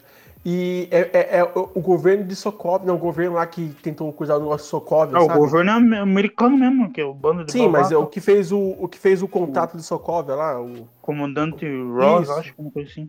E 0.49 0.87
é, 0.93 1.01
é- 1.13 1.39
é 1.39 1.45
o, 1.45 1.73
o 1.75 1.81
governo 1.81 2.23
de 2.23 2.37
Sokov, 2.37 2.87
não, 2.87 2.95
o 2.95 2.99
governo 2.99 3.35
lá 3.35 3.45
que 3.49 3.69
tentou 3.83 4.13
cuidar 4.13 4.35
do 4.35 4.43
negócio 4.45 4.65
de 4.67 4.71
Sokov, 4.71 5.13
É, 5.13 5.19
o 5.19 5.27
governo 5.27 5.93
é 5.93 5.99
americano 5.99 6.57
mesmo, 6.57 6.93
que 6.93 7.01
é 7.01 7.05
o 7.05 7.13
bando 7.13 7.45
de 7.45 7.51
Sim, 7.51 7.69
mas 7.69 7.91
é 7.91 7.97
o 7.97 8.07
que 8.07 8.21
fez 8.21 8.53
o, 8.53 8.61
o 8.79 8.87
que 8.87 8.97
fez 8.97 9.25
o 9.25 9.27
contato 9.27 9.77
de 9.77 9.83
Sokov 9.83 10.29
lá, 10.29 10.63
o 10.63 10.89
Comandante 11.03 11.67
Ross, 11.67 12.31
acho, 12.31 12.55
uma 12.57 12.71
coisa 12.71 12.89
assim. 12.89 13.09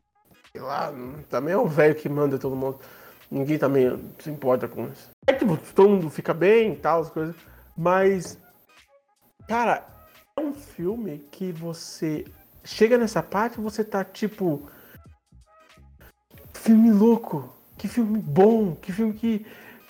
sei 0.52 0.62
lá, 0.62 0.92
também 1.30 1.54
é 1.54 1.58
o 1.60 1.68
velho 1.68 1.94
que 1.94 2.10
manda 2.10 2.40
todo 2.40 2.56
mundo. 2.56 2.80
Ninguém 3.30 3.60
também 3.60 4.00
se 4.18 4.32
importa 4.32 4.68
com 4.68 4.86
isso. 4.88 5.10
É 5.28 5.34
tipo, 5.34 5.56
todo 5.76 5.90
mundo 5.90 6.10
fica 6.10 6.34
bem 6.34 6.74
e 6.74 6.76
tal, 6.78 7.02
as 7.02 7.12
coisas. 7.12 7.36
Mas, 7.78 8.36
cara, 9.48 9.86
é 10.36 10.42
um 10.42 10.54
filme 10.54 11.20
que 11.30 11.52
você 11.52 12.26
chega 12.64 12.98
nessa 12.98 13.22
parte 13.22 13.60
e 13.60 13.64
você 13.64 13.84
tá 13.84 14.04
tipo. 14.04 14.68
Filme 16.68 16.92
louco, 16.92 17.50
que 17.78 17.88
filme 17.88 18.20
bom, 18.20 18.76
que 18.76 18.92
filme 18.92 19.14
que. 19.14 19.46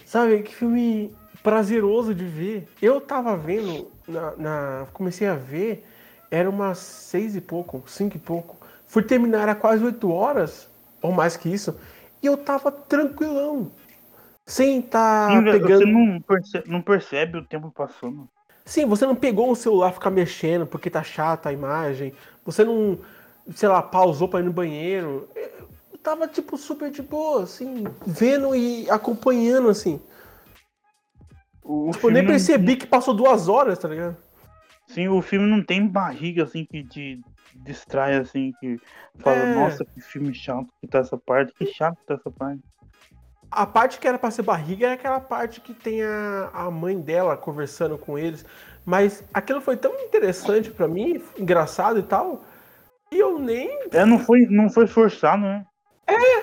Sabe, 0.06 0.44
que 0.44 0.54
filme 0.54 1.12
prazeroso 1.42 2.14
de 2.14 2.24
ver. 2.24 2.68
Eu 2.80 3.02
tava 3.02 3.36
vendo, 3.36 3.88
na, 4.08 4.36
na- 4.38 4.88
comecei 4.94 5.28
a 5.28 5.34
ver, 5.34 5.84
era 6.30 6.48
umas 6.48 6.78
seis 6.78 7.36
e 7.36 7.42
pouco, 7.42 7.84
cinco 7.88 8.18
e 8.18 8.20
pouco. 8.20 8.58
Fui 8.88 9.02
terminar, 9.02 9.42
era 9.42 9.56
quase 9.56 9.84
oito 9.84 10.12
horas, 10.12 10.70
ou 11.02 11.12
mais 11.12 11.36
que 11.36 11.50
isso, 11.50 11.76
e 12.22 12.28
eu 12.28 12.38
tava 12.38 12.72
tranquilão. 12.72 13.72
Sem 14.46 14.80
tá 14.80 15.30
Sim, 15.32 15.52
pegando. 15.52 15.80
Você 15.80 15.92
não 15.92 16.22
percebe, 16.22 16.70
não 16.70 16.82
percebe 16.84 17.38
o 17.40 17.44
tempo 17.44 17.72
passando. 17.72 18.30
Sim, 18.66 18.86
você 18.86 19.04
não 19.08 19.16
pegou 19.16 19.50
o 19.50 19.56
celular 19.56 19.94
ficar 19.94 20.12
mexendo 20.12 20.68
porque 20.68 20.92
tá 20.92 21.02
chata 21.02 21.50
a 21.50 21.54
imagem. 21.54 22.14
Você 22.46 22.64
não, 22.64 23.00
sei 23.56 23.68
lá, 23.68 23.82
pausou 23.82 24.28
pra 24.30 24.42
ir 24.42 24.44
no 24.44 24.54
banheiro. 24.54 25.28
Eu 25.98 26.04
tava, 26.04 26.28
tipo, 26.28 26.58
super 26.58 26.90
de 26.90 27.02
boa, 27.02 27.44
assim, 27.44 27.84
vendo 28.06 28.56
e 28.56 28.90
acompanhando, 28.90 29.68
assim. 29.68 30.00
O, 31.64 31.92
Tipo, 31.92 32.08
eu 32.08 32.12
nem 32.14 32.22
filme 32.22 32.22
não- 32.22 32.28
percebi 32.28 32.76
que 32.78 32.86
passou 32.88 33.14
duas 33.14 33.50
horas, 33.50 33.78
tá 33.78 33.90
ligado? 33.90 34.16
Sim, 34.88 35.10
o 35.10 35.22
filme 35.22 35.46
não 35.50 35.62
tem 35.62 35.86
barriga 35.86 36.44
assim 36.44 36.64
que 36.66 36.82
te 36.84 37.20
distrai 37.56 38.16
assim, 38.16 38.54
que 38.60 38.80
fala, 39.20 39.40
É. 39.40 39.54
nossa, 39.54 39.84
que 39.84 40.00
filme 40.00 40.34
chato 40.34 40.68
que 40.80 40.88
tá 40.88 41.00
essa 41.00 41.18
parte, 41.18 41.52
que 41.54 41.66
chato 41.66 41.98
que 41.98 42.06
tá 42.06 42.14
essa 42.14 42.32
parte. 42.32 42.62
A 43.52 43.66
parte 43.66 44.00
que 44.00 44.08
era 44.08 44.18
pra 44.20 44.32
ser 44.32 44.44
barriga 44.44 44.86
era 44.86 44.96
aquela 44.96 45.20
parte 45.20 45.60
que 45.60 45.74
tem 45.74 46.04
a, 46.04 46.52
a 46.54 46.72
mãe 46.72 46.98
dela 47.02 47.36
conversando 47.36 47.98
com 47.98 48.18
eles. 48.18 48.46
Mas 48.86 49.24
aquilo 49.34 49.60
foi 49.60 49.76
tão 49.76 49.94
interessante 50.00 50.70
pra 50.72 50.88
mim, 50.88 51.22
engraçado 51.38 52.00
e 52.00 52.04
tal, 52.04 52.44
E 53.12 53.18
eu 53.20 53.40
nem. 53.40 53.70
É, 53.92 54.06
não 54.06 54.20
foi, 54.20 54.46
não 54.50 54.70
foi 54.70 54.86
forçado, 54.88 55.42
né? 55.42 55.66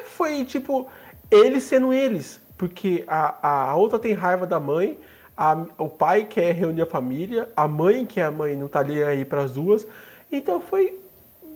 Foi 0.06 0.44
tipo, 0.44 0.88
eles 1.30 1.64
sendo 1.64 1.92
eles. 1.92 2.40
Porque 2.56 3.04
a, 3.06 3.68
a 3.70 3.76
outra 3.76 3.98
tem 3.98 4.12
raiva 4.14 4.46
da 4.46 4.60
mãe, 4.60 4.98
a- 5.36 5.66
o 5.78 5.88
pai 5.88 6.24
quer 6.24 6.54
reunir 6.54 6.82
a 6.82 6.86
família, 6.86 7.48
a 7.56 7.66
mãe, 7.66 8.06
que 8.06 8.20
é 8.20 8.24
a 8.24 8.30
mãe, 8.30 8.56
não 8.56 8.68
tá 8.68 8.80
ali 8.80 9.02
aí 9.02 9.24
pras 9.24 9.52
duas. 9.52 9.86
Então 10.30 10.60
foi 10.60 10.98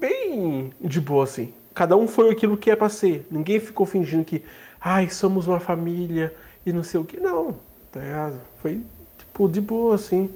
bem 0.01 0.73
de 0.81 1.01
boa, 1.01 1.25
assim. 1.25 1.55
Cada 1.75 1.97
um 1.97 2.09
foi 2.09 2.31
aquilo 2.31 2.57
que 2.57 2.71
é 2.71 2.77
pra 2.77 2.89
ser. 2.89 3.27
Ninguém 3.31 3.61
ficou 3.61 3.87
fingindo 3.87 4.25
que, 4.25 4.45
ai, 4.81 5.09
somos 5.09 5.47
uma 5.47 5.61
família 5.61 6.35
e 6.67 6.73
não 6.73 6.83
sei 6.83 7.01
o 7.01 7.05
que. 7.05 7.19
Não, 7.21 7.57
tá 7.93 8.01
ligado? 8.01 8.41
Foi, 8.61 8.85
tipo, 9.19 9.49
de 9.49 9.61
boa, 9.61 9.95
assim. 9.95 10.31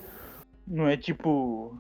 Não 0.66 0.86
é 0.88 0.96
tipo 0.96 1.76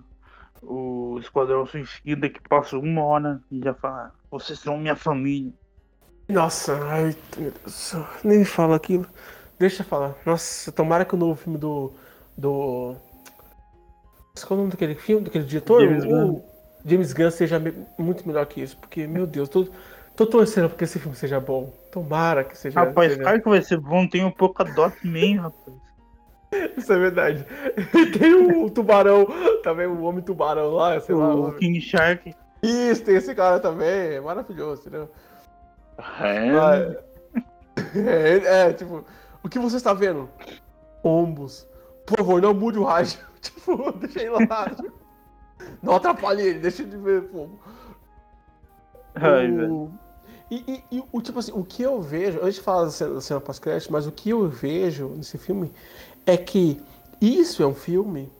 o 0.62 1.18
Esquadrão 1.20 1.66
Suicida 1.66 2.28
que 2.28 2.40
passa 2.48 2.76
uma 2.78 3.02
hora 3.04 3.42
e 3.50 3.60
já 3.60 3.74
fala, 3.74 4.12
vocês 4.30 4.58
são 4.58 4.78
minha 4.78 4.96
família. 4.96 5.52
Nossa, 6.32 6.78
ai, 6.84 7.14
meu 7.36 7.52
Deus, 7.62 7.94
nem 8.24 8.44
fala 8.44 8.76
aquilo. 8.76 9.06
Deixa 9.58 9.82
eu 9.82 9.86
falar. 9.86 10.14
Nossa, 10.26 10.72
tomara 10.72 11.04
que 11.04 11.14
o 11.14 11.18
novo 11.18 11.36
filme 11.36 11.58
do. 11.58 11.92
do. 12.36 12.96
Qual 14.46 14.50
é 14.50 14.54
o 14.54 14.56
nome 14.56 14.70
daquele 14.70 14.94
filme, 14.94 15.24
daquele 15.24 15.44
diretor? 15.44 15.80
James 15.82 16.04
O- 16.04 16.08
Gunn. 16.08 16.40
James 16.84 17.12
Gunn 17.12 17.30
seja 17.30 17.62
muito 17.98 18.26
melhor 18.26 18.46
que 18.46 18.60
isso. 18.60 18.76
Porque, 18.78 19.06
meu 19.06 19.26
Deus, 19.26 19.48
tô, 19.48 19.68
tô 20.16 20.26
torcendo 20.26 20.68
porque 20.70 20.84
esse 20.84 20.98
filme 20.98 21.14
seja 21.16 21.38
bom. 21.38 21.72
Tomara 21.92 22.42
que 22.42 22.56
seja. 22.58 22.80
Rapaz, 22.80 23.12
seja- 23.12 23.22
claro 23.22 23.42
que 23.42 23.48
vai 23.48 23.62
ser 23.62 23.78
bom, 23.78 24.08
tem 24.08 24.24
um 24.24 24.30
pouco 24.30 24.64
dot 24.64 24.96
man, 25.06 25.42
rapaz. 25.42 25.76
Isso 26.76 26.92
é 26.92 26.98
verdade. 26.98 27.46
Tem 28.18 28.34
o, 28.34 28.68
tubarão, 28.68 29.26
também 29.62 29.86
o 29.86 30.02
homem 30.02 30.22
tubarão 30.22 30.70
lá, 30.72 31.00
sei 31.00 31.14
lá. 31.14 31.34
O 31.34 31.48
o- 31.48 31.52
King 31.54 31.80
Shark. 31.80 32.34
Isso, 32.62 33.02
tem 33.04 33.16
esse 33.16 33.34
cara 33.34 33.58
também. 33.58 33.88
É 34.16 34.20
maravilhoso, 34.20 34.82
entendeu? 34.82 35.08
É, 36.20 37.02
É, 37.94 38.68
é, 38.68 38.72
tipo, 38.72 39.04
o 39.42 39.48
que 39.48 39.58
você 39.58 39.76
está 39.76 39.92
vendo? 39.94 40.28
Ombos. 41.02 41.66
Por 42.06 42.18
favor, 42.18 42.40
não 42.42 42.54
mude 42.54 42.78
o 42.78 42.84
rádio. 42.84 43.18
Tipo, 43.42 43.90
deixa 43.92 44.20
ele 44.20 44.30
lá. 44.30 44.70
Não 45.82 45.96
atrapalhe 45.96 46.42
ele, 46.42 46.58
deixa 46.60 46.82
ele 46.84 46.96
ver 46.96 47.24
fogo. 47.28 47.58
Ai, 49.16 49.50
O- 49.50 49.56
velho. 49.56 49.92
E, 50.48 50.56
e- 50.92 50.96
e 50.98 51.04
o 51.10 51.20
tipo 51.22 51.38
assim, 51.40 51.50
o 51.52 51.64
que 51.64 51.82
eu 51.82 52.00
vejo, 52.00 52.38
antes 52.40 52.56
de 52.56 52.60
falar 52.60 52.84
da 52.84 52.90
cena, 52.90 53.20
cena 53.20 53.40
pós-crédito, 53.40 53.90
mas 53.90 54.06
o 54.06 54.12
que 54.12 54.30
eu 54.30 54.46
vejo 54.48 55.08
nesse 55.08 55.38
filme 55.38 55.72
é 56.26 56.36
que 56.36 56.80
isso 57.20 57.62
é 57.62 57.66
um 57.66 57.74
filme 57.74 58.30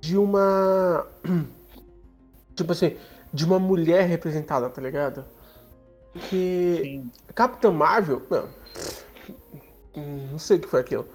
de 0.00 0.16
uma. 0.16 1.06
Tipo 2.56 2.72
assim, 2.72 2.96
de 3.32 3.44
uma 3.44 3.58
mulher 3.60 4.08
representada, 4.08 4.68
tá 4.68 4.80
ligado? 4.82 5.24
Que. 6.18 6.80
Sim. 6.82 7.10
Capitã 7.34 7.70
Marvel, 7.70 8.22
não, 8.30 8.48
não 10.32 10.38
sei 10.38 10.56
o 10.56 10.60
que 10.60 10.68
foi 10.68 10.80
aquilo. 10.80 11.06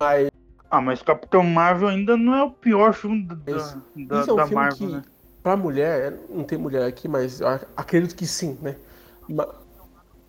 Mas 0.00 0.30
Ah, 0.70 0.80
mas 0.80 1.02
Capitão 1.02 1.42
Marvel 1.42 1.88
ainda 1.88 2.16
não 2.16 2.34
é 2.34 2.42
o 2.42 2.50
pior 2.50 2.92
filme 2.92 3.24
da, 3.24 3.34
da, 3.34 4.20
isso 4.20 4.30
é 4.30 4.32
um 4.32 4.36
da 4.36 4.46
filme 4.46 4.62
Marvel, 4.62 4.76
que, 4.76 4.86
né? 4.86 5.02
pra 5.42 5.56
mulher, 5.56 6.14
não 6.28 6.44
tem 6.44 6.58
mulher 6.58 6.86
aqui, 6.86 7.08
mas 7.08 7.40
acredito 7.76 8.14
que 8.14 8.26
sim, 8.26 8.58
né? 8.60 8.76
Ma- 9.28 9.48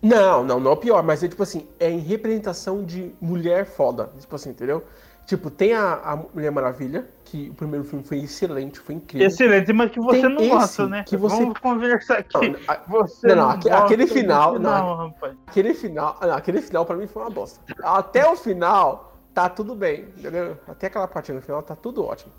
Não, 0.02 0.42
não, 0.42 0.58
não 0.58 0.70
é 0.70 0.74
o 0.74 0.76
pior, 0.78 1.02
mas 1.02 1.22
é 1.22 1.28
tipo 1.28 1.42
assim, 1.42 1.66
é 1.78 1.90
em 1.90 1.98
representação 1.98 2.82
de 2.84 3.12
mulher 3.20 3.66
foda, 3.66 4.10
tipo 4.18 4.34
assim, 4.34 4.50
entendeu? 4.50 4.82
Tipo, 5.30 5.48
tem 5.48 5.72
a, 5.74 5.92
a 5.94 6.16
Mulher 6.16 6.50
Maravilha, 6.50 7.06
que 7.24 7.50
o 7.50 7.54
primeiro 7.54 7.84
filme 7.84 8.04
foi 8.04 8.18
excelente, 8.18 8.80
foi 8.80 8.96
incrível. 8.96 9.28
Excelente, 9.28 9.72
mas 9.72 9.92
que 9.92 10.00
você 10.00 10.22
Tem 10.22 10.28
não 10.28 10.48
gosta, 10.48 10.88
né? 10.88 11.04
que 11.06 11.16
você- 11.16 11.36
Vamos 11.36 11.56
conversar 11.60 12.18
aqui. 12.18 12.48
Não, 12.48 12.76
Você 12.88 13.28
Não, 13.28 13.36
não, 13.36 13.56
não 13.58 13.76
aquele 13.84 14.06
do 14.06 14.12
final- 14.12 14.58
não, 14.58 14.96
rapaz. 14.96 15.36
Aquele 15.46 15.72
final, 15.72 16.16
não, 16.20 16.32
aquele 16.34 16.60
final 16.60 16.84
pra 16.84 16.96
mim 16.96 17.06
foi 17.06 17.22
uma 17.22 17.30
bosta. 17.30 17.60
Até 17.80 18.28
o 18.28 18.34
final, 18.34 19.16
tá 19.32 19.48
tudo 19.48 19.76
bem, 19.76 20.08
entendeu? 20.18 20.56
Até 20.66 20.88
aquela 20.88 21.06
parte 21.06 21.32
no 21.32 21.40
final, 21.40 21.62
tá 21.62 21.76
tudo 21.76 22.04
ótimo. 22.04 22.32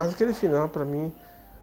Mas 0.00 0.12
aquele 0.12 0.34
final, 0.34 0.68
pra 0.68 0.84
mim. 0.84 1.12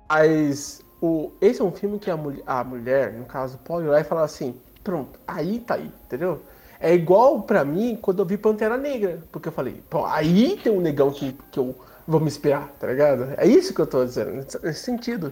Mas 0.09 0.81
o, 1.01 1.33
esse 1.41 1.59
é 1.61 1.65
um 1.65 1.71
filme 1.73 1.99
que 1.99 2.09
a, 2.09 2.15
mulher, 2.15 2.43
a 2.47 2.63
mulher, 2.63 3.11
no 3.11 3.25
caso, 3.25 3.57
pode 3.57 3.85
olhar 3.87 3.99
e 3.99 4.05
falar 4.05 4.23
assim: 4.23 4.55
pronto, 4.81 5.19
aí 5.27 5.59
tá 5.59 5.73
aí, 5.73 5.91
entendeu? 6.05 6.41
É 6.81 6.93
igual 6.95 7.43
pra 7.43 7.63
mim 7.63 7.95
quando 8.01 8.19
eu 8.19 8.25
vi 8.25 8.37
Pantera 8.37 8.75
Negra. 8.75 9.19
Porque 9.31 9.47
eu 9.49 9.51
falei, 9.53 9.83
pô, 9.89 10.05
aí 10.05 10.57
tem 10.63 10.71
um 10.71 10.81
negão 10.81 11.11
que, 11.11 11.33
que 11.51 11.59
eu 11.59 11.75
vou 12.07 12.19
me 12.19 12.25
inspirar, 12.27 12.67
tá 12.79 12.87
ligado? 12.87 13.33
É 13.37 13.45
isso 13.45 13.73
que 13.73 13.79
eu 13.79 13.87
tô 13.87 14.03
dizendo, 14.03 14.31
nesse, 14.31 14.73
sentido. 14.73 15.31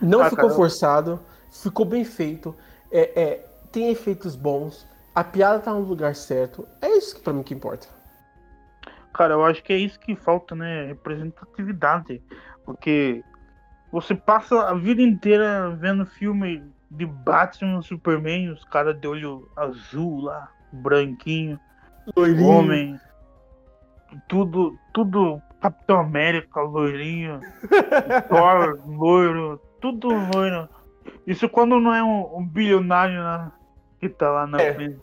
Não 0.00 0.22
Ah, 0.22 0.30
ficou 0.30 0.46
cara. 0.46 0.56
forçado, 0.56 1.20
ficou 1.52 1.86
bem 1.86 2.04
feito, 2.04 2.54
é, 2.90 3.22
é, 3.22 3.46
tem 3.70 3.90
efeitos 3.90 4.34
bons, 4.34 4.84
a 5.14 5.22
piada 5.22 5.60
tá 5.60 5.72
no 5.72 5.80
lugar 5.80 6.16
certo. 6.16 6.66
É 6.82 6.88
isso 6.96 7.14
que 7.14 7.22
pra 7.22 7.32
mim 7.32 7.42
que 7.42 7.54
importa. 7.54 7.86
Cara, 9.12 9.34
eu 9.34 9.44
acho 9.44 9.62
que 9.62 9.72
é 9.72 9.76
isso 9.76 9.98
que 10.00 10.16
falta, 10.16 10.54
né? 10.54 10.86
Representatividade. 10.86 12.22
Porque 12.64 13.22
você 13.92 14.14
passa 14.14 14.62
a 14.62 14.74
vida 14.74 15.02
inteira 15.02 15.70
vendo 15.78 16.06
filme 16.06 16.62
de 16.90 17.06
Batman, 17.06 17.80
Superman, 17.82 18.50
os 18.50 18.64
caras 18.64 18.98
de 19.00 19.06
olho 19.06 19.48
azul 19.56 20.22
lá, 20.22 20.48
branquinho, 20.72 21.58
homem, 22.44 22.98
tudo, 24.28 24.76
tudo 24.92 25.40
Capitão 25.60 26.00
América, 26.00 26.60
loirinho, 26.60 27.40
Thor, 28.28 28.80
loiro, 28.86 29.60
tudo 29.80 30.08
loiro. 30.08 30.68
Isso 31.26 31.48
quando 31.48 31.78
não 31.78 31.94
é 31.94 32.02
um, 32.02 32.38
um 32.38 32.46
bilionário 32.46 33.22
né, 33.22 33.52
que 34.00 34.08
tá 34.08 34.30
lá 34.30 34.46
na 34.46 34.60
É. 34.60 34.74
frente. 34.74 34.98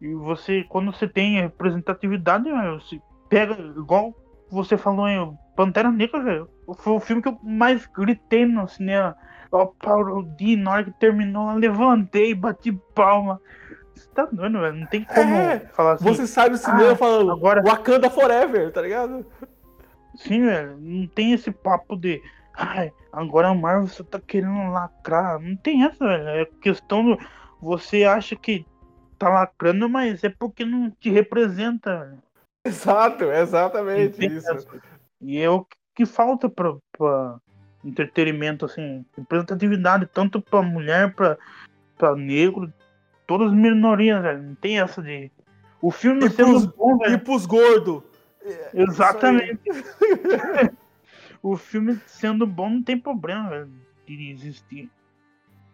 E 0.00 0.12
você, 0.14 0.64
quando 0.64 0.92
você 0.92 1.06
tem 1.06 1.40
representatividade, 1.40 2.50
você 2.50 3.00
pega, 3.28 3.54
igual 3.76 4.12
você 4.50 4.76
falou 4.76 5.06
em 5.08 5.38
Pantera 5.54 5.90
Negra, 5.92 6.20
velho. 6.22 6.48
Foi 6.74 6.92
o 6.94 7.00
filme 7.00 7.22
que 7.22 7.28
eu 7.28 7.38
mais 7.42 7.86
gritei 7.86 8.44
no 8.46 8.66
cinema. 8.68 9.16
Eu 9.52 9.60
aplaudi, 9.60 10.56
na 10.56 10.70
hora 10.72 10.84
que 10.84 10.90
terminou, 10.92 11.50
eu 11.50 11.58
levantei, 11.58 12.34
bati 12.34 12.72
palma. 12.94 13.40
Você 13.94 14.08
tá 14.14 14.24
doido, 14.26 14.60
velho? 14.60 14.74
Não 14.76 14.86
tem 14.86 15.04
como 15.04 15.34
É, 15.34 15.58
falar 15.74 15.92
assim. 15.92 16.04
Você 16.04 16.26
sai 16.26 16.48
do 16.50 16.56
cinema 16.56 16.92
ah, 16.92 16.96
falando 16.96 17.30
agora- 17.30 17.62
Wakanda 17.62 18.08
Forever, 18.08 18.72
tá 18.72 18.80
ligado? 18.80 19.26
Sim, 20.16 20.44
velho. 20.46 20.76
Não 20.80 21.06
tem 21.06 21.32
esse 21.32 21.50
papo 21.50 21.96
de. 21.96 22.22
Ai, 22.54 22.92
agora 23.12 23.48
a 23.48 23.54
Marvel 23.54 23.88
só 23.88 24.02
tá 24.04 24.20
querendo 24.20 24.70
lacrar. 24.70 25.38
Não 25.38 25.56
tem 25.56 25.84
essa, 25.84 26.06
velho. 26.06 26.28
É 26.28 26.44
questão 26.60 27.04
do. 27.04 27.18
Você 27.60 28.04
acha 28.04 28.34
que 28.36 28.66
tá 29.18 29.28
lacrando, 29.28 29.88
mas 29.88 30.24
é 30.24 30.28
porque 30.28 30.64
não 30.64 30.90
te 30.90 31.10
representa, 31.10 31.98
velho. 32.00 32.22
Exato, 32.66 33.24
exatamente 33.24 34.24
isso. 34.26 34.50
essa. 34.50 34.66
E 35.20 35.46
o 35.46 35.66
que 35.94 36.06
falta 36.06 36.48
pra, 36.48 36.74
pra 36.96 37.38
entretenimento, 37.84 38.64
assim. 38.64 39.04
Representatividade, 39.16 40.06
tanto 40.06 40.40
pra 40.40 40.62
mulher, 40.62 41.14
pra, 41.14 41.36
pra 41.98 42.14
negro, 42.16 42.72
todas 43.26 43.48
as 43.48 43.54
minorias, 43.54 44.22
velho. 44.22 44.42
Não 44.42 44.54
tem 44.54 44.80
essa 44.80 45.02
de. 45.02 45.30
O 45.80 45.90
filme 45.90 46.26
E 46.26 46.30
sendo 46.30 46.50
pros- 46.52 46.66
bom, 46.66 46.96
E 46.96 46.98
velho. 47.08 47.20
pros 47.20 47.46
gordos. 47.46 48.02
Exatamente. 48.74 49.60
o 51.42 51.56
filme 51.56 51.96
sendo 52.06 52.46
bom 52.46 52.70
não 52.70 52.82
tem 52.82 52.98
problema, 52.98 53.50
velho, 53.50 53.70
de 54.06 54.30
existir. 54.30 54.90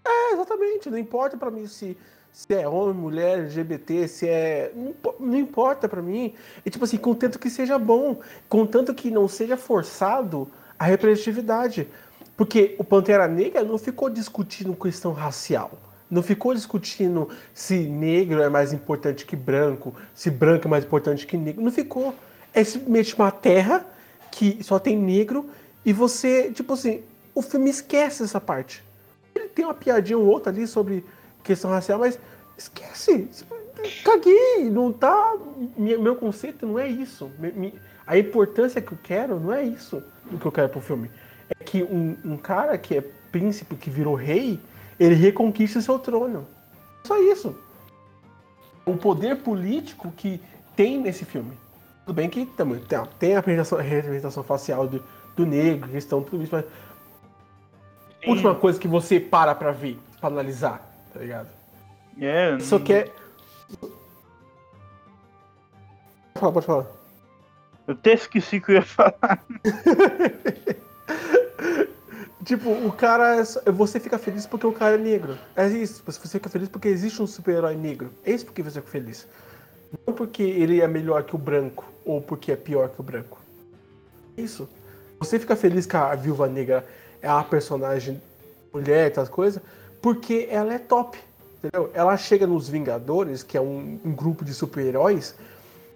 É, 0.07 0.33
exatamente. 0.33 0.91
Não 0.91 0.99
importa 0.99 1.37
pra 1.37 1.51
mim 1.51 1.66
se, 1.66 1.97
se 2.33 2.55
é 2.55 2.68
homem, 2.68 2.95
mulher, 2.95 3.41
LGBT, 3.41 4.09
se 4.09 4.29
é. 4.29 4.72
Não, 4.74 4.95
não 5.18 5.39
importa 5.39 5.89
pra 5.89 6.01
mim. 6.01 6.35
E 6.64 6.70
tipo 6.70 6.85
assim, 6.85 6.97
contanto 6.97 7.39
que 7.39 7.51
seja 7.51 7.79
bom. 7.79 8.20
Contanto 8.49 8.95
que 8.95 9.11
não 9.11 9.26
seja 9.26 9.57
forçado 9.57 10.49
a 10.79 10.85
representatividade. 10.85 11.89
Porque 12.37 12.76
o 12.79 12.85
Pantera 12.85 13.26
Negra 13.26 13.64
não 13.64 13.76
ficou 13.76 14.09
discutindo 14.09 14.72
questão 14.74 15.12
racial. 15.12 15.72
Não 16.11 16.22
ficou 16.22 16.55
discutindo 16.55 17.29
se 17.53 17.76
negro 17.81 18.41
é 18.41 18.49
mais 18.49 18.72
importante 18.72 19.26
que 19.26 19.37
branco, 19.37 19.95
se 20.14 20.31
branco 20.31 20.68
é 20.68 20.70
mais 20.70 20.85
importante 20.85 21.26
que 21.26 21.37
negro. 21.37 21.62
Não 21.62 21.72
ficou. 21.72 22.14
É 22.55 22.62
simplesmente 22.64 23.14
uma 23.16 23.31
terra 23.31 23.85
que 24.31 24.62
só 24.62 24.79
tem 24.79 24.97
negro 24.97 25.51
e 25.85 25.93
você, 25.93 26.51
tipo 26.53 26.74
assim, 26.74 27.03
o 27.35 27.43
filme 27.43 27.70
esquece 27.70 28.22
essa 28.22 28.41
parte. 28.41 28.83
Ele 29.35 29.49
tem 29.49 29.64
uma 29.64 29.74
piadinha 29.74 30.16
ou 30.16 30.26
outra 30.26 30.53
ali 30.53 30.66
sobre 30.66 31.05
questão 31.49 31.71
racial, 31.71 31.99
mas 31.99 32.19
esquece. 32.57 33.29
Caguei, 34.05 34.69
não 34.71 34.93
tá. 34.93 35.35
Meu 35.77 36.15
conceito 36.15 36.67
não 36.67 36.79
é 36.79 36.87
isso. 36.87 37.31
A 38.07 38.19
importância 38.19 38.81
que 38.81 38.93
eu 38.93 38.99
quero 39.03 39.41
não 39.41 39.53
é 39.53 39.65
isso 39.65 40.03
do 40.31 40.39
que 40.39 40.47
eu 40.47 40.53
quero 40.53 40.69
pro 40.69 40.81
filme. 40.81 41.11
É 41.49 41.65
que 41.65 41.83
um, 41.83 42.17
um 42.25 42.37
cara 42.37 42.77
que 42.77 42.97
é 42.97 43.01
príncipe, 43.33 43.77
que 43.77 43.89
virou 43.89 44.15
rei, 44.15 44.61
ele 45.01 45.15
reconquista 45.15 45.81
seu 45.81 45.99
trono. 45.99 46.47
Só 47.05 47.17
isso. 47.19 47.57
O 48.85 48.97
poder 48.97 49.37
político 49.37 50.13
que 50.17 50.41
tem 50.77 51.01
nesse 51.01 51.25
filme. 51.25 51.53
Tudo 52.05 52.15
bem 52.15 52.29
que 52.29 52.47
também 52.47 52.81
tem, 53.19 53.33
a 53.33 53.37
representação, 53.37 53.79
a 53.79 53.83
representação 53.83 54.43
facial 54.43 54.87
do, 54.87 55.03
do 55.37 55.45
negro, 55.45 55.91
questão, 55.91 56.23
tudo 56.23 56.43
isso, 56.43 56.55
mas 56.55 56.65
última 58.27 58.55
coisa 58.55 58.79
que 58.79 58.89
você 58.89 59.21
para 59.21 59.55
pra 59.55 59.73
ver, 59.73 59.99
pra 60.19 60.29
analisar, 60.29 60.88
tá 61.19 61.23
ligado? 61.25 61.49
É, 62.21 62.59
Só 62.61 62.79
que 62.79 62.93
é. 62.93 63.12
Pode 63.81 63.93
falar, 66.39 66.53
pode 66.53 66.66
falar. 66.66 66.87
eu 67.89 67.95
até 67.95 68.12
esqueci 68.14 68.61
que 68.61 68.71
eu 68.71 68.77
ia 68.77 68.83
falar. 68.83 69.45
Tipo, 72.45 72.71
o 72.71 72.93
cara. 72.93 73.43
é 73.66 73.71
Você 73.73 74.01
fica 74.01 74.16
feliz 74.16 74.47
porque 74.47 74.66
o 74.66 74.73
cara 74.73 74.95
é 74.95 74.99
negro. 74.99 75.37
É 75.55 75.66
isso. 75.69 76.03
Você 76.07 76.39
fica 76.39 76.49
feliz 76.49 76.66
porque 76.69 76.89
existe 76.89 77.21
um 77.21 77.27
super-herói 77.27 77.77
negro. 77.77 78.11
É 78.25 78.31
isso 78.33 78.47
porque 78.47 78.62
você 78.62 78.81
fica 78.81 78.91
feliz. 78.91 79.29
Não 80.07 80.14
porque 80.14 80.43
ele 80.43 80.81
é 80.81 80.89
melhor 80.89 81.25
que 81.25 81.35
o 81.35 81.39
branco 81.39 81.85
ou 82.07 82.23
porque 82.23 82.51
é 82.53 82.57
pior 82.57 82.89
que 82.89 83.01
o 83.01 83.03
branco. 83.03 83.39
É 84.35 84.41
Isso. 84.41 84.66
Você 85.19 85.39
fica 85.39 85.55
feliz 85.57 85.85
que 85.85 85.95
a 85.95 86.14
Viúva 86.14 86.47
Negra 86.47 86.87
é 87.21 87.29
uma 87.31 87.45
personagem 87.45 88.23
mulher 88.73 89.09
e 89.09 89.11
tal 89.11 89.27
coisa, 89.27 89.61
porque 90.03 90.49
ela 90.51 90.75
é 90.75 90.79
top. 90.79 91.19
Entendeu? 91.63 91.91
Ela 91.93 92.17
chega 92.17 92.47
nos 92.47 92.69
Vingadores, 92.69 93.43
que 93.43 93.57
é 93.57 93.61
um, 93.61 93.99
um 94.05 94.13
grupo 94.13 94.45
de 94.45 94.55
super-heróis, 94.55 95.35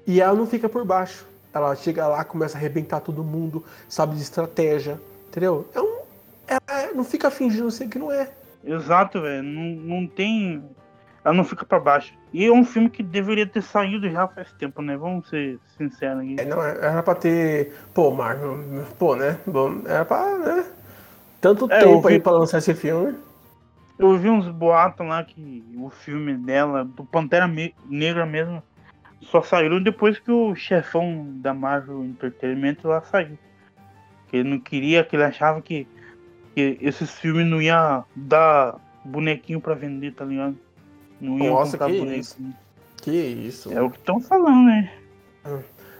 e 0.06 0.20
ela 0.20 0.34
não 0.36 0.46
fica 0.46 0.68
por 0.68 0.84
baixo. 0.84 1.24
Ela 1.54 1.74
chega 1.76 2.06
lá, 2.08 2.24
começa 2.24 2.56
a 2.56 2.58
arrebentar 2.58 3.00
todo 3.00 3.22
mundo, 3.22 3.64
sabe 3.88 4.16
de 4.16 4.22
estratégia. 4.22 4.98
Entendeu? 5.28 5.68
É 5.74 5.80
um. 5.80 5.98
Ela 6.48 6.92
não 6.94 7.04
fica 7.04 7.30
fingindo 7.30 7.70
ser 7.70 7.86
que 7.88 7.98
não 7.98 8.10
é. 8.10 8.30
Exato, 8.64 9.20
velho. 9.20 9.42
Não, 9.42 9.98
não 10.00 10.06
tem. 10.06 10.62
Ela 11.24 11.34
não 11.34 11.44
fica 11.44 11.64
pra 11.64 11.78
baixo. 11.78 12.12
E 12.32 12.44
é 12.44 12.50
um 12.52 12.64
filme 12.64 12.90
que 12.90 13.02
deveria 13.02 13.46
ter 13.46 13.62
saído 13.62 14.10
já 14.10 14.26
faz 14.26 14.50
tempo, 14.58 14.82
né? 14.82 14.96
Vamos 14.96 15.28
ser 15.28 15.58
sinceros 15.78 16.18
aqui. 16.22 16.36
É, 16.40 16.44
não, 16.44 16.60
era 16.62 17.02
pra 17.02 17.14
ter. 17.14 17.72
Pô, 17.94 18.10
Marvel. 18.10 18.58
Pô, 18.98 19.14
né? 19.14 19.38
Bom, 19.46 19.82
era 19.86 20.04
pra, 20.04 20.36
né? 20.38 20.64
Tanto 21.40 21.70
É, 21.70 21.78
tempo 21.80 22.08
aí 22.08 22.14
vi- 22.14 22.20
pra 22.20 22.32
lançar 22.32 22.58
esse 22.58 22.74
filme. 22.74 23.14
Eu 23.98 24.08
ouvi 24.08 24.28
uns 24.28 24.48
boatos 24.48 25.06
lá 25.06 25.22
que 25.22 25.64
o 25.76 25.90
filme 25.90 26.34
dela, 26.34 26.84
do 26.84 27.04
Pantera 27.04 27.48
Negra 27.88 28.26
mesmo, 28.26 28.62
só 29.20 29.42
saiu 29.42 29.82
depois 29.82 30.18
que 30.18 30.30
o 30.30 30.54
chefão 30.54 31.26
da 31.36 31.54
Marvel 31.54 32.04
Entertainment 32.04 32.76
lá 32.84 33.02
saiu. 33.02 33.38
Que 34.28 34.38
ele 34.38 34.48
não 34.48 34.58
queria, 34.58 35.04
que 35.04 35.14
ele 35.14 35.24
achava 35.24 35.60
que, 35.62 35.86
que 36.54 36.78
esses 36.80 37.10
filmes 37.18 37.46
não 37.46 37.60
ia 37.60 38.04
dar 38.16 38.76
bonequinho 39.04 39.60
pra 39.60 39.74
vender, 39.74 40.12
tá 40.14 40.24
ligado? 40.24 40.56
Não 41.20 41.38
ia 41.38 41.50
Nossa, 41.50 41.78
que 41.78 41.84
bonequinho. 41.84 42.14
isso. 42.14 42.38
Que 43.02 43.10
isso. 43.10 43.72
É 43.72 43.80
o 43.80 43.90
que 43.90 43.98
estão 43.98 44.20
falando, 44.20 44.66
né? 44.66 44.92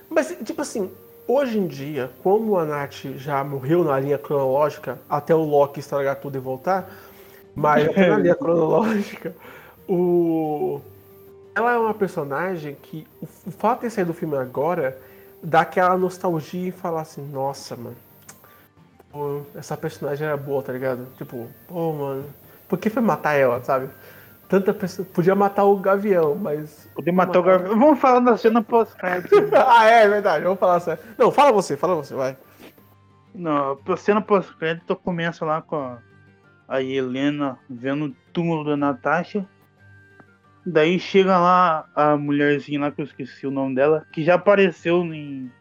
Mas, 0.09 0.37
tipo 0.45 0.63
assim, 0.63 0.91
hoje 1.27 1.59
em 1.59 1.67
dia, 1.67 2.11
como 2.23 2.57
a 2.57 2.65
Nath 2.65 3.05
já 3.17 3.43
morreu 3.43 3.85
na 3.85 3.99
linha 3.99 4.19
cronológica, 4.19 4.99
até 5.09 5.35
o 5.35 5.43
Loki 5.43 5.81
estragar 5.81 6.17
tudo 6.17 6.37
e 6.37 6.41
voltar, 6.41 6.89
mas 7.55 7.87
na 7.97 8.19
linha 8.19 8.35
cronológica, 8.35 9.35
o... 9.89 10.81
ela 11.55 11.73
é 11.73 11.79
uma 11.79 11.95
personagem 11.95 12.77
que 12.83 13.07
o, 13.21 13.51
fato 13.51 13.81
de 13.81 13.81
ter 13.83 13.91
saído 13.91 14.13
do 14.13 14.19
filme 14.19 14.37
agora 14.37 14.99
dá 15.43 15.63
aquela 15.63 15.97
nostalgia 15.97 16.69
e 16.69 16.73
falar 16.73 17.03
assim, 17.03 17.27
nossa, 17.31 17.77
mano, 17.77 17.97
pô, 19.11 19.43
essa 19.55 19.77
personagem 19.77 20.27
era 20.27 20.37
boa, 20.37 20.63
tá 20.63 20.73
ligado? 20.73 21.07
Tipo, 21.17 21.49
pô, 21.67 21.93
mano, 21.93 22.25
por 22.69 22.79
que 22.79 22.89
foi 22.89 23.03
matar 23.03 23.35
ela, 23.35 23.63
sabe? 23.63 23.89
Tanta 24.49 24.75
pessoa. 24.75 25.07
Podia 25.13 25.35
matar 25.35 25.65
o 25.65 25.77
Gavião, 25.79 26.35
mas 26.35 26.89
Poder 26.95 27.13
matar 27.13 27.41
o 27.41 27.43
Gavião. 27.43 27.79
Vamos 27.79 27.99
falar 27.99 28.21
da 28.21 28.37
cena 28.37 28.63
pós-crédito. 28.63 29.35
ah, 29.57 29.87
é, 29.89 30.05
é 30.05 30.09
verdade, 30.09 30.45
vamos 30.45 30.59
falar 30.59 30.81
sério. 30.81 31.03
Não, 31.17 31.31
fala 31.31 31.53
você, 31.53 31.77
fala 31.77 31.95
você, 31.95 32.15
vai. 32.15 32.37
Não, 33.35 33.79
a 33.89 33.97
cena 33.97 34.21
pós-crédito 34.21 34.95
começa 34.97 35.45
lá 35.45 35.63
com 35.63 35.77
a, 35.77 35.99
a 36.73 36.83
Helena 36.83 37.59
vendo 37.69 38.07
o 38.07 38.17
túmulo 38.33 38.65
da 38.65 38.79
Natasha. 38.79 39.47
Daí 40.65 40.99
chega 40.99 41.39
lá 41.39 41.87
a 41.95 42.17
mulherzinha 42.17 42.81
lá 42.81 42.91
que 42.91 43.03
eu 43.03 43.05
esqueci 43.05 43.47
o 43.47 43.51
nome 43.51 43.75
dela, 43.75 44.07
que 44.11 44.25
já 44.25 44.37
apareceu 44.37 45.05
em 45.05 45.53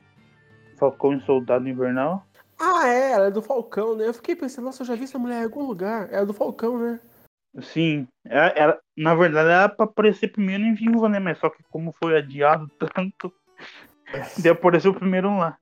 Falcão 0.77 1.13
e 1.13 1.21
Soldado 1.21 1.67
Invernal. 1.67 2.25
Ah, 2.57 2.87
é, 2.87 3.11
ela 3.11 3.27
é 3.27 3.31
do 3.31 3.41
Falcão, 3.41 3.97
né? 3.97 4.07
Eu 4.07 4.13
fiquei 4.13 4.37
pensando, 4.37 4.65
nossa, 4.65 4.83
eu 4.83 4.87
já 4.87 4.95
vi 4.95 5.03
essa 5.03 5.19
mulher 5.19 5.41
em 5.41 5.43
algum 5.43 5.65
lugar. 5.65 6.07
É 6.13 6.23
do 6.25 6.33
Falcão, 6.33 6.79
né? 6.79 6.99
Sim, 7.61 8.07
ela, 8.23 8.47
ela- 8.49 8.79
na 8.95 9.13
verdade 9.13 9.49
era 9.49 9.67
pra 9.67 9.83
aparecer 9.85 10.31
primeiro 10.31 10.63
em 10.63 10.73
Viúva, 10.75 11.09
né? 11.09 11.19
Mas 11.19 11.39
só 11.39 11.49
que 11.49 11.61
como 11.69 11.93
foi 12.01 12.17
adiado 12.17 12.69
tanto, 12.95 13.33
daí 14.37 14.51
apareceu 14.51 14.93
primeiro 14.93 15.35
lá. 15.37 15.57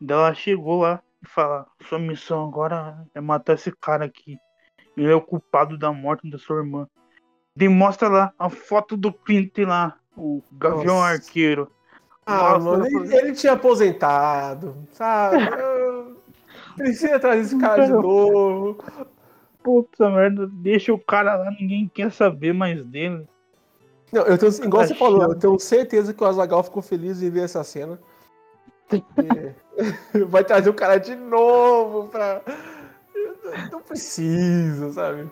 Daí 0.00 0.16
ela 0.16 0.34
chegou 0.34 0.82
lá 0.82 1.02
e 1.24 1.28
fala, 1.28 1.66
sua 1.88 1.98
missão 1.98 2.46
agora 2.46 3.04
é 3.12 3.20
matar 3.20 3.54
esse 3.54 3.72
cara 3.72 4.04
aqui. 4.04 4.38
Ele 4.96 5.12
é 5.12 5.14
o 5.14 5.20
culpado 5.20 5.76
da 5.76 5.92
morte 5.92 6.28
da 6.30 6.38
sua 6.38 6.56
irmã. 6.56 6.86
Daí 7.54 7.68
mostra 7.68 8.08
lá 8.08 8.32
a 8.38 8.48
foto 8.50 8.96
do 8.96 9.12
Clint 9.12 9.58
lá, 9.58 9.96
o 10.16 10.42
Gavião 10.52 10.96
Nossa. 10.96 11.14
Arqueiro. 11.14 11.70
Ah, 12.24 12.58
Nossa, 12.58 12.78
mano, 12.78 12.86
ele, 12.86 13.16
ele 13.16 13.32
tinha 13.32 13.52
aposentado, 13.52 14.76
sabe? 14.92 15.36
Precisa 16.76 17.18
trazer 17.18 17.40
esse 17.40 17.58
cara 17.58 17.86
de 17.86 17.92
novo. 17.92 18.76
Puta 19.62 20.10
merda, 20.10 20.46
deixa 20.46 20.92
o 20.92 20.98
cara 20.98 21.36
lá, 21.36 21.50
ninguém 21.50 21.90
quer 21.92 22.12
saber 22.12 22.52
mais 22.52 22.84
dele. 22.84 23.26
Não, 24.12 24.22
eu 24.22 24.38
tenho, 24.38 24.52
igual 24.64 24.82
Tá 24.82 24.88
você 24.88 24.94
falou, 24.94 25.22
eu 25.22 25.38
tenho 25.38 25.58
certeza 25.58 26.14
que 26.14 26.22
o 26.22 26.26
Azagal 26.26 26.62
ficou 26.62 26.82
feliz 26.82 27.22
em 27.22 27.30
ver 27.30 27.44
essa 27.44 27.64
cena. 27.64 27.98
Vai 30.28 30.44
trazer 30.44 30.70
o 30.70 30.74
cara 30.74 30.98
de 30.98 31.16
novo 31.16 32.08
pra. 32.08 32.42
Não 33.70 33.80
precisa, 33.82 34.92
sabe? 34.92 35.30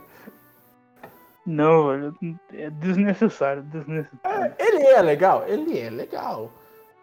Não, 1.47 1.89
velho, 1.89 2.15
é 2.55 2.71
desnecessário, 2.71 3.63
desnecessário. 3.65 4.55
Ele 4.59 4.83
é 4.87 5.03
legal? 5.03 5.45
Ele 5.47 5.79
é 5.79 5.91
legal. 5.91 6.51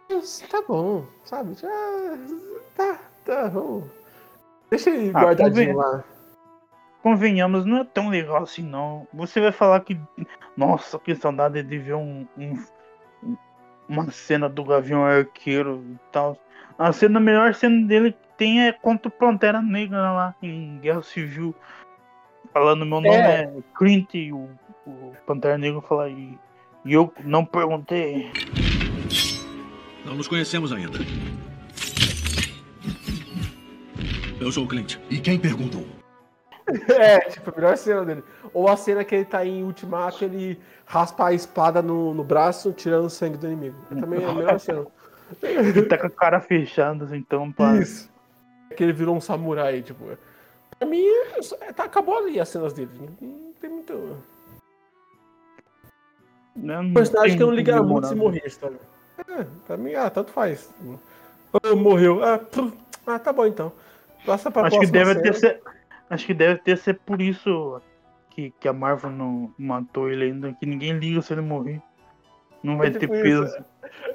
Mas 0.10 0.40
tá 0.50 0.62
bom, 0.68 1.06
sabe? 1.24 1.54
Já. 1.54 1.70
Tá, 2.76 3.00
tá, 3.24 3.48
vamos. 3.50 3.86
Deixa 4.72 4.90
ele 4.90 5.12
Ah, 5.14 5.22
guardadinho 5.26 5.78
lá. 5.78 6.04
convenhamos, 7.04 7.66
não 7.66 7.78
é 7.80 7.84
tão 7.84 8.10
legal 8.10 8.44
assim 8.44 8.64
não. 8.64 9.08
Você 9.14 9.40
vai 9.40 9.52
falar 9.52 9.80
que, 9.82 10.00
nossa, 10.58 10.98
que 10.98 11.16
saudade 11.16 11.62
de 11.62 11.78
ver 11.78 11.94
um, 11.96 12.28
um- 12.38 12.66
uma 13.88 14.10
cena 14.12 14.50
do 14.50 14.64
Gavião 14.64 15.04
Arqueiro 15.06 15.84
e 15.88 16.00
tal. 16.12 16.38
A 16.82 16.92
cena, 16.92 17.20
a 17.20 17.22
melhor 17.22 17.54
cena 17.54 17.86
dele 17.86 18.12
que 18.12 18.18
tem 18.36 18.66
é 18.66 18.72
contra 18.72 19.08
o 19.08 19.12
Pantera 19.12 19.62
Negra 19.62 20.12
lá 20.14 20.36
em 20.42 20.80
Guerra 20.80 21.04
Civil. 21.04 21.54
Falando 22.52 22.80
meu 22.80 23.00
nome 23.00 23.10
É. 23.10 23.44
é, 23.44 23.54
Clint 23.78 24.16
e 24.16 24.34
o, 24.34 24.50
o 24.88 25.14
Pantera 25.28 25.60
Negra 25.60 25.80
fala 25.82 26.10
e, 26.10 26.36
e 26.84 26.92
eu 26.92 27.14
não 27.24 27.46
perguntei. 27.46 28.32
Não 30.04 30.16
nos 30.16 30.28
conhecemos 30.28 30.74
ainda. 30.74 30.98
Eu 34.40 34.52
sou 34.52 34.64
o 34.64 34.68
Clint. 34.68 34.98
E 35.08 35.20
quem 35.20 35.38
perguntou? 35.38 35.86
É, 36.88 37.20
tipo, 37.30 37.52
a 37.52 37.56
melhor 37.56 37.78
cena 37.78 38.06
dele. 38.06 38.24
Ou 38.54 38.68
a 38.68 38.78
cena 38.78 39.04
que 39.04 39.14
ele 39.14 39.26
tá 39.26 39.46
em 39.46 39.62
Ultimato, 39.62 40.24
ele 40.24 40.58
raspa 40.86 41.28
a 41.28 41.34
espada 41.34 41.82
no, 41.82 42.14
no 42.14 42.24
braço, 42.24 42.72
tirando 42.72 43.06
o 43.06 43.10
sangue 43.10 43.38
do 43.38 43.46
inimigo. 43.46 43.76
É 43.92 43.96
também 43.96 44.24
a 44.24 44.34
melhor 44.34 44.58
cena. 44.58 44.88
Ele 45.42 45.84
tá 45.84 45.98
com 45.98 46.08
a 46.08 46.10
cara 46.10 46.40
fechada, 46.40 47.06
assim, 47.06 47.18
então, 47.18 47.52
pá. 47.52 47.76
Isso. 47.78 48.10
É 48.70 48.74
que 48.74 48.84
ele 48.84 48.94
virou 48.94 49.16
um 49.16 49.22
samurai, 49.22 49.82
tipo. 49.82 50.06
Pra 50.78 50.88
mim, 50.88 51.04
é 51.04 51.40
é, 51.66 51.74
tá, 51.74 51.84
acabou 51.84 52.18
ali 52.18 52.40
as 52.40 52.50
cenas 52.50 52.74
dele. 52.74 52.90
Não 53.22 53.54
tem 53.60 53.70
muito. 53.70 54.18
né, 56.56 56.80
Um 56.80 56.94
personagem 56.94 57.38
que 57.38 57.44
eu 57.44 57.48
não 57.48 57.54
ligava 57.54 57.84
muito 57.84 58.08
se 58.08 58.16
morrer, 58.16 58.50
sabe? 58.50 58.78
É, 59.30 59.46
pra 59.68 59.78
mim, 59.78 59.94
ah, 59.94 60.10
tanto 60.10 60.32
faz. 60.32 60.74
Ah, 61.54 61.76
morreu. 61.76 62.24
Ah, 62.24 62.40
ah, 63.06 63.20
tá 63.20 63.32
bom 63.32 63.46
então. 63.46 63.72
Passa 64.26 64.50
pra 64.50 64.68
Acho 64.68 64.80
que 64.80 64.88
deve 64.88 65.16
ter 65.22 65.34
cena. 65.34 65.54
ser, 65.54 65.62
acho 66.10 66.26
que 66.26 66.34
deve 66.34 66.60
ter 66.62 66.78
ser 66.78 67.00
por 67.00 67.22
isso 67.22 67.82
que, 68.30 68.52
que 68.60 68.68
a 68.68 68.74
Marvel 68.74 69.12
não 69.12 69.54
matou 69.58 70.10
ele 70.10 70.26
ainda, 70.26 70.54
que 70.54 70.66
ninguém 70.66 70.98
liga 70.98 71.22
se 71.22 71.34
ele 71.34 71.42
morrer. 71.42 71.82
Não 72.64 72.78
vai 72.78 72.88
É 72.88 72.92
ter 72.92 73.00
tipo 73.00 73.14
peso. 73.14 73.44
isso. 73.46 73.66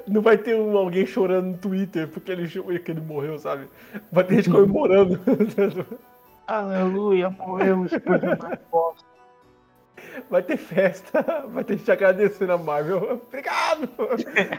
Não 0.07 0.21
vai 0.21 0.37
ter 0.37 0.55
um, 0.55 0.77
alguém 0.77 1.05
chorando 1.05 1.47
no 1.47 1.57
Twitter 1.57 2.07
porque 2.07 2.31
ele, 2.31 2.47
cho- 2.47 2.63
que 2.63 2.91
ele 2.91 3.01
morreu, 3.01 3.37
sabe? 3.37 3.67
Vai 4.11 4.23
ter 4.23 4.35
gente 4.35 4.49
comemorando. 4.49 5.19
Aleluia, 6.47 7.29
morreu 7.29 7.85
esse 7.85 7.99
personagem 7.99 8.59
bosta. 8.71 9.05
Vai 10.29 10.41
ter 10.41 10.57
festa, 10.57 11.21
vai 11.49 11.63
ter 11.63 11.77
gente 11.77 11.91
agradecendo 11.91 12.53
a 12.53 12.57
Marvel. 12.57 13.21
Obrigado! 13.27 13.89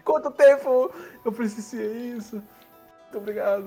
Quanto 0.05 0.31
tempo 0.33 0.91
eu 1.25 1.33
precisei 1.33 2.13
isso? 2.17 2.37
Muito 2.37 3.19
obrigado. 3.19 3.67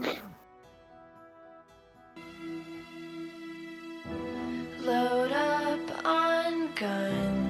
Load 4.86 5.32
up 5.34 6.06
on 6.06 6.68
guns 6.76 7.41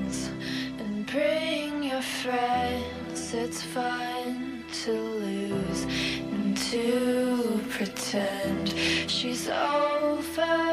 bring 1.12 1.84
your 1.84 2.02
friends. 2.02 3.34
It's 3.34 3.62
fun 3.62 4.64
to 4.84 4.92
lose 4.92 5.84
and 5.84 6.56
to 6.72 7.60
pretend 7.70 8.74
she's 9.08 9.50
overboard 9.50 10.72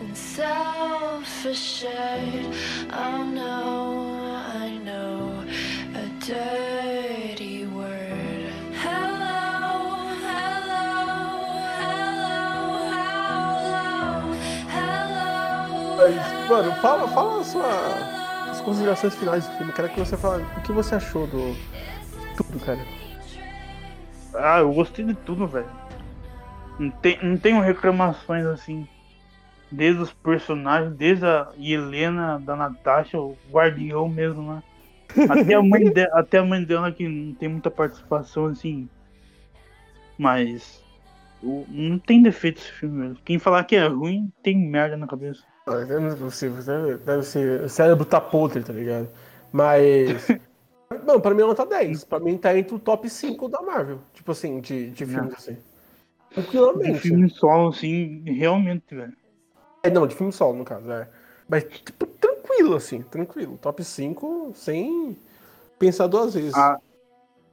and 0.00 0.16
self-assured. 0.16 1.92
Oh 2.92 3.22
no, 3.24 4.24
I 4.64 4.78
know 4.78 5.44
a 5.94 6.06
dirty 6.24 7.66
word. 7.66 8.52
Hello, 8.74 10.16
hello, 10.26 10.86
hello, 11.80 12.34
hello, 13.38 14.34
hello. 14.74 16.10
Mano, 16.48 16.72
fala, 16.82 17.06
fala 17.08 17.44
sua, 17.44 18.19
as 18.60 18.64
considerações 18.64 19.14
finais 19.14 19.48
do 19.48 19.56
filme. 19.56 19.72
Quero 19.72 19.88
que 19.88 20.00
você 20.00 20.16
fale 20.16 20.44
o 20.44 20.60
que 20.60 20.72
você 20.72 20.94
achou 20.94 21.26
do 21.26 21.56
tudo, 22.36 22.60
cara. 22.60 22.80
Ah, 24.34 24.60
eu 24.60 24.72
gostei 24.72 25.04
de 25.04 25.14
tudo, 25.14 25.46
velho. 25.46 25.68
Não, 26.78 26.90
tem, 26.90 27.18
não 27.22 27.36
tenho 27.36 27.60
reclamações 27.60 28.44
assim. 28.46 28.86
Desde 29.70 30.02
os 30.02 30.12
personagens, 30.12 30.94
desde 30.94 31.24
a 31.24 31.48
Helena, 31.58 32.38
da 32.40 32.56
Natasha, 32.56 33.18
o 33.18 33.36
guardião 33.50 34.08
mesmo, 34.08 34.54
né? 34.54 34.62
Até 35.28 35.54
a 35.54 35.62
mãe, 35.62 35.90
de, 35.90 36.02
até 36.12 36.38
a 36.38 36.44
mãe 36.44 36.62
dela 36.62 36.92
que 36.92 37.08
não 37.08 37.34
tem 37.34 37.48
muita 37.48 37.70
participação 37.70 38.46
assim. 38.46 38.88
Mas. 40.18 40.84
Não 41.42 41.98
tem 41.98 42.22
defeito 42.22 42.60
esse 42.60 42.70
filme, 42.72 43.00
velho. 43.00 43.18
Quem 43.24 43.38
falar 43.38 43.64
que 43.64 43.74
é 43.74 43.86
ruim 43.86 44.30
tem 44.42 44.56
merda 44.58 44.96
na 44.96 45.06
cabeça. 45.06 45.49
É 45.66 46.14
possível, 46.16 46.62
deve, 46.62 46.96
deve 46.98 47.22
ser. 47.22 47.62
O 47.62 47.68
cérebro 47.68 48.04
tá 48.04 48.20
podre, 48.20 48.62
tá 48.62 48.72
ligado? 48.72 49.08
Mas. 49.52 50.26
Não, 51.06 51.20
pra 51.20 51.32
mim 51.34 51.42
ela 51.42 51.54
tá 51.54 51.64
10. 51.64 52.04
Pra 52.04 52.18
mim 52.18 52.36
tá 52.36 52.56
entre 52.56 52.74
o 52.74 52.78
top 52.78 53.08
5 53.08 53.48
da 53.48 53.62
Marvel. 53.62 54.00
Tipo 54.12 54.32
assim, 54.32 54.60
de, 54.60 54.90
de 54.90 55.06
filmes 55.06 55.32
assim. 55.34 55.56
Tranquilamente. 56.30 56.98
filme 56.98 57.30
solo, 57.30 57.68
assim, 57.68 58.22
realmente, 58.26 58.94
velho. 58.94 59.12
É, 59.84 59.90
não, 59.90 60.06
de 60.06 60.14
filme 60.16 60.32
solo, 60.32 60.58
no 60.58 60.64
caso, 60.64 60.90
é. 60.90 61.08
Mas, 61.48 61.62
tipo, 61.64 62.06
tranquilo, 62.06 62.74
assim, 62.74 63.02
tranquilo. 63.02 63.56
Top 63.58 63.82
5 63.82 64.52
sem 64.54 65.16
pensar 65.78 66.08
duas 66.08 66.34
vezes. 66.34 66.54
Ah, 66.54 66.78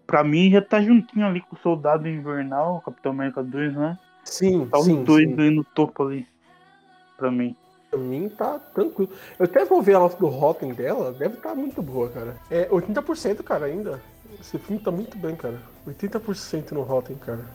Pra 0.08 0.24
mim 0.24 0.50
já 0.50 0.62
tá 0.62 0.82
juntinho 0.82 1.26
ali 1.26 1.42
com 1.42 1.56
o 1.56 1.60
Soldado 1.60 2.08
Invernal, 2.08 2.82
Capitão 2.82 3.12
América 3.12 3.44
2, 3.44 3.76
né? 3.76 4.00
sim, 4.24 4.66
Tá 4.68 4.80
os 4.80 4.86
sim, 4.86 5.04
dois 5.04 5.28
sim. 5.28 5.50
no 5.52 5.64
topo 5.66 6.04
ali. 6.04 6.26
Pra 7.18 7.30
mim. 7.30 7.56
Pra 7.90 8.00
mim 8.00 8.28
tá 8.30 8.60
tranquilo. 8.74 9.12
Eu 9.40 9.46
até 9.46 9.64
vou 9.66 9.82
ver 9.82 9.96
a 9.96 10.00
nota 10.00 10.18
do 10.18 10.28
Rotten 10.28 10.74
dela, 10.74 11.12
deve 11.14 11.36
estar 11.38 11.56
muito 11.56 11.82
boa, 11.82 12.10
cara. 12.10 12.36
É 12.52 12.68
80%, 12.68 13.44
cara, 13.44 13.66
ainda. 13.66 14.02
Esse 14.40 14.58
filme 14.60 14.82
tá 14.82 14.92
muito 14.92 15.18
bem, 15.18 15.36
cara. 15.36 15.60
80% 15.88 16.72
no 16.74 16.82
Rotten, 16.82 17.16
cara. 17.16 17.46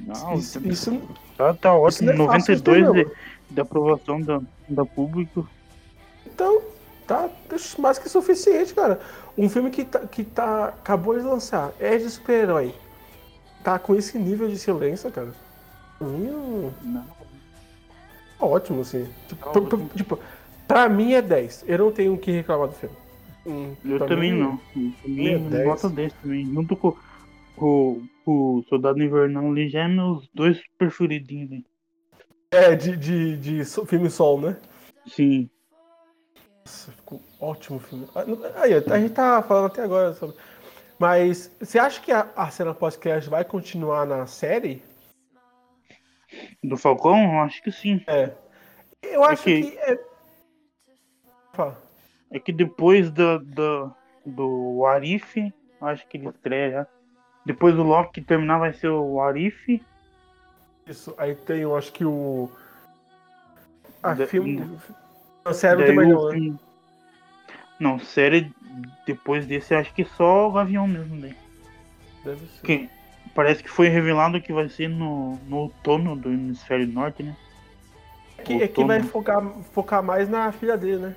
Não, 0.00 0.34
Isso, 0.34 0.58
isso 0.68 1.02
tá, 1.36 1.54
tá 1.54 1.74
ótimo. 1.74 2.12
não 2.12 2.24
é 2.26 2.38
fácil 2.38 2.56
de 2.56 2.62
ter, 2.62 2.80
92 2.82 2.84
não. 2.84 2.92
de, 2.92 3.54
de 3.54 3.60
aprovação 3.60 4.20
da, 4.20 4.40
da 4.68 4.84
público. 4.84 5.48
Então, 6.26 6.62
tá 7.06 7.28
mais 7.78 7.98
que 7.98 8.08
suficiente, 8.08 8.74
cara. 8.74 9.00
Um 9.36 9.48
filme 9.48 9.70
que 9.70 9.84
tá, 9.84 10.00
que 10.00 10.24
tá 10.24 10.66
acabou 10.66 11.16
de 11.18 11.24
lançar, 11.24 11.72
é 11.80 11.96
de 11.96 12.08
super-herói. 12.10 12.74
Tá 13.62 13.78
com 13.78 13.94
esse 13.94 14.18
nível 14.18 14.48
de 14.48 14.58
silêncio, 14.58 15.10
cara. 15.10 15.32
Pra 15.98 16.06
mim, 16.08 16.28
um- 16.30 16.72
Não. 16.82 17.04
Ótimo, 18.44 18.80
assim. 18.82 19.08
Tipo, 19.28 19.50
pra, 19.50 19.60
pra- 19.62 19.78
tipo, 19.96 20.18
pra 20.68 20.88
mim 20.88 21.12
é 21.14 21.22
10. 21.22 21.64
Eu 21.66 21.78
não 21.78 21.92
tenho 21.92 22.14
o 22.14 22.18
que 22.18 22.30
reclamar 22.30 22.68
do 22.68 22.74
filme. 22.74 22.96
Hum, 23.46 23.74
Eu 23.84 23.98
também 24.06 24.32
mim, 24.32 24.40
não. 24.40 24.56
Pra 24.56 25.08
mim, 25.10 25.26
é 25.28 25.38
10. 25.38 25.66
nota 25.66 25.88
10 25.90 26.12
também. 26.14 26.46
Junto 26.46 26.76
com, 26.76 26.96
com, 27.56 28.02
com 28.24 28.30
o 28.58 28.64
Soldado 28.68 29.02
Invernal 29.02 29.46
ali, 29.50 29.68
já 29.68 29.80
é 29.84 29.88
meus 29.88 30.28
dois 30.32 30.60
preferidinhos 30.78 31.50
ali. 31.52 31.66
É, 32.50 32.74
de, 32.76 32.96
de, 32.96 33.36
de 33.36 33.64
filme 33.86 34.08
sol, 34.08 34.40
né? 34.40 34.56
Sim. 35.06 35.50
Nossa, 36.64 36.92
ficou 36.92 37.20
ótimo 37.40 37.76
o 37.76 37.80
filme. 37.80 38.06
Ah, 38.14 38.24
Aí, 38.62 38.72
a 38.74 38.98
gente 38.98 39.12
tá 39.12 39.42
falando 39.42 39.66
até 39.66 39.82
agora 39.82 40.14
sobre. 40.14 40.36
Mas 40.98 41.50
você 41.60 41.78
acha 41.78 42.00
que 42.00 42.12
a, 42.12 42.28
a 42.36 42.48
cena 42.50 42.72
pós-crédito 42.72 43.28
vai 43.28 43.44
continuar 43.44 44.06
na 44.06 44.26
série? 44.26 44.82
Do 46.62 46.76
Falcão, 46.76 47.16
eu 47.34 47.40
acho 47.40 47.62
que 47.62 47.70
sim. 47.72 48.04
Eu 49.02 49.22
acho 49.24 49.42
que- 49.44 49.62
que. 49.72 49.78
É... 49.78 49.98
É 52.30 52.38
que 52.40 52.52
depois 52.52 53.10
da, 53.12 53.38
da, 53.38 53.94
do 54.26 54.84
Arif, 54.86 55.52
acho 55.80 56.06
que 56.08 56.16
ele 56.16 56.28
estreia 56.28 56.70
já. 56.70 56.86
Depois 57.46 57.74
do 57.76 57.82
Loki 57.82 58.20
terminar 58.22 58.58
vai 58.58 58.72
ser 58.72 58.88
o 58.88 59.20
Arif. 59.20 59.80
Isso, 60.86 61.14
aí 61.16 61.34
tem, 61.34 61.60
eu 61.60 61.76
acho 61.76 61.92
que 61.92 62.04
o. 62.04 62.50
A 64.02 64.14
Da- 64.14 64.26
filme. 64.26 64.78
A 65.44 65.52
série 65.52 65.82
o 65.92 65.94
não, 65.94 66.28
né? 66.30 66.56
Não, 67.78 67.98
série 67.98 68.50
depois 69.06 69.46
desse 69.46 69.74
acho 69.74 69.92
que 69.94 70.04
só 70.04 70.48
o 70.48 70.52
Gavião 70.52 70.88
mesmo 70.88 71.20
daí. 71.20 71.36
Deve 72.24 72.46
ser. 72.46 72.62
Que 72.66 72.90
parece 73.34 73.62
que 73.62 73.70
foi 73.70 73.88
revelado 73.88 74.40
que 74.40 74.52
vai 74.52 74.68
ser 74.68 74.88
no, 74.88 75.36
no 75.48 75.56
outono 75.56 76.14
do 76.14 76.32
hemisfério 76.32 76.86
norte, 76.86 77.22
né? 77.22 77.36
É 78.38 78.62
outono. 78.62 78.86
vai 78.88 79.02
focar, 79.02 79.42
focar 79.72 80.02
mais 80.02 80.28
na 80.28 80.52
filha 80.52 80.76
dele, 80.76 80.98
né? 80.98 81.14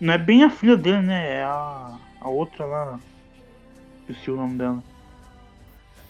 Não 0.00 0.14
é 0.14 0.18
bem 0.18 0.44
a 0.44 0.50
filha 0.50 0.76
dele, 0.76 1.02
né? 1.02 1.38
É 1.38 1.42
a, 1.42 1.98
a 2.20 2.28
outra 2.28 2.64
lá. 2.64 3.00
Esqueci 4.00 4.30
o 4.30 4.36
nome 4.36 4.58
dela. 4.58 4.82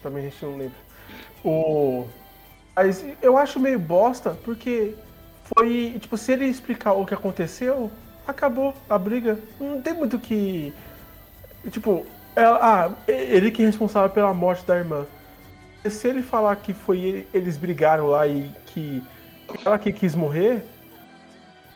Também 0.01 0.25
a 0.25 0.29
gente 0.29 0.45
não 0.45 0.57
lembra. 0.57 0.77
O. 1.43 2.05
Mas 2.75 3.05
eu 3.21 3.37
acho 3.37 3.59
meio 3.59 3.79
bosta, 3.79 4.31
porque 4.43 4.95
foi. 5.43 5.97
Tipo, 5.99 6.17
se 6.17 6.33
ele 6.33 6.45
explicar 6.45 6.93
o 6.93 7.05
que 7.05 7.13
aconteceu, 7.13 7.91
acabou 8.27 8.73
a 8.89 8.97
briga. 8.97 9.39
Não 9.59 9.81
tem 9.81 9.93
muito 9.93 10.17
o 10.17 10.19
que. 10.19 10.73
Tipo, 11.71 12.05
ela- 12.35 12.59
ah, 12.61 12.91
ele 13.07 13.51
que 13.51 13.63
é 13.63 13.65
responsável 13.65 14.09
pela 14.09 14.33
morte 14.33 14.65
da 14.65 14.77
irmã. 14.77 15.05
Se 15.89 16.07
ele 16.07 16.21
falar 16.21 16.55
que 16.55 16.73
foi 16.73 16.99
ele- 16.99 17.27
eles 17.33 17.57
brigaram 17.57 18.07
lá 18.07 18.27
e 18.27 18.49
que 18.67 19.03
ela 19.63 19.77
que 19.77 19.93
quis 19.93 20.15
morrer, 20.15 20.63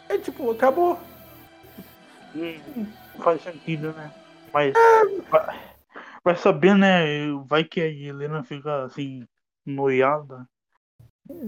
é 0.07 0.17
tipo, 0.17 0.49
acabou. 0.51 0.99
Hum, 2.35 2.87
faz 3.19 3.41
sentido, 3.43 3.93
né? 3.93 4.11
Mas. 4.53 4.73
Vai, 5.29 5.59
vai 6.23 6.35
saber, 6.35 6.75
né? 6.75 7.03
Vai 7.45 7.63
que 7.63 7.79
a 7.79 7.87
Helena 7.87 8.43
fica 8.43 8.83
assim, 8.83 9.27
noiada. 9.65 10.47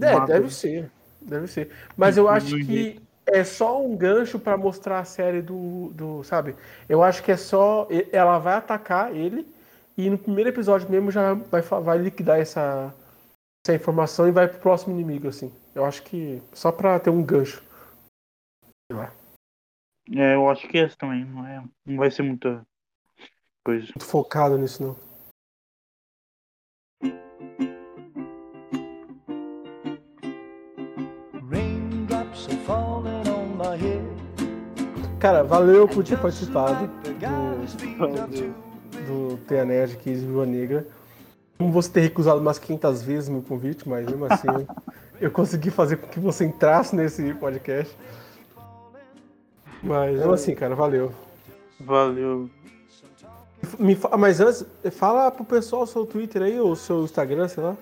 É, 0.00 0.26
deve 0.26 0.50
ser. 0.50 0.90
Deve 1.20 1.46
ser. 1.48 1.70
Mas 1.96 2.16
eu 2.16 2.28
acho 2.28 2.56
No 2.56 2.64
que 2.64 3.00
é 3.26 3.44
só 3.44 3.82
um 3.82 3.96
gancho 3.96 4.38
pra 4.38 4.56
mostrar 4.56 5.00
a 5.00 5.04
série 5.04 5.42
do, 5.42 5.90
do. 5.94 6.24
Sabe? 6.24 6.56
Eu 6.88 7.02
acho 7.02 7.22
que 7.22 7.32
é 7.32 7.36
só. 7.36 7.86
Ela 8.12 8.38
vai 8.38 8.54
atacar 8.54 9.14
ele 9.14 9.46
e 9.96 10.08
no 10.08 10.18
primeiro 10.18 10.50
episódio 10.50 10.90
mesmo 10.90 11.10
já 11.10 11.34
vai, 11.34 11.60
vai 11.62 11.98
liquidar 11.98 12.40
essa, 12.40 12.94
essa 13.64 13.76
informação 13.76 14.26
e 14.28 14.32
vai 14.32 14.48
pro 14.48 14.60
próximo 14.60 14.94
inimigo, 14.94 15.28
assim. 15.28 15.52
Eu 15.74 15.84
acho 15.84 16.02
que. 16.02 16.42
Só 16.52 16.72
pra 16.72 16.98
ter 16.98 17.10
um 17.10 17.22
gancho. 17.22 17.62
Sei 18.90 18.98
lá. 18.98 19.12
É, 20.10 20.34
eu 20.34 20.48
acho 20.50 20.66
que 20.68 20.78
essa 20.78 20.96
também, 20.96 21.24
não 21.24 21.46
é? 21.46 21.62
Não 21.86 21.96
vai 21.96 22.10
ser 22.10 22.22
muita 22.22 22.62
coisa. 23.64 23.86
Muito 23.86 24.04
focado 24.04 24.58
nisso, 24.58 24.82
não. 24.82 25.11
Cara, 35.22 35.44
valeu 35.44 35.86
por 35.86 36.02
ter 36.02 36.18
participado 36.18 36.90
do, 37.96 38.56
do 39.06 39.36
Teia 39.46 39.64
Nerd 39.64 39.92
aqui 39.92 40.14
Viva 40.14 40.44
Negra. 40.44 40.84
Como 41.56 41.70
você 41.70 41.92
ter 41.92 42.00
recusado 42.00 42.40
umas 42.40 42.58
500 42.58 43.02
vezes 43.04 43.28
meu 43.28 43.40
convite, 43.40 43.88
mas 43.88 44.04
mesmo 44.04 44.24
assim 44.24 44.48
eu 45.20 45.30
consegui 45.30 45.70
fazer 45.70 45.98
com 45.98 46.08
que 46.08 46.18
você 46.18 46.44
entrasse 46.44 46.96
nesse 46.96 47.32
podcast. 47.34 47.96
Mas 49.80 50.18
mesmo 50.18 50.32
assim, 50.32 50.56
cara, 50.56 50.74
valeu. 50.74 51.12
Valeu. 51.78 52.50
Me 53.78 53.96
mas 54.18 54.40
antes, 54.40 54.66
fala 54.90 55.30
pro 55.30 55.44
pessoal 55.44 55.86
seu 55.86 56.04
Twitter 56.04 56.42
aí, 56.42 56.58
ou 56.58 56.74
seu 56.74 57.04
Instagram, 57.04 57.46
sei 57.46 57.62
lá. 57.62 57.76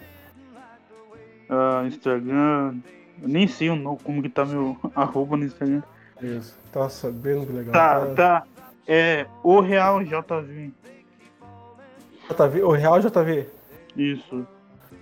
Ah, 1.49 1.85
Instagram. 1.87 2.75
Eu 3.23 3.29
nem 3.31 3.49
sei 3.49 3.71
o 3.71 3.77
nome, 3.77 3.99
como 4.05 4.21
que 4.21 4.29
tá 4.29 4.45
meu 4.45 4.77
arroba 4.95 5.39
no 5.39 5.45
Instagram. 5.47 5.83
Isso. 6.23 6.57
Tá 6.73 6.89
sabendo 6.89 7.47
que 7.47 7.53
legal. 7.53 7.73
Tá, 7.73 8.07
tá. 8.15 8.45
É 8.87 9.27
o 9.43 9.61
Real 9.61 10.03
JV. 10.05 10.73
JV, 12.31 12.63
o 12.63 12.71
Real 12.71 13.01
JV. 13.01 13.47
Isso. 13.97 14.47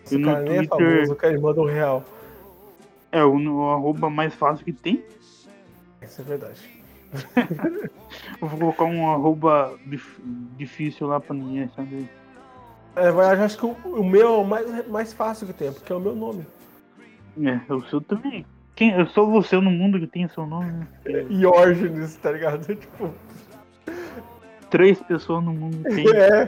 Esse 0.05 0.15
E 0.15 0.19
no 0.19 0.27
cara 0.29 0.41
nem 0.43 0.53
é 0.53 0.57
Twitter- 0.67 0.95
famoso, 0.97 1.13
o 1.13 1.17
cara 1.17 1.41
manda 1.41 1.61
o 1.61 1.67
Real. 1.67 2.05
É 3.13 3.23
o, 3.25 3.37
o 3.37 3.71
arroba 3.71 4.09
mais 4.11 4.35
fácil 4.35 4.65
que 4.65 4.73
tem. 4.73 5.05
Isso 6.03 6.21
é 6.21 6.25
verdade. 6.25 6.61
Vou 8.41 8.51
colocar 8.59 8.85
um 8.85 9.11
arroba 9.11 9.75
dif- 9.87 10.21
difícil 10.57 11.07
lá 11.07 11.19
pra 11.21 11.35
ninguém 11.35 11.69
saber. 11.75 12.09
É, 12.97 13.11
mas 13.11 13.39
eu 13.39 13.45
acho 13.45 13.59
que 13.59 13.67
o, 13.67 13.71
o 14.01 14.05
meu 14.05 14.27
é 14.27 14.31
o 14.39 14.45
mais, 14.45 14.89
mais 14.89 15.13
fácil 15.13 15.47
que 15.47 15.53
tem, 15.53 15.73
porque 15.73 15.93
é 15.93 15.97
o 15.97 16.01
meu 16.01 16.15
nome. 16.15 16.47
É, 17.43 17.73
o 17.73 17.81
seu 17.89 18.01
também. 18.01 18.45
Quem, 18.79 18.93
eu 18.93 19.09
sou 19.09 19.29
você 19.29 19.57
no 19.57 19.73
mundo 19.73 19.99
que 19.99 20.07
tem 20.07 20.29
seu 20.29 20.47
nome. 20.47 20.71
né? 21.05 21.27
Iorgenes, 21.29 22.15
tá 22.15 22.31
ligado? 22.31 22.65
Tipo, 22.79 23.13
Três 24.71 25.03
pessoas 25.03 25.43
no 25.43 25.53
mundo 25.53 25.83
tem. 25.83 26.07
é. 26.15 26.47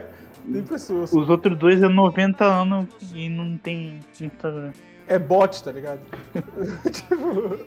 Tem 0.53 0.63
pessoas. 0.63 1.13
Os 1.13 1.29
outros 1.29 1.59
dois 1.59 1.83
é 1.83 1.89
90 1.89 2.45
anos 2.45 2.87
e 3.13 3.29
não 3.29 3.59
tem 3.59 3.99
Instagram. 4.21 4.71
É 5.09 5.19
bot, 5.19 5.61
tá 5.61 5.73
ligado? 5.73 6.03
tipo. 6.93 7.67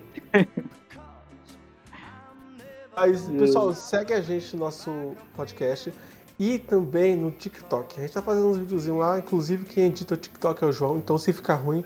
Mas, 2.96 3.28
pessoal, 3.28 3.74
segue 3.74 4.14
a 4.14 4.22
gente 4.22 4.56
no 4.56 4.64
nosso 4.64 5.14
podcast 5.36 5.94
e 6.40 6.58
também 6.58 7.18
no 7.18 7.32
TikTok. 7.32 8.00
A 8.00 8.04
gente 8.04 8.14
tá 8.14 8.22
fazendo 8.22 8.48
uns 8.48 8.60
videozinhos 8.60 9.00
lá, 9.00 9.20
inclusive 9.20 9.66
quem 9.66 9.88
edita 9.88 10.14
o 10.14 10.18
TikTok 10.18 10.64
é 10.64 10.68
o 10.68 10.72
João, 10.72 11.00
então 11.00 11.18
se 11.18 11.34
ficar 11.34 11.56
ruim, 11.56 11.84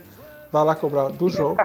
vai 0.52 0.64
lá 0.64 0.76
cobrar 0.76 1.10
do 1.10 1.28
João. 1.28 1.58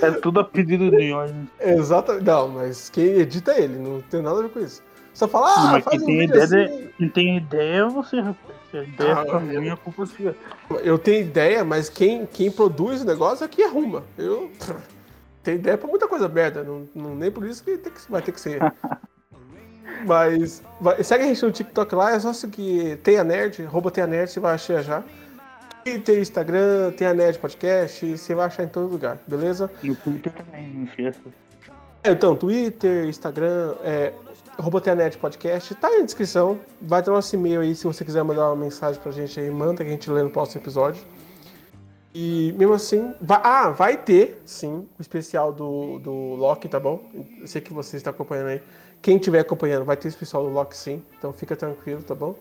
É 0.00 0.10
tudo 0.12 0.40
a 0.40 0.44
pedido 0.44 0.90
do 0.90 1.02
Jorge. 1.02 1.34
Exatamente. 1.60 2.24
Não, 2.24 2.48
mas 2.48 2.88
quem 2.88 3.04
edita 3.04 3.52
é 3.52 3.62
ele, 3.62 3.78
não 3.78 4.00
tem 4.02 4.22
nada 4.22 4.38
a 4.38 4.42
ver 4.42 4.50
com 4.50 4.60
isso. 4.60 4.82
Só 5.12 5.26
fala, 5.28 5.52
ah, 5.54 5.72
Mas 5.72 5.84
faz 5.84 6.02
quem 6.02 6.02
um 6.02 6.06
tem, 6.06 6.22
ideia 6.24 6.44
assim. 6.44 6.56
de- 6.56 6.88
quem 6.96 7.08
tem 7.08 7.36
ideia 7.36 7.80
é 7.80 7.88
você, 7.88 8.20
rapaz. 8.20 8.56
Se 8.70 8.78
a 8.78 8.82
ideia 8.84 9.12
Ah, 9.12 9.24
fica 9.24 9.32
eu- 9.36 9.40
ruim, 9.40 9.68
a 9.70 9.76
culpa 9.76 10.02
é 10.04 10.06
sua. 10.06 10.36
Eu 10.82 10.98
tenho 10.98 11.20
ideia, 11.20 11.64
mas 11.64 11.88
quem, 11.90 12.24
quem 12.26 12.50
produz 12.50 13.02
o 13.02 13.04
negócio 13.04 13.44
aqui 13.44 13.62
arruma. 13.62 14.04
Eu 14.16 14.50
tenho 15.42 15.56
ideia 15.56 15.76
pra 15.76 15.88
muita 15.88 16.06
coisa 16.08 16.28
merda, 16.28 16.62
não, 16.62 16.88
não- 16.94 17.14
nem 17.14 17.30
por 17.30 17.44
isso 17.44 17.62
que, 17.62 17.76
tem 17.76 17.92
que 17.92 18.00
vai 18.10 18.22
ter 18.22 18.32
que 18.32 18.40
ser. 18.40 18.58
mas 20.06 20.62
vai- 20.80 21.02
segue 21.02 21.24
a 21.24 21.26
gente 21.26 21.42
no 21.44 21.50
TikTok 21.52 21.94
lá, 21.94 22.12
é 22.12 22.20
só 22.20 22.32
seguir 22.32 22.96
Tenha 22.98 23.22
Nerd, 23.24 23.62
arroba 23.66 23.90
Tenha 23.90 24.06
Nerd, 24.06 24.30
você 24.30 24.40
vai 24.40 24.54
achar 24.54 24.82
já. 24.82 25.02
Twitter, 25.84 26.20
Instagram, 26.20 26.92
Tenha 26.92 27.12
Nerd 27.12 27.38
Podcast, 27.38 28.16
você 28.16 28.34
vai 28.34 28.46
achar 28.46 28.64
em 28.64 28.68
todo 28.68 28.90
lugar, 28.90 29.18
beleza? 29.26 29.70
No 29.82 29.94
Twitter 29.96 30.32
também, 30.32 30.68
não 30.68 30.84
esqueça. 30.84 31.20
É, 32.02 32.10
Então, 32.12 32.36
Twitter, 32.36 33.06
Instagram, 33.06 33.74
é, 33.82 34.12
Nerd 34.96 35.18
Podcast, 35.18 35.74
tá 35.74 35.88
aí 35.88 35.98
na 35.98 36.04
descrição. 36.04 36.58
Vai 36.80 37.02
ter 37.02 37.10
nosso 37.10 37.34
e-mail 37.34 37.60
aí, 37.60 37.74
se 37.74 37.84
você 37.84 38.04
quiser 38.04 38.22
mandar 38.22 38.48
uma 38.48 38.56
mensagem 38.56 39.00
pra 39.00 39.10
gente 39.10 39.38
aí, 39.38 39.50
manda 39.50 39.82
que 39.84 39.90
a 39.90 39.92
gente 39.92 40.10
lê 40.10 40.22
no 40.22 40.30
próximo 40.30 40.62
episódio. 40.62 41.02
E 42.14 42.54
mesmo 42.58 42.74
assim, 42.74 43.14
vai, 43.20 43.40
ah, 43.42 43.70
vai 43.70 43.96
ter, 43.96 44.40
sim, 44.44 44.86
o 44.98 45.02
especial 45.02 45.52
do, 45.52 45.98
do 45.98 46.12
Loki, 46.34 46.68
tá 46.68 46.78
bom? 46.78 47.02
Eu 47.40 47.46
sei 47.46 47.60
que 47.60 47.72
você 47.72 47.96
está 47.96 48.10
acompanhando 48.10 48.48
aí. 48.48 48.62
Quem 49.00 49.16
estiver 49.16 49.40
acompanhando, 49.40 49.84
vai 49.84 49.96
ter 49.96 50.08
o 50.08 50.10
especial 50.10 50.44
do 50.44 50.50
Loki, 50.50 50.76
sim. 50.76 51.02
Então 51.18 51.32
fica 51.32 51.56
tranquilo, 51.56 52.02
tá 52.02 52.14
bom? 52.14 52.36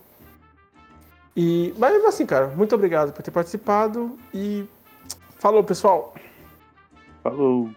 E, 1.35 1.73
mas 1.77 2.03
assim, 2.05 2.25
cara, 2.25 2.47
muito 2.47 2.75
obrigado 2.75 3.13
por 3.13 3.23
ter 3.23 3.31
participado 3.31 4.17
e 4.33 4.65
falou, 5.39 5.63
pessoal! 5.63 6.13
Falou. 7.23 7.69